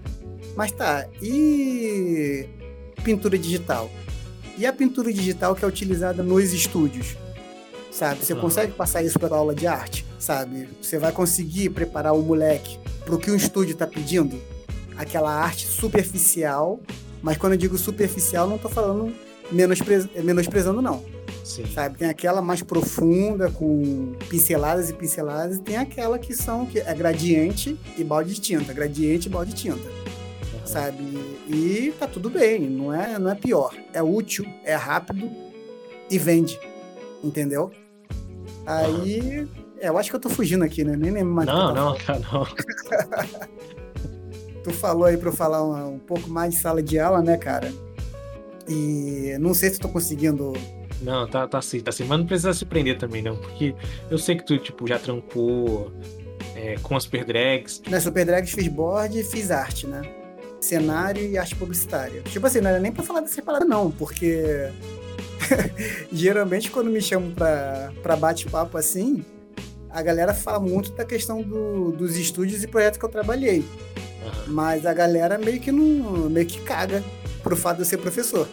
Mas 0.57 0.71
tá, 0.73 1.07
e 1.21 2.47
pintura 3.03 3.39
digital? 3.39 3.91
E 4.59 4.67
a 4.67 4.73
pintura 4.73 5.13
digital 5.13 5.55
que 5.55 5.65
é 5.65 5.69
utilizada 5.69 6.23
nos 6.23 6.53
estúdios? 6.53 7.17
Sabe? 7.93 8.25
Você 8.25 8.35
consegue 8.35 8.73
passar 8.73 9.03
isso 9.03 9.19
para 9.19 9.37
aula 9.37 9.55
de 9.55 9.67
arte? 9.67 10.07
Sabe? 10.19 10.67
Você 10.81 10.99
vai 10.99 11.13
conseguir 11.13 11.69
preparar 11.71 12.15
o 12.15 12.23
moleque 12.23 12.79
para 13.05 13.15
o 13.15 13.19
que 13.19 13.31
um 13.31 13.37
estúdio 13.37 13.75
está 13.75 13.87
pedindo? 13.87 14.41
Aquela 14.97 15.31
arte 15.31 15.67
superficial, 15.67 16.81
mas 17.23 17.37
quando 17.37 17.53
eu 17.53 17.59
digo 17.59 17.77
superficial, 17.77 18.49
não 18.49 18.57
estou 18.57 18.71
falando 18.71 19.15
menospre... 19.51 20.09
menosprezando, 20.23 20.81
não. 20.81 21.05
Sim. 21.45 21.67
Sabe? 21.67 21.99
Tem 21.99 22.09
aquela 22.09 22.41
mais 22.41 22.63
profunda, 22.63 23.51
com 23.51 24.15
pinceladas 24.29 24.89
e 24.89 24.95
pinceladas, 24.95 25.57
e 25.57 25.61
tem 25.61 25.77
aquela 25.77 26.19
que 26.19 26.35
são 26.35 26.65
que 26.65 26.79
é 26.79 26.95
gradiente 26.95 27.79
e 27.99 28.03
balde 28.03 28.35
de 28.35 28.41
tinta. 28.41 28.73
Gradiente 28.73 29.29
e 29.29 29.31
balde 29.31 29.53
de 29.53 29.63
tinta. 29.63 29.89
Uhum. 29.89 30.67
Sabe? 30.67 31.03
E 31.49 31.93
tá 31.99 32.07
tudo 32.07 32.31
bem, 32.31 32.61
não 32.61 32.95
é, 32.95 33.19
não 33.19 33.31
é 33.31 33.35
pior. 33.35 33.75
É 33.93 34.03
útil, 34.03 34.47
é 34.65 34.75
rápido 34.75 35.31
e 36.09 36.19
vende. 36.19 36.59
Entendeu? 37.23 37.71
Aí, 38.67 39.49
é, 39.79 39.89
eu 39.89 39.99
acho 39.99 40.11
que 40.11 40.17
eu 40.17 40.21
tô 40.21 40.29
fugindo 40.29 40.65
aqui, 40.65 40.85
né? 40.85 40.97
Nem 40.97 41.11
lembro 41.11 41.35
mais. 41.35 41.47
Não, 41.47 41.75
não, 41.75 41.97
cara, 41.99 42.21
não. 42.21 42.47
tu 44.63 44.71
falou 44.71 45.05
aí 45.05 45.17
pra 45.17 45.29
eu 45.29 45.33
falar 45.33 45.65
um, 45.65 45.95
um, 45.95 45.99
pouco 45.99 46.29
mais 46.31 46.55
de 46.55 46.61
sala 46.61 46.83
de 46.83 46.99
aula, 46.99 47.21
né, 47.21 47.37
cara? 47.37 47.73
E 48.69 49.37
não 49.41 49.55
sei 49.55 49.71
se 49.71 49.81
tô 49.81 49.89
conseguindo. 49.89 50.53
Não, 51.01 51.27
tá, 51.27 51.49
tá 51.49 51.59
assim, 51.59 51.81
tá 51.81 51.91
assim. 51.91 52.05
Mas 52.05 52.19
não 52.19 52.27
precisa 52.27 52.55
se 52.55 52.65
prender 52.65 52.97
também, 52.97 53.23
não. 53.23 53.37
Porque 53.37 53.75
eu 54.09 54.19
sei 54.19 54.37
que 54.37 54.47
tu, 54.47 54.57
tipo, 54.59 54.87
já 54.87 54.99
trampou 54.99 55.93
é, 56.55 56.77
com 56.83 56.97
as 56.97 57.03
Super 57.03 57.25
Drags. 57.25 57.83
Na 57.89 58.01
Super 58.01 58.25
Drags 58.25 58.53
fiz 58.53 58.69
board 58.69 59.19
e 59.19 59.25
fiz 59.25 59.51
arte, 59.51 59.87
né? 59.87 60.03
Cenário 60.61 61.29
e 61.29 61.37
arte 61.37 61.57
publicitária. 61.57 62.23
Tipo 62.23 62.47
assim, 62.47 62.61
não 62.61 62.71
era 62.71 62.79
nem 62.79 62.93
pra 62.93 63.03
falar 63.03 63.21
dessa 63.21 63.43
parada, 63.43 63.65
não, 63.65 63.91
porque 63.91 64.71
geralmente 66.13 66.71
quando 66.71 66.91
me 66.91 67.01
chamam 67.01 67.31
para 67.33 68.17
bate-papo 68.17 68.77
assim, 68.79 69.25
a 69.91 70.03
galera 70.03 70.33
fala 70.33 70.61
muito 70.61 70.93
da 70.93 71.05
questão 71.05 71.43
do, 71.43 71.93
dos 71.93 72.17
estúdios 72.17 72.63
e 72.63 72.67
projetos 72.67 72.99
que 72.99 73.05
eu 73.05 73.09
trabalhei. 73.09 73.59
Uhum. 73.59 74.55
Mas 74.55 74.87
a 74.87 74.95
galera 74.95 75.39
meio 75.39 75.61
que 75.61 75.71
não 75.71 76.31
meio 76.31 76.47
que 76.47 76.61
caga 76.61 77.03
pro 77.43 77.57
fato 77.57 77.77
de 77.77 77.83
eu 77.83 77.87
ser 77.87 77.99
professor. 77.99 78.49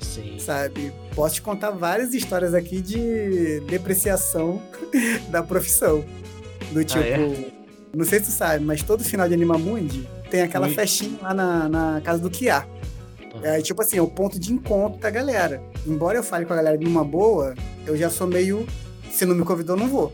Sim. 0.00 0.38
Sabe? 0.38 0.92
Posso 1.14 1.36
te 1.36 1.42
contar 1.42 1.70
várias 1.70 2.14
histórias 2.14 2.54
aqui 2.54 2.80
de 2.80 3.60
depreciação 3.60 4.62
da 5.30 5.42
profissão. 5.42 6.04
Do 6.72 6.84
tipo, 6.84 7.00
ah, 7.00 7.06
é? 7.06 7.28
Tipo, 7.28 7.52
não 7.96 8.04
sei 8.04 8.18
se 8.20 8.26
tu 8.26 8.32
sabe, 8.32 8.64
mas 8.64 8.82
todo 8.82 9.02
final 9.02 9.26
de 9.26 9.34
Animamundi 9.34 10.06
tem 10.30 10.42
aquela 10.42 10.66
Ui. 10.66 10.74
festinha 10.74 11.18
lá 11.22 11.32
na, 11.32 11.68
na 11.68 12.00
casa 12.02 12.20
do 12.20 12.28
Kia. 12.28 12.66
É 13.42 13.60
tipo 13.60 13.82
assim, 13.82 13.98
é 13.98 14.02
o 14.02 14.08
ponto 14.08 14.38
de 14.38 14.52
encontro 14.52 15.00
da 15.00 15.10
galera. 15.10 15.62
Embora 15.86 16.18
eu 16.18 16.22
fale 16.22 16.44
com 16.44 16.52
a 16.52 16.56
galera 16.56 16.76
numa 16.78 17.04
boa, 17.04 17.54
eu 17.86 17.96
já 17.96 18.10
sou 18.10 18.26
meio. 18.26 18.66
Se 19.10 19.24
não 19.24 19.34
me 19.34 19.44
convidou, 19.44 19.76
não 19.76 19.88
vou. 19.88 20.12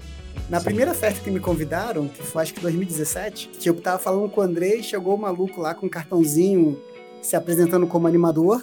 Na 0.48 0.58
Sim. 0.58 0.66
primeira 0.66 0.94
festa 0.94 1.20
que 1.20 1.30
me 1.30 1.40
convidaram, 1.40 2.08
que 2.08 2.22
foi 2.22 2.42
acho 2.42 2.54
que 2.54 2.60
2017, 2.60 3.48
que 3.48 3.68
eu 3.68 3.74
tava 3.80 3.98
falando 3.98 4.28
com 4.28 4.40
o 4.40 4.44
Andrei, 4.44 4.82
chegou 4.82 5.14
o 5.14 5.18
maluco 5.18 5.60
lá 5.60 5.74
com 5.74 5.86
um 5.86 5.88
cartãozinho 5.88 6.78
se 7.22 7.36
apresentando 7.36 7.86
como 7.86 8.06
animador. 8.06 8.62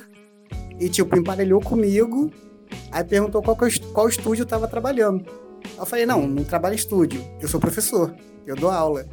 E, 0.80 0.90
tipo, 0.90 1.18
emparelhou 1.18 1.62
comigo. 1.62 2.32
Aí 2.92 3.04
perguntou 3.04 3.42
qual, 3.42 3.58
qual 3.94 4.08
estúdio 4.08 4.44
eu 4.44 4.46
tava 4.46 4.68
trabalhando. 4.68 5.26
Aí 5.64 5.80
eu 5.80 5.86
falei, 5.86 6.06
não, 6.06 6.28
não 6.28 6.44
trabalho 6.44 6.74
em 6.74 6.78
estúdio. 6.78 7.24
Eu 7.42 7.48
sou 7.48 7.60
professor. 7.60 8.14
Eu 8.46 8.56
dou 8.56 8.70
aula. 8.70 9.06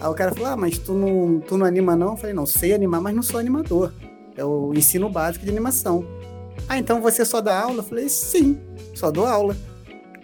Aí 0.00 0.08
o 0.08 0.14
cara 0.14 0.32
falou, 0.32 0.48
ah, 0.48 0.56
mas 0.56 0.78
tu 0.78 0.92
não, 0.94 1.40
tu 1.40 1.56
não 1.56 1.66
anima 1.66 1.94
não? 1.94 2.12
Eu 2.12 2.16
falei, 2.16 2.34
não, 2.34 2.46
sei 2.46 2.72
animar, 2.72 3.00
mas 3.00 3.14
não 3.14 3.22
sou 3.22 3.38
animador. 3.38 3.92
É 4.36 4.44
o 4.44 4.72
ensino 4.74 5.08
básico 5.08 5.44
de 5.44 5.50
animação. 5.50 6.04
Ah, 6.68 6.78
então 6.78 7.00
você 7.00 7.24
só 7.24 7.40
dá 7.40 7.60
aula? 7.60 7.78
Eu 7.78 7.82
falei, 7.82 8.08
sim, 8.08 8.58
só 8.94 9.10
dou 9.10 9.26
aula. 9.26 9.56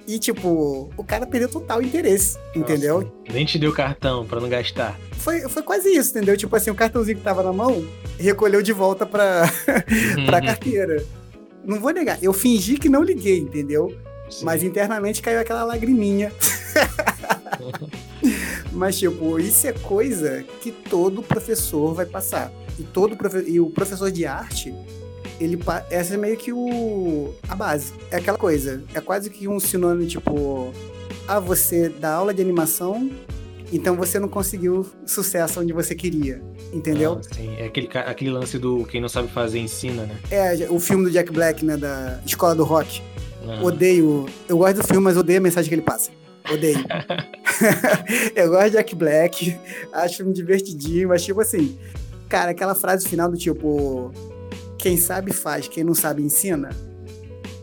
E, 0.06 0.18
tipo, 0.18 0.90
o 0.96 1.04
cara 1.04 1.26
perdeu 1.26 1.50
total 1.50 1.82
interesse, 1.82 2.38
Nossa, 2.38 2.58
entendeu? 2.58 3.12
Nem 3.30 3.44
te 3.44 3.58
deu 3.58 3.74
cartão 3.74 4.24
para 4.24 4.40
não 4.40 4.48
gastar. 4.48 4.98
Foi, 5.12 5.42
foi 5.42 5.62
quase 5.62 5.90
isso, 5.90 6.10
entendeu? 6.10 6.34
Tipo 6.34 6.56
assim, 6.56 6.70
o 6.70 6.74
cartãozinho 6.74 7.18
que 7.18 7.22
tava 7.22 7.42
na 7.42 7.52
mão, 7.52 7.86
recolheu 8.18 8.62
de 8.62 8.72
volta 8.72 9.04
pra, 9.04 9.42
pra 10.24 10.40
carteira. 10.40 11.04
Não 11.62 11.78
vou 11.78 11.90
negar, 11.90 12.16
eu 12.22 12.32
fingi 12.32 12.78
que 12.78 12.88
não 12.88 13.02
liguei, 13.02 13.38
entendeu? 13.40 13.94
Sim. 14.30 14.46
Mas 14.46 14.62
internamente 14.62 15.20
caiu 15.20 15.40
aquela 15.40 15.64
lagriminha. 15.64 16.32
Mas, 18.72 18.98
tipo, 18.98 19.38
isso 19.38 19.66
é 19.66 19.72
coisa 19.72 20.42
que 20.62 20.70
todo 20.72 21.22
professor 21.22 21.92
vai 21.92 22.06
passar. 22.06 22.50
E, 22.78 22.82
todo 22.82 23.16
e 23.46 23.60
o 23.60 23.70
professor 23.70 24.10
de 24.10 24.24
arte, 24.24 24.74
ele 25.40 25.58
essa 25.90 26.14
é 26.14 26.16
meio 26.16 26.36
que 26.36 26.52
o 26.52 27.34
a 27.48 27.54
base. 27.54 27.92
É 28.10 28.16
aquela 28.16 28.38
coisa, 28.38 28.82
é 28.94 29.00
quase 29.00 29.30
que 29.30 29.48
um 29.48 29.58
sinônimo 29.58 30.06
tipo, 30.06 30.72
ah, 31.26 31.40
você 31.40 31.88
dá 31.88 32.14
aula 32.14 32.32
de 32.32 32.42
animação, 32.42 33.10
então 33.72 33.96
você 33.96 34.18
não 34.18 34.28
conseguiu 34.28 34.86
sucesso 35.06 35.60
onde 35.60 35.72
você 35.72 35.94
queria, 35.94 36.42
entendeu? 36.72 37.20
Ah, 37.20 37.34
sim, 37.34 37.54
é 37.58 37.66
aquele, 37.66 37.88
aquele 37.92 38.30
lance 38.30 38.58
do 38.58 38.84
quem 38.84 39.00
não 39.00 39.08
sabe 39.08 39.28
fazer 39.28 39.58
ensina, 39.58 40.04
né? 40.04 40.16
É, 40.30 40.68
o 40.70 40.78
filme 40.78 41.04
do 41.04 41.10
Jack 41.10 41.32
Black, 41.32 41.64
né, 41.64 41.76
da 41.76 42.20
Escola 42.24 42.54
do 42.54 42.64
Rock. 42.64 43.02
Ah. 43.46 43.62
Odeio, 43.62 44.26
eu 44.48 44.58
gosto 44.58 44.76
do 44.76 44.84
filme, 44.84 45.02
mas 45.02 45.16
odeio 45.16 45.38
a 45.38 45.42
mensagem 45.42 45.68
que 45.68 45.74
ele 45.74 45.82
passa. 45.82 46.10
Odeio. 46.50 46.78
eu 48.34 48.48
gosto 48.50 48.70
de 48.70 48.76
Jack 48.76 48.94
Black, 48.94 49.56
acho 49.92 50.18
filme 50.18 50.32
divertidinho, 50.32 51.08
mas 51.08 51.24
tipo 51.24 51.40
assim, 51.40 51.78
cara, 52.28 52.50
aquela 52.50 52.74
frase 52.74 53.08
final 53.08 53.30
do 53.30 53.36
tipo, 53.36 54.12
quem 54.78 54.96
sabe 54.96 55.32
faz, 55.32 55.68
quem 55.68 55.82
não 55.82 55.94
sabe 55.94 56.22
ensina. 56.22 56.70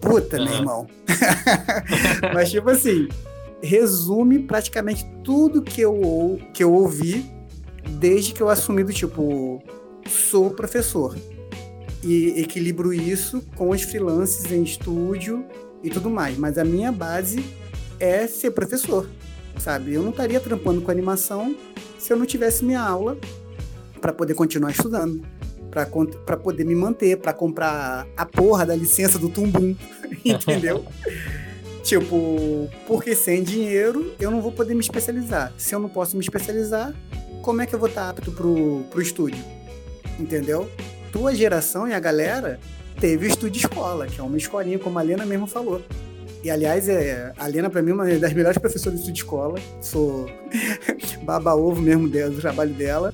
Puta, 0.01 0.37
uhum. 0.37 0.45
meu 0.45 0.53
irmão. 0.53 0.87
mas 2.33 2.51
tipo 2.51 2.69
assim, 2.69 3.07
resume 3.61 4.39
praticamente 4.39 5.05
tudo 5.23 5.61
que 5.61 5.81
eu, 5.81 6.39
que 6.53 6.63
eu 6.63 6.73
ouvi 6.73 7.31
desde 7.99 8.33
que 8.33 8.41
eu 8.41 8.49
assumi 8.49 8.83
do 8.83 8.93
tipo, 8.93 9.63
sou 10.07 10.51
professor. 10.51 11.15
E 12.03 12.39
equilibro 12.39 12.93
isso 12.93 13.41
com 13.55 13.69
os 13.69 13.81
freelances 13.81 14.51
em 14.51 14.61
estúdio 14.61 15.45
e 15.83 15.89
tudo 15.89 16.09
mais. 16.09 16.37
Mas 16.37 16.57
a 16.57 16.63
minha 16.63 16.91
base 16.91 17.43
é 17.99 18.27
ser 18.27 18.51
professor, 18.51 19.09
sabe? 19.57 19.93
Eu 19.93 20.03
não 20.03 20.11
estaria 20.11 20.39
trampando 20.39 20.81
com 20.81 20.91
animação 20.91 21.55
se 21.97 22.13
eu 22.13 22.17
não 22.17 22.25
tivesse 22.25 22.63
minha 22.63 22.81
aula 22.81 23.17
para 24.05 24.13
poder 24.13 24.35
continuar 24.35 24.69
estudando, 24.69 25.25
para 25.71 26.37
poder 26.37 26.63
me 26.63 26.75
manter, 26.75 27.17
para 27.17 27.33
comprar 27.33 28.05
a 28.15 28.23
porra 28.23 28.63
da 28.63 28.75
licença 28.75 29.17
do 29.17 29.29
Tumbum, 29.29 29.75
entendeu? 30.23 30.85
tipo, 31.81 32.69
porque 32.85 33.15
sem 33.15 33.41
dinheiro 33.41 34.13
eu 34.19 34.29
não 34.29 34.43
vou 34.43 34.51
poder 34.51 34.75
me 34.75 34.79
especializar. 34.79 35.51
Se 35.57 35.73
eu 35.73 35.79
não 35.79 35.89
posso 35.89 36.15
me 36.15 36.21
especializar, 36.21 36.93
como 37.41 37.63
é 37.63 37.65
que 37.65 37.73
eu 37.73 37.79
vou 37.79 37.89
estar 37.89 38.11
apto 38.11 38.31
pro, 38.31 38.83
pro 38.91 39.01
estúdio? 39.01 39.43
Entendeu? 40.19 40.69
Tua 41.11 41.33
geração 41.33 41.87
e 41.87 41.93
a 41.93 41.99
galera 41.99 42.59
teve 42.99 43.25
o 43.25 43.27
estúdio 43.27 43.57
escola, 43.57 44.05
que 44.05 44.19
é 44.19 44.23
uma 44.23 44.37
escolinha, 44.37 44.77
como 44.77 44.99
a 44.99 45.01
Lena 45.01 45.25
mesmo 45.25 45.47
falou. 45.47 45.81
E, 46.43 46.51
aliás, 46.51 46.87
é, 46.87 47.33
a 47.39 47.47
Lena, 47.47 47.71
para 47.71 47.81
mim, 47.81 47.89
é 47.89 47.93
uma 47.95 48.05
das 48.19 48.33
melhores 48.33 48.59
professoras 48.59 49.03
de 49.03 49.11
escola. 49.11 49.59
Sou 49.81 50.29
baba-ovo 51.25 51.81
mesmo 51.81 52.07
dela, 52.07 52.29
do 52.29 52.39
trabalho 52.39 52.71
dela. 52.75 53.11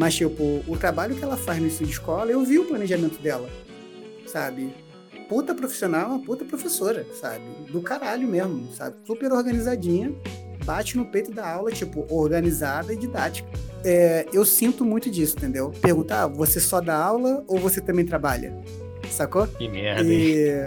Mas, 0.00 0.14
tipo, 0.14 0.64
o 0.66 0.78
trabalho 0.78 1.14
que 1.14 1.22
ela 1.22 1.36
faz 1.36 1.60
no 1.60 1.66
estúdio 1.66 1.92
escola, 1.92 2.30
eu 2.30 2.42
vi 2.42 2.58
o 2.58 2.64
planejamento 2.64 3.20
dela, 3.20 3.50
sabe? 4.26 4.72
Puta 5.28 5.54
profissional, 5.54 6.08
uma 6.08 6.18
puta 6.24 6.42
professora, 6.42 7.06
sabe? 7.20 7.44
Do 7.70 7.82
caralho 7.82 8.26
mesmo, 8.26 8.66
sabe? 8.74 8.96
Super 9.06 9.30
organizadinha. 9.30 10.10
bate 10.64 10.96
no 10.96 11.04
peito 11.04 11.30
da 11.30 11.46
aula, 11.46 11.70
tipo, 11.70 12.06
organizada 12.08 12.94
e 12.94 12.96
didática. 12.96 13.46
É, 13.84 14.24
eu 14.32 14.42
sinto 14.46 14.86
muito 14.86 15.10
disso, 15.10 15.36
entendeu? 15.36 15.70
Perguntar, 15.82 16.22
ah, 16.22 16.26
você 16.26 16.60
só 16.60 16.80
dá 16.80 16.96
aula 16.96 17.44
ou 17.46 17.58
você 17.58 17.78
também 17.78 18.06
trabalha? 18.06 18.56
Sacou? 19.10 19.46
Que 19.48 19.68
merda, 19.68 20.02
e... 20.02 20.64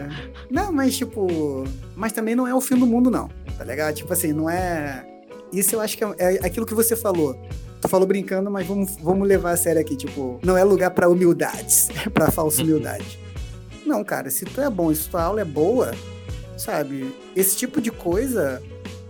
Não, 0.48 0.72
mas 0.72 0.96
tipo. 0.96 1.64
Mas 1.96 2.12
também 2.12 2.36
não 2.36 2.46
é 2.46 2.54
o 2.54 2.62
fim 2.62 2.76
do 2.76 2.86
mundo, 2.86 3.10
não. 3.10 3.30
Tá 3.58 3.64
ligado? 3.64 3.96
Tipo 3.96 4.14
assim, 4.14 4.32
não 4.32 4.48
é. 4.48 5.04
Isso 5.52 5.76
eu 5.76 5.82
acho 5.82 5.98
que 5.98 6.04
é, 6.04 6.14
é 6.20 6.46
aquilo 6.46 6.68
que 6.68 6.76
você 6.76 6.96
falou. 6.96 7.36
Tu 7.84 7.90
falou 7.90 8.08
brincando, 8.08 8.50
mas 8.50 8.66
vamos, 8.66 8.96
vamos 8.96 9.28
levar 9.28 9.52
a 9.52 9.58
sério 9.58 9.82
aqui. 9.82 9.98
Tipo, 9.98 10.40
não 10.42 10.58
é 10.58 10.64
lugar 10.64 10.92
para 10.92 11.10
humildades, 11.10 11.90
para 12.14 12.32
falsa 12.32 12.62
uhum. 12.62 12.68
humildade. 12.68 13.20
Não, 13.86 14.02
cara, 14.06 14.30
se 14.30 14.46
tu 14.46 14.62
é 14.62 14.70
bom, 14.70 14.94
se 14.96 15.10
tua 15.10 15.24
aula 15.24 15.42
é 15.42 15.46
boa, 15.46 15.92
sabe? 16.58 17.14
Esse 17.36 17.58
tipo 17.58 17.82
de 17.82 17.92
coisa 17.92 18.64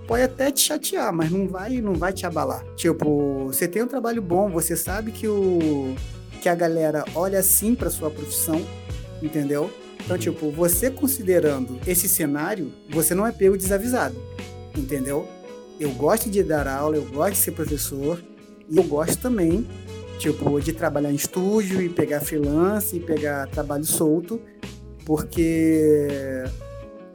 pode 0.08 0.24
até 0.24 0.50
te 0.50 0.62
chatear, 0.62 1.14
mas 1.14 1.30
não 1.30 1.48
vai, 1.48 1.82
não 1.82 1.94
vai 1.94 2.12
te 2.12 2.26
abalar. 2.26 2.66
Tipo, 2.76 3.46
você 3.46 3.68
tem 3.68 3.84
um 3.84 3.88
trabalho 3.88 4.24
bom, 4.24 4.50
você 4.50 4.76
sabe 4.76 5.12
que 5.12 5.28
o 5.28 5.94
que 6.42 6.50
a 6.50 6.56
galera 6.56 7.06
olha 7.14 7.38
assim 7.38 7.76
para 7.76 7.92
sua 7.92 8.10
profissão, 8.10 8.60
entendeu? 9.22 9.72
Então, 10.04 10.18
tipo, 10.18 10.50
você 10.50 10.90
considerando 10.90 11.80
esse 11.86 12.10
cenário, 12.10 12.74
você 12.90 13.14
não 13.14 13.28
é 13.28 13.32
pego 13.32 13.56
desavisado, 13.56 14.16
entendeu? 14.76 15.28
Eu 15.80 15.92
gosto 15.92 16.28
de 16.28 16.42
dar 16.42 16.68
aula, 16.68 16.96
eu 16.98 17.06
gosto 17.06 17.34
de 17.34 17.38
ser 17.38 17.52
professor 17.52 18.20
e 18.70 18.78
eu 18.78 18.84
gosto 18.84 19.22
também, 19.22 19.68
tipo, 20.20 20.60
de 20.60 20.74
trabalhar 20.74 21.12
em 21.12 21.16
estúdio 21.16 21.82
e 21.82 21.90
pegar 21.90 22.22
freelance 22.22 22.96
e 22.96 23.00
pegar 23.00 23.48
trabalho 23.48 23.86
solto, 23.86 24.42
porque 25.06 26.44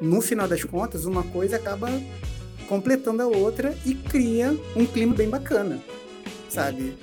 no 0.00 0.20
final 0.20 0.46
das 0.46 0.62
contas, 0.64 1.04
uma 1.04 1.22
coisa 1.22 1.56
acaba 1.56 1.88
completando 2.68 3.22
a 3.22 3.26
outra 3.26 3.74
e 3.84 3.94
cria 3.94 4.56
um 4.76 4.84
clima 4.84 5.14
bem 5.14 5.28
bacana, 5.28 5.78
sabe? 6.48 6.94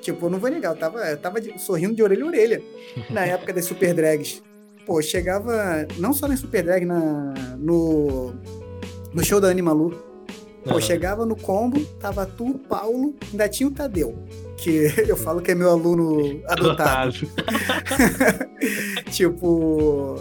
Tipo, 0.00 0.26
eu 0.26 0.30
não 0.30 0.38
vou 0.38 0.50
negar, 0.50 0.72
eu 0.72 0.78
tava, 0.78 0.98
eu 1.10 1.16
tava 1.16 1.40
sorrindo 1.58 1.94
de 1.94 2.02
orelha 2.02 2.24
a 2.24 2.26
orelha 2.26 2.62
na 3.10 3.24
época 3.26 3.52
das 3.52 3.64
super 3.64 3.94
drags. 3.94 4.42
Pô, 4.86 5.00
chegava 5.02 5.86
não 5.98 6.12
só 6.12 6.26
na 6.26 6.36
super 6.36 6.62
drag, 6.62 6.84
na, 6.84 7.34
no, 7.58 8.32
no 9.12 9.24
show 9.24 9.40
da 9.40 9.48
Animalu. 9.48 10.09
Pô, 10.64 10.74
uhum. 10.74 10.80
chegava 10.80 11.24
no 11.24 11.34
combo, 11.34 11.82
tava 11.98 12.26
tu, 12.26 12.58
Paulo, 12.68 13.14
ainda 13.30 13.48
tinha 13.48 13.68
o 13.68 13.72
Tadeu, 13.72 14.14
que 14.56 14.92
eu 15.08 15.16
falo 15.16 15.40
que 15.40 15.52
é 15.52 15.54
meu 15.54 15.70
aluno 15.70 16.42
adotado. 16.46 17.14
tipo, 19.10 20.16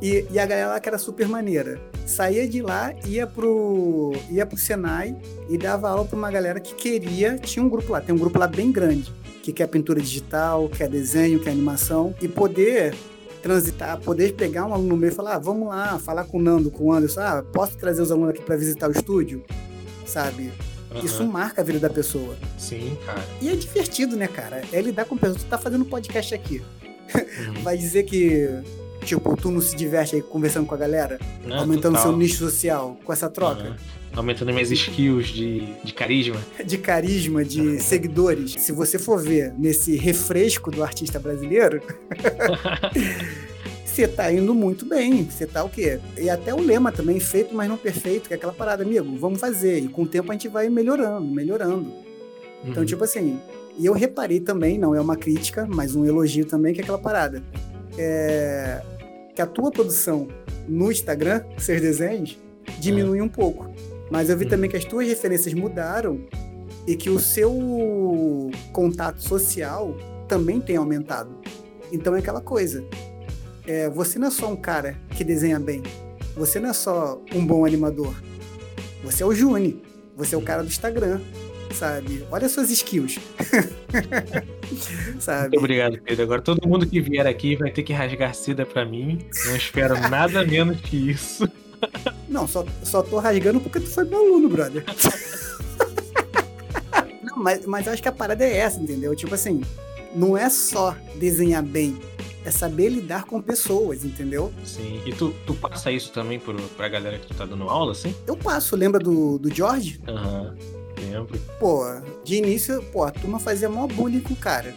e, 0.00 0.26
e, 0.30 0.38
a 0.38 0.46
galera 0.46 0.68
lá 0.70 0.80
que 0.80 0.88
era 0.88 0.98
super 0.98 1.28
maneira. 1.28 1.80
Saía 2.06 2.48
de 2.48 2.60
lá, 2.60 2.92
ia 3.06 3.26
pro, 3.26 4.12
ia 4.30 4.44
pro 4.44 4.58
Senai 4.58 5.16
e 5.48 5.56
dava 5.56 5.88
aula 5.88 6.04
pra 6.04 6.16
uma 6.16 6.30
galera 6.30 6.60
que 6.60 6.74
queria. 6.74 7.38
Tinha 7.38 7.64
um 7.64 7.68
grupo 7.68 7.92
lá, 7.92 8.00
tem 8.00 8.14
um 8.14 8.18
grupo 8.18 8.38
lá 8.38 8.46
bem 8.46 8.72
grande, 8.72 9.12
que 9.42 9.52
quer 9.52 9.66
pintura 9.68 10.00
digital, 10.00 10.68
quer 10.68 10.88
desenho, 10.88 11.38
quer 11.40 11.50
animação, 11.50 12.14
e 12.20 12.28
poder 12.28 12.94
transitar, 13.42 14.00
poder 14.00 14.34
pegar 14.34 14.64
um 14.66 14.72
aluno 14.72 14.90
no 14.90 14.96
meio 14.96 15.12
e 15.12 15.14
falar: 15.14 15.34
ah, 15.34 15.38
vamos 15.38 15.68
lá, 15.68 15.98
falar 15.98 16.24
com 16.24 16.38
o 16.38 16.42
Nando, 16.42 16.70
com 16.70 16.86
o 16.86 16.92
Anderson, 16.92 17.20
ah, 17.20 17.44
posso 17.52 17.76
trazer 17.76 18.00
os 18.00 18.10
alunos 18.10 18.30
aqui 18.30 18.42
para 18.42 18.56
visitar 18.56 18.88
o 18.88 18.92
estúdio? 18.92 19.44
Sabe? 20.06 20.52
Uhum. 20.94 21.04
Isso 21.04 21.26
marca 21.26 21.62
a 21.62 21.64
vida 21.64 21.78
da 21.78 21.90
pessoa. 21.90 22.36
Sim, 22.58 22.96
cara. 23.06 23.24
E 23.40 23.48
é 23.48 23.56
divertido, 23.56 24.16
né, 24.16 24.28
cara? 24.28 24.62
É 24.72 24.80
lidar 24.80 25.04
com 25.04 25.16
pessoas. 25.16 25.42
Tu 25.42 25.48
tá 25.48 25.58
fazendo 25.58 25.84
podcast 25.84 26.34
aqui. 26.34 26.62
Uhum. 27.14 27.62
Vai 27.62 27.76
dizer 27.76 28.04
que 28.04 28.62
Tipo, 29.04 29.36
tu 29.36 29.50
não 29.50 29.60
se 29.60 29.74
diverte 29.76 30.16
aí 30.16 30.22
conversando 30.22 30.66
com 30.66 30.74
a 30.74 30.78
galera? 30.78 31.18
Não, 31.44 31.58
aumentando 31.60 31.94
total. 31.96 32.10
seu 32.10 32.16
nicho 32.16 32.36
social 32.36 32.96
com 33.04 33.12
essa 33.12 33.28
troca? 33.28 33.70
Uhum. 33.70 33.74
Aumentando 34.14 34.52
minhas 34.52 34.70
skills 34.70 35.28
de, 35.28 35.66
de 35.82 35.92
carisma. 35.92 36.40
De 36.64 36.76
carisma, 36.78 37.44
de 37.44 37.80
seguidores. 37.80 38.52
Se 38.58 38.70
você 38.70 38.98
for 38.98 39.18
ver 39.20 39.54
nesse 39.58 39.96
refresco 39.96 40.70
do 40.70 40.84
artista 40.84 41.18
brasileiro, 41.18 41.82
você 43.92 44.08
tá 44.08 44.32
indo 44.32 44.54
muito 44.54 44.86
bem. 44.86 45.24
Você 45.24 45.46
tá 45.46 45.62
o 45.62 45.68
quê? 45.68 46.00
E 46.18 46.30
até 46.30 46.54
o 46.54 46.60
lema 46.60 46.90
também, 46.90 47.20
feito, 47.20 47.54
mas 47.54 47.68
não 47.68 47.76
perfeito, 47.76 48.28
que 48.28 48.34
é 48.34 48.36
aquela 48.36 48.52
parada, 48.52 48.82
amigo, 48.82 49.16
vamos 49.18 49.38
fazer. 49.38 49.80
E 49.80 49.88
com 49.88 50.02
o 50.02 50.06
tempo 50.06 50.30
a 50.30 50.34
gente 50.34 50.48
vai 50.48 50.68
melhorando, 50.68 51.26
melhorando. 51.26 51.92
Então, 52.64 52.82
uhum. 52.82 52.86
tipo 52.86 53.04
assim, 53.04 53.38
e 53.78 53.84
eu 53.84 53.92
reparei 53.92 54.40
também, 54.40 54.78
não 54.78 54.94
é 54.94 55.00
uma 55.00 55.16
crítica, 55.16 55.66
mas 55.68 55.94
um 55.94 56.06
elogio 56.06 56.44
também, 56.46 56.72
que 56.72 56.80
é 56.80 56.82
aquela 56.82 56.98
parada. 56.98 57.42
É, 57.98 58.82
que 59.34 59.42
a 59.42 59.46
tua 59.46 59.70
produção 59.70 60.28
no 60.66 60.90
Instagram, 60.90 61.42
seus 61.58 61.80
desenhos, 61.80 62.38
diminui 62.78 63.20
um 63.20 63.28
pouco. 63.28 63.70
Mas 64.10 64.30
eu 64.30 64.36
vi 64.36 64.46
também 64.46 64.70
que 64.70 64.76
as 64.76 64.84
tuas 64.84 65.06
referências 65.06 65.52
mudaram 65.54 66.20
e 66.86 66.96
que 66.96 67.10
o 67.10 67.18
seu 67.18 68.50
contato 68.72 69.22
social 69.22 69.96
também 70.28 70.60
tem 70.60 70.76
aumentado. 70.76 71.30
Então 71.90 72.14
é 72.16 72.20
aquela 72.20 72.40
coisa. 72.40 72.84
É, 73.66 73.88
você 73.88 74.18
não 74.18 74.28
é 74.28 74.30
só 74.30 74.50
um 74.50 74.56
cara 74.56 74.96
que 75.16 75.24
desenha 75.24 75.58
bem. 75.58 75.82
Você 76.36 76.58
não 76.58 76.70
é 76.70 76.72
só 76.72 77.22
um 77.34 77.46
bom 77.46 77.64
animador. 77.64 78.14
Você 79.04 79.22
é 79.22 79.26
o 79.26 79.34
Juni. 79.34 79.82
Você 80.16 80.34
é 80.34 80.38
o 80.38 80.42
cara 80.42 80.62
do 80.62 80.68
Instagram 80.68 81.20
sabe? 81.72 82.24
Olha 82.30 82.48
suas 82.48 82.70
skills. 82.70 83.18
sabe? 85.18 85.42
Muito 85.42 85.58
obrigado, 85.58 86.00
Pedro. 86.02 86.22
Agora 86.22 86.42
todo 86.42 86.66
mundo 86.68 86.86
que 86.86 87.00
vier 87.00 87.26
aqui 87.26 87.56
vai 87.56 87.70
ter 87.70 87.82
que 87.82 87.92
rasgar 87.92 88.34
seda 88.34 88.64
pra 88.64 88.84
mim. 88.84 89.18
Não 89.46 89.56
espero 89.56 89.98
nada 90.08 90.44
menos 90.46 90.80
que 90.80 91.10
isso. 91.10 91.48
Não, 92.28 92.46
só, 92.46 92.64
só 92.82 93.02
tô 93.02 93.18
rasgando 93.18 93.60
porque 93.60 93.80
tu 93.80 93.88
foi 93.88 94.04
meu 94.04 94.18
aluno, 94.18 94.48
brother. 94.48 94.84
Não, 97.22 97.36
mas, 97.38 97.66
mas 97.66 97.88
acho 97.88 98.02
que 98.02 98.08
a 98.08 98.12
parada 98.12 98.44
é 98.44 98.58
essa, 98.58 98.78
entendeu? 98.78 99.16
Tipo 99.16 99.34
assim, 99.34 99.62
não 100.14 100.36
é 100.36 100.50
só 100.50 100.94
desenhar 101.18 101.62
bem, 101.62 101.96
é 102.44 102.50
saber 102.50 102.88
lidar 102.88 103.24
com 103.24 103.40
pessoas, 103.40 104.04
entendeu? 104.04 104.52
Sim. 104.64 105.00
E 105.06 105.12
tu, 105.12 105.34
tu 105.46 105.54
passa 105.54 105.90
isso 105.90 106.12
também 106.12 106.38
pro, 106.38 106.56
pra 106.76 106.88
galera 106.88 107.18
que 107.18 107.26
tu 107.26 107.34
tá 107.34 107.44
dando 107.44 107.68
aula, 107.68 107.92
assim? 107.92 108.14
Eu 108.26 108.36
passo, 108.36 108.76
lembra 108.76 109.00
do, 109.00 109.38
do 109.38 109.54
George? 109.54 110.00
Aham. 110.08 110.56
Uhum 110.58 110.82
exemplo. 111.12 111.38
Pô, 111.58 111.84
de 112.24 112.36
início, 112.36 112.82
pô, 112.92 113.04
a 113.04 113.10
turma 113.10 113.38
fazia 113.38 113.68
mó 113.68 113.86
bullying 113.86 114.20
com 114.20 114.32
o 114.32 114.36
cara. 114.36 114.74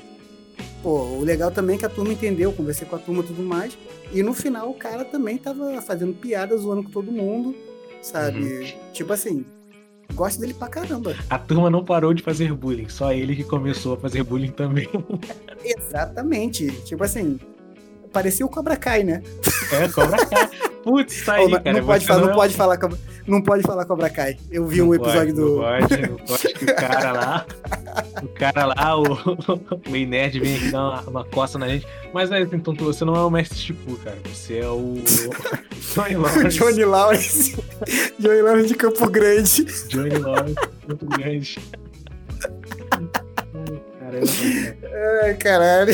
Pô, 0.83 1.01
o 1.01 1.23
legal 1.23 1.51
também 1.51 1.77
é 1.77 1.79
que 1.79 1.85
a 1.85 1.89
turma 1.89 2.13
entendeu, 2.13 2.51
conversei 2.53 2.87
com 2.87 2.95
a 2.95 2.99
turma 2.99 3.23
e 3.23 3.27
tudo 3.27 3.41
mais. 3.41 3.77
E 4.11 4.21
no 4.21 4.33
final 4.33 4.69
o 4.69 4.75
cara 4.75 5.03
também 5.03 5.37
tava 5.37 5.81
fazendo 5.81 6.13
piada, 6.13 6.55
zoando 6.57 6.83
com 6.83 6.91
todo 6.91 7.11
mundo, 7.11 7.55
sabe? 8.01 8.39
Uhum. 8.39 8.73
Tipo 8.93 9.13
assim, 9.13 9.45
gosto 10.13 10.39
dele 10.39 10.53
pra 10.53 10.67
caramba. 10.67 11.15
A 11.29 11.39
turma 11.39 11.69
não 11.69 11.83
parou 11.83 12.13
de 12.13 12.21
fazer 12.21 12.53
bullying, 12.53 12.89
só 12.89 13.11
ele 13.11 13.35
que 13.35 13.43
começou 13.43 13.95
a 13.95 13.97
fazer 13.97 14.23
bullying 14.23 14.51
também. 14.51 14.87
Exatamente. 15.63 16.69
Tipo 16.83 17.03
assim, 17.03 17.39
parecia 18.15 18.45
o 18.45 18.49
Cobra 18.49 18.77
Kai, 18.77 19.03
né? 19.03 19.21
É, 19.73 19.89
Cobra 19.89 20.25
Kai. 20.25 20.49
Putz, 20.85 21.25
tá 21.25 21.33
aí, 21.33 21.49
não, 21.49 21.61
cara. 21.61 21.73
Não 21.73 21.85
pode, 21.85 22.05
falar, 22.05 22.19
não, 22.21 22.27
não 22.27 22.35
pode 22.35 22.53
falar 22.53 22.77
Cobra 22.77 22.97
não 23.27 23.41
pode 23.41 23.63
falar 23.63 23.85
Cobra 23.85 24.09
Kai. 24.09 24.37
Eu 24.49 24.65
vi 24.65 24.77
não 24.77 24.89
um 24.89 24.95
episódio 24.95 25.33
pode, 25.33 25.33
do. 25.33 25.55
Não 25.55 25.87
pode, 25.87 26.01
não 26.01 26.17
pode 26.25 26.53
que 26.53 26.63
o 26.63 26.75
cara 26.75 27.11
lá. 27.11 27.45
o 28.23 28.27
cara 28.29 28.65
lá, 28.67 28.97
o, 28.97 29.03
o 29.91 30.07
nerd 30.07 30.39
vem 30.39 30.55
aqui 30.55 30.71
dar 30.71 30.79
uma, 30.79 31.01
uma 31.01 31.25
coça 31.25 31.59
na 31.59 31.67
gente. 31.67 31.85
Mas 32.13 32.31
é, 32.31 32.39
então 32.39 32.73
você 32.73 33.03
não 33.03 33.15
é 33.15 33.19
o 33.19 33.29
mestre 33.29 33.57
Chipu, 33.57 33.97
cara. 33.97 34.17
Você 34.33 34.59
é 34.59 34.67
o. 34.67 34.95
Johnny 35.93 36.15
Lawrence. 36.15 36.57
Johnny 36.57 36.85
Lawrence. 36.85 37.63
Johnny 38.17 38.41
Lawrence 38.41 38.67
de 38.69 38.75
Campo 38.75 39.09
Grande. 39.09 39.65
Johnny 39.89 40.17
Lawrence 40.17 40.55
de 40.55 40.87
Campo 40.87 41.05
Grande. 41.17 41.59
Caramba, 43.99 44.31
Ai, 45.23 45.33
caralho. 45.33 45.93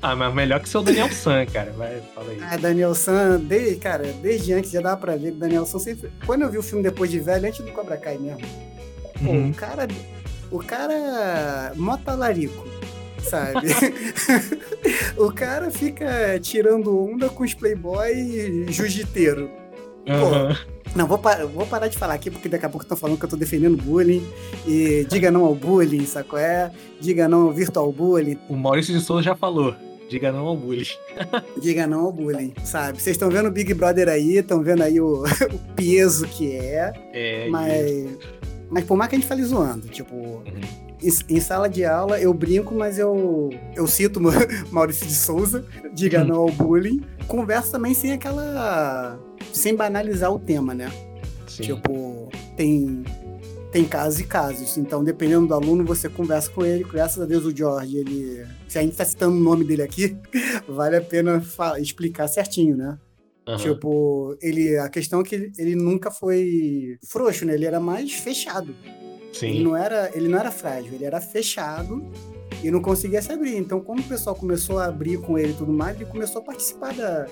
Ah, 0.00 0.14
mas 0.14 0.32
melhor 0.32 0.60
que 0.60 0.68
ser 0.68 0.78
o 0.78 0.82
Daniel 0.82 1.10
San, 1.10 1.44
cara. 1.46 1.72
Vai, 1.72 2.00
fala 2.14 2.30
aí. 2.30 2.38
Ah, 2.42 2.56
Daniel 2.56 2.94
San, 2.94 3.40
desde, 3.40 3.76
cara, 3.76 4.12
desde 4.22 4.52
antes 4.52 4.70
já 4.70 4.80
dava 4.80 4.96
pra 4.96 5.16
ver 5.16 5.32
que 5.32 5.38
Daniel 5.38 5.66
San 5.66 5.78
sempre. 5.78 6.10
Quando 6.24 6.42
eu 6.42 6.50
vi 6.50 6.58
o 6.58 6.62
filme 6.62 6.82
depois 6.82 7.10
de 7.10 7.18
velho, 7.18 7.48
antes 7.48 7.64
do 7.64 7.72
Cobra 7.72 7.96
Kai 7.96 8.16
mesmo. 8.16 8.40
Pô, 9.24 9.30
uhum. 9.30 9.50
o 9.50 9.54
cara. 9.54 9.88
O 10.50 10.58
cara. 10.60 11.72
Mota 11.74 12.14
larico, 12.14 12.64
sabe? 13.20 13.68
o 15.18 15.32
cara 15.32 15.70
fica 15.70 16.38
tirando 16.40 16.96
onda 16.96 17.28
com 17.28 17.42
os 17.42 17.54
playboy 17.54 18.66
jiu-jiteiro. 18.68 19.50
Uhum. 20.06 20.78
Não, 20.94 21.06
vou, 21.06 21.18
par 21.18 21.44
vou 21.46 21.66
parar 21.66 21.88
de 21.88 21.98
falar 21.98 22.14
aqui, 22.14 22.30
porque 22.30 22.48
daqui 22.48 22.64
a 22.64 22.68
pouco 22.68 22.84
estão 22.84 22.96
falando 22.96 23.18
que 23.18 23.24
eu 23.24 23.28
tô 23.28 23.36
defendendo 23.36 23.76
bullying. 23.76 24.26
E 24.66 25.06
diga 25.10 25.30
não 25.30 25.44
ao 25.44 25.54
bullying, 25.54 26.06
saco 26.06 26.36
é? 26.36 26.70
Diga 27.00 27.28
não 27.28 27.42
ao 27.42 27.52
virtual 27.52 27.92
bullying. 27.92 28.38
O 28.48 28.56
Maurício 28.56 28.94
de 28.94 29.00
Souza 29.00 29.22
já 29.22 29.34
falou. 29.34 29.74
Diga 30.08 30.32
não 30.32 30.46
ao 30.46 30.56
bullying. 30.56 30.86
Diga 31.60 31.86
não 31.86 32.06
ao 32.06 32.12
bullying, 32.12 32.54
sabe? 32.64 33.00
Vocês 33.00 33.14
estão 33.14 33.28
vendo 33.28 33.48
o 33.48 33.50
Big 33.50 33.72
Brother 33.74 34.08
aí, 34.08 34.38
estão 34.38 34.62
vendo 34.62 34.82
aí 34.82 35.00
o, 35.00 35.22
o, 35.52 35.58
peso 35.76 36.26
que 36.26 36.52
é. 36.52 36.92
É. 37.12 37.48
Mas, 37.50 38.18
mas 38.70 38.84
por 38.84 38.96
mais 38.96 39.10
que 39.10 39.16
a 39.16 39.18
gente 39.18 39.28
fale 39.28 39.44
zoando, 39.44 39.86
tipo, 39.88 40.14
uhum. 40.14 40.42
em, 41.02 41.36
em, 41.36 41.40
sala 41.40 41.68
de 41.68 41.84
aula 41.84 42.18
eu 42.18 42.32
brinco, 42.32 42.74
mas 42.74 42.98
eu, 42.98 43.50
eu 43.76 43.86
cito 43.86 44.18
Maurício 44.72 45.06
de 45.06 45.14
Souza, 45.14 45.64
diga 45.92 46.22
uhum. 46.22 46.26
não 46.26 46.36
ao 46.36 46.50
bullying. 46.50 47.02
Converso 47.26 47.70
também 47.70 47.92
sem 47.92 48.12
aquela. 48.12 49.20
sem 49.52 49.76
banalizar 49.76 50.32
o 50.32 50.38
tema, 50.38 50.74
né? 50.74 50.90
Sim. 51.46 51.62
Tipo, 51.64 52.30
tem 52.56 53.04
tem 53.70 53.84
casos 53.84 54.20
e 54.20 54.24
casos. 54.24 54.76
Então, 54.78 55.04
dependendo 55.04 55.46
do 55.46 55.54
aluno, 55.54 55.84
você 55.84 56.08
conversa 56.08 56.50
com 56.50 56.64
ele. 56.64 56.84
Graças 56.84 57.22
a 57.22 57.26
Deus, 57.26 57.44
o 57.44 57.54
George, 57.54 57.98
ele. 57.98 58.46
Se 58.66 58.78
a 58.78 58.82
gente 58.82 58.96
tá 58.96 59.04
citando 59.04 59.36
o 59.36 59.40
nome 59.40 59.64
dele 59.64 59.82
aqui, 59.82 60.16
vale 60.68 60.96
a 60.96 61.00
pena 61.00 61.42
explicar 61.78 62.28
certinho, 62.28 62.76
né? 62.76 62.98
Uhum. 63.46 63.56
Tipo, 63.56 64.36
ele, 64.42 64.76
a 64.78 64.88
questão 64.88 65.20
é 65.20 65.24
que 65.24 65.34
ele, 65.34 65.52
ele, 65.56 65.74
nunca 65.74 66.10
foi 66.10 66.98
frouxo, 67.08 67.46
né? 67.46 67.54
Ele 67.54 67.64
era 67.64 67.80
mais 67.80 68.12
fechado. 68.12 68.74
Sim. 69.32 69.48
Ele 69.48 69.64
não 69.64 69.76
era, 69.76 70.10
ele 70.14 70.28
não 70.28 70.38
era 70.38 70.50
frágil, 70.50 70.92
ele 70.92 71.04
era 71.04 71.20
fechado 71.20 72.04
e 72.62 72.70
não 72.70 72.80
conseguia 72.80 73.22
se 73.22 73.32
abrir. 73.32 73.56
Então, 73.56 73.80
quando 73.80 74.00
o 74.00 74.04
pessoal 74.04 74.34
começou 74.34 74.78
a 74.78 74.86
abrir 74.86 75.18
com 75.18 75.38
ele 75.38 75.52
e 75.52 75.54
tudo 75.54 75.72
mais, 75.72 75.96
ele 75.96 76.10
começou 76.10 76.42
a 76.42 76.44
participar 76.44 76.92
da, 76.94 77.26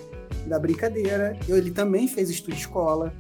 da 0.47 0.59
brincadeira. 0.59 1.37
Ele 1.49 1.71
também 1.71 2.09
fez 2.09 2.31
estudo 2.31 2.55
de 2.55 2.61
escola, 2.61 3.13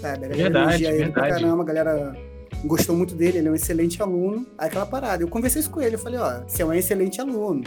sabe? 0.00 0.26
A 0.26 0.28
galera 0.28 0.36
verdade, 0.36 0.84
ele 0.84 0.96
verdade. 0.98 1.12
pra 1.12 1.28
caramba, 1.28 1.62
a 1.62 1.66
galera 1.66 2.31
gostou 2.64 2.96
muito 2.96 3.14
dele, 3.14 3.38
ele 3.38 3.48
é 3.48 3.50
um 3.50 3.54
excelente 3.54 4.00
aluno. 4.02 4.46
Aí 4.56 4.68
aquela 4.68 4.86
parada, 4.86 5.22
eu 5.22 5.28
conversei 5.28 5.60
isso 5.60 5.70
com 5.70 5.80
ele, 5.80 5.96
eu 5.96 5.98
falei, 5.98 6.18
ó, 6.18 6.40
você 6.46 6.62
é 6.62 6.66
um 6.66 6.72
excelente 6.72 7.20
aluno, 7.20 7.64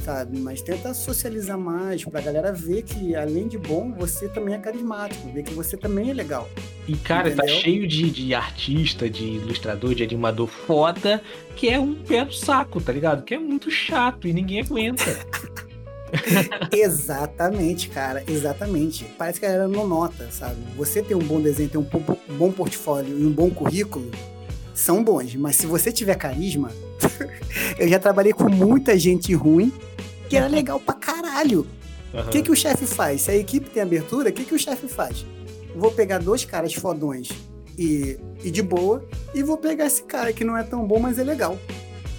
sabe? 0.00 0.38
Mas 0.38 0.62
tenta 0.62 0.94
socializar 0.94 1.58
mais 1.58 2.04
pra 2.04 2.20
galera 2.20 2.52
ver 2.52 2.82
que, 2.82 3.14
além 3.14 3.48
de 3.48 3.58
bom, 3.58 3.92
você 3.92 4.28
também 4.28 4.54
é 4.54 4.58
carismático, 4.58 5.28
ver 5.30 5.42
que 5.42 5.54
você 5.54 5.76
também 5.76 6.10
é 6.10 6.14
legal. 6.14 6.48
E, 6.86 6.96
cara, 6.96 7.30
tá 7.30 7.44
Entendeu? 7.44 7.54
tá 7.54 7.60
cheio 7.60 7.86
de, 7.86 8.10
de 8.10 8.34
artista, 8.34 9.08
de 9.08 9.24
ilustrador, 9.24 9.94
de 9.94 10.02
animador 10.02 10.48
foda, 10.48 11.22
que 11.56 11.68
é 11.68 11.78
um 11.78 11.94
pé 11.94 12.24
no 12.24 12.32
saco, 12.32 12.80
tá 12.80 12.92
ligado? 12.92 13.22
Que 13.24 13.34
é 13.34 13.38
muito 13.38 13.70
chato 13.70 14.26
e 14.26 14.32
ninguém 14.32 14.60
aguenta. 14.60 15.04
exatamente, 16.72 17.88
cara, 17.88 18.22
exatamente. 18.28 19.04
Parece 19.18 19.40
que 19.40 19.46
a 19.46 19.50
galera 19.50 19.68
não 19.68 19.86
nota, 19.86 20.28
sabe? 20.30 20.56
Você 20.76 21.02
tem 21.02 21.16
um 21.16 21.20
bom 21.20 21.40
desenho, 21.40 21.68
tem 21.68 21.80
um 21.80 22.36
bom 22.36 22.52
portfólio 22.52 23.18
e 23.18 23.24
um 23.24 23.32
bom 23.32 23.50
currículo, 23.50 24.10
são 24.74 25.02
bons, 25.02 25.34
mas 25.34 25.56
se 25.56 25.66
você 25.66 25.92
tiver 25.92 26.14
carisma, 26.14 26.70
eu 27.78 27.88
já 27.88 27.98
trabalhei 27.98 28.32
com 28.32 28.48
muita 28.48 28.98
gente 28.98 29.34
ruim 29.34 29.72
que 30.28 30.36
era 30.36 30.46
legal 30.46 30.80
pra 30.80 30.94
caralho. 30.94 31.66
O 32.12 32.16
uhum. 32.16 32.30
que, 32.30 32.42
que 32.42 32.50
o 32.50 32.56
chefe 32.56 32.86
faz? 32.86 33.22
Se 33.22 33.30
a 33.30 33.36
equipe 33.36 33.68
tem 33.68 33.82
abertura, 33.82 34.30
o 34.30 34.32
que, 34.32 34.44
que 34.44 34.54
o 34.54 34.58
chefe 34.58 34.88
faz? 34.88 35.26
Vou 35.74 35.90
pegar 35.90 36.18
dois 36.18 36.44
caras 36.44 36.74
fodões 36.74 37.28
e, 37.78 38.18
e 38.42 38.50
de 38.50 38.62
boa, 38.62 39.06
e 39.34 39.42
vou 39.42 39.56
pegar 39.56 39.86
esse 39.86 40.02
cara 40.02 40.32
que 40.32 40.44
não 40.44 40.56
é 40.56 40.62
tão 40.62 40.86
bom, 40.86 40.98
mas 40.98 41.18
é 41.18 41.24
legal. 41.24 41.58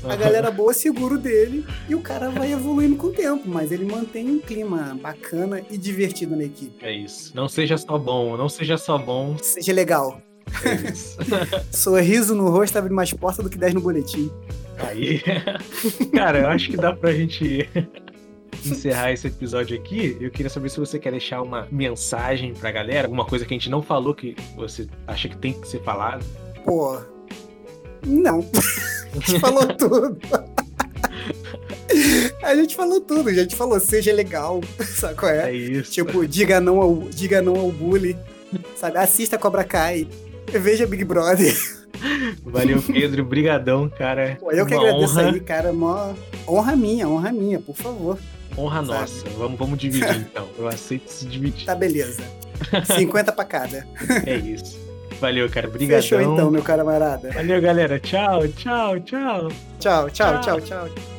A 0.07 0.15
galera 0.15 0.51
boa 0.51 0.73
segura 0.73 1.15
o 1.15 1.17
dele 1.17 1.65
e 1.87 1.95
o 1.95 2.01
cara 2.01 2.29
vai 2.29 2.51
evoluindo 2.51 2.95
com 2.95 3.07
o 3.07 3.11
tempo, 3.11 3.43
mas 3.47 3.71
ele 3.71 3.85
mantém 3.85 4.29
um 4.29 4.39
clima 4.39 4.97
bacana 5.01 5.61
e 5.71 5.77
divertido 5.77 6.35
na 6.35 6.43
equipe. 6.43 6.85
É 6.85 6.91
isso. 6.91 7.31
Não 7.35 7.47
seja 7.47 7.77
só 7.77 7.97
bom, 7.97 8.35
não 8.35 8.49
seja 8.49 8.77
só 8.77 8.97
bom. 8.97 9.37
Seja 9.41 9.71
legal. 9.71 10.21
É 10.65 10.91
isso. 10.91 11.17
Sorriso 11.71 12.35
no 12.35 12.49
rosto 12.49 12.77
abre 12.77 12.93
mais 12.93 13.13
portas 13.13 13.43
do 13.43 13.49
que 13.49 13.57
10 13.57 13.75
no 13.75 13.81
boletim. 13.81 14.29
Aí. 14.77 15.21
Cara, 16.13 16.39
eu 16.39 16.47
acho 16.47 16.69
que 16.69 16.77
dá 16.77 16.93
pra 16.93 17.13
gente 17.13 17.69
encerrar 18.65 19.11
esse 19.11 19.27
episódio 19.27 19.77
aqui, 19.77 20.17
eu 20.19 20.31
queria 20.31 20.49
saber 20.49 20.69
se 20.69 20.79
você 20.79 20.99
quer 20.99 21.11
deixar 21.11 21.41
uma 21.41 21.67
mensagem 21.71 22.53
pra 22.53 22.71
galera, 22.71 23.07
alguma 23.07 23.25
coisa 23.25 23.45
que 23.45 23.53
a 23.53 23.57
gente 23.57 23.69
não 23.69 23.81
falou 23.81 24.13
que 24.13 24.35
você 24.55 24.87
acha 25.07 25.29
que 25.29 25.37
tem 25.37 25.53
que 25.53 25.67
ser 25.67 25.81
falado. 25.81 26.25
Pô, 26.63 26.99
não. 28.05 28.45
A 29.13 29.19
gente 29.19 29.39
falou 29.39 29.67
tudo. 29.67 30.17
A 32.41 32.55
gente 32.55 32.75
falou 32.75 33.01
tudo, 33.01 33.29
a 33.29 33.33
gente 33.33 33.55
falou, 33.55 33.79
seja 33.79 34.11
legal, 34.11 34.61
sabe 34.97 35.15
qual 35.15 35.31
é? 35.31 35.49
É 35.49 35.55
isso. 35.55 35.91
Tipo, 35.91 36.27
diga 36.27 36.59
não 36.59 36.81
ao, 36.81 36.95
diga 37.09 37.41
não 37.41 37.55
ao 37.55 37.71
bullying, 37.71 38.17
sabe? 38.75 38.97
Assista 38.97 39.37
Cobra 39.37 39.63
Kai, 39.63 40.07
veja 40.47 40.87
Big 40.87 41.03
Brother. 41.03 41.55
Valeu, 42.43 42.81
Pedro, 42.81 43.23
brigadão, 43.23 43.87
cara. 43.87 44.37
Pô, 44.39 44.51
eu 44.51 44.65
que 44.65 44.73
agradeço 44.73 45.19
honra. 45.19 45.31
aí, 45.31 45.39
cara, 45.39 45.71
uma 45.71 46.15
honra 46.47 46.75
minha, 46.75 47.07
honra 47.07 47.31
minha, 47.31 47.59
por 47.59 47.75
favor. 47.75 48.17
Honra 48.57 48.85
sabe? 48.85 48.87
nossa, 48.87 49.29
vamos, 49.37 49.57
vamos 49.57 49.77
dividir 49.77 50.15
então, 50.17 50.47
eu 50.57 50.67
aceito 50.67 51.07
se 51.07 51.25
dividir. 51.25 51.65
Tá, 51.65 51.75
beleza. 51.75 52.23
50 52.97 53.31
pra 53.31 53.45
cada. 53.45 53.87
É 54.25 54.35
isso. 54.35 54.77
Valeu, 55.23 55.49
cara. 55.49 55.69
Obrigadão. 55.69 56.01
Fechou 56.01 56.21
então, 56.21 56.51
meu 56.51 56.61
camarada. 56.61 57.31
Valeu, 57.31 57.61
galera. 57.61 57.97
Tchau, 57.97 58.45
tchau, 58.49 58.99
tchau. 58.99 59.47
Tchau, 59.79 60.09
tchau, 60.09 60.41
tchau, 60.41 60.59
tchau. 60.59 60.89
tchau. 60.89 61.12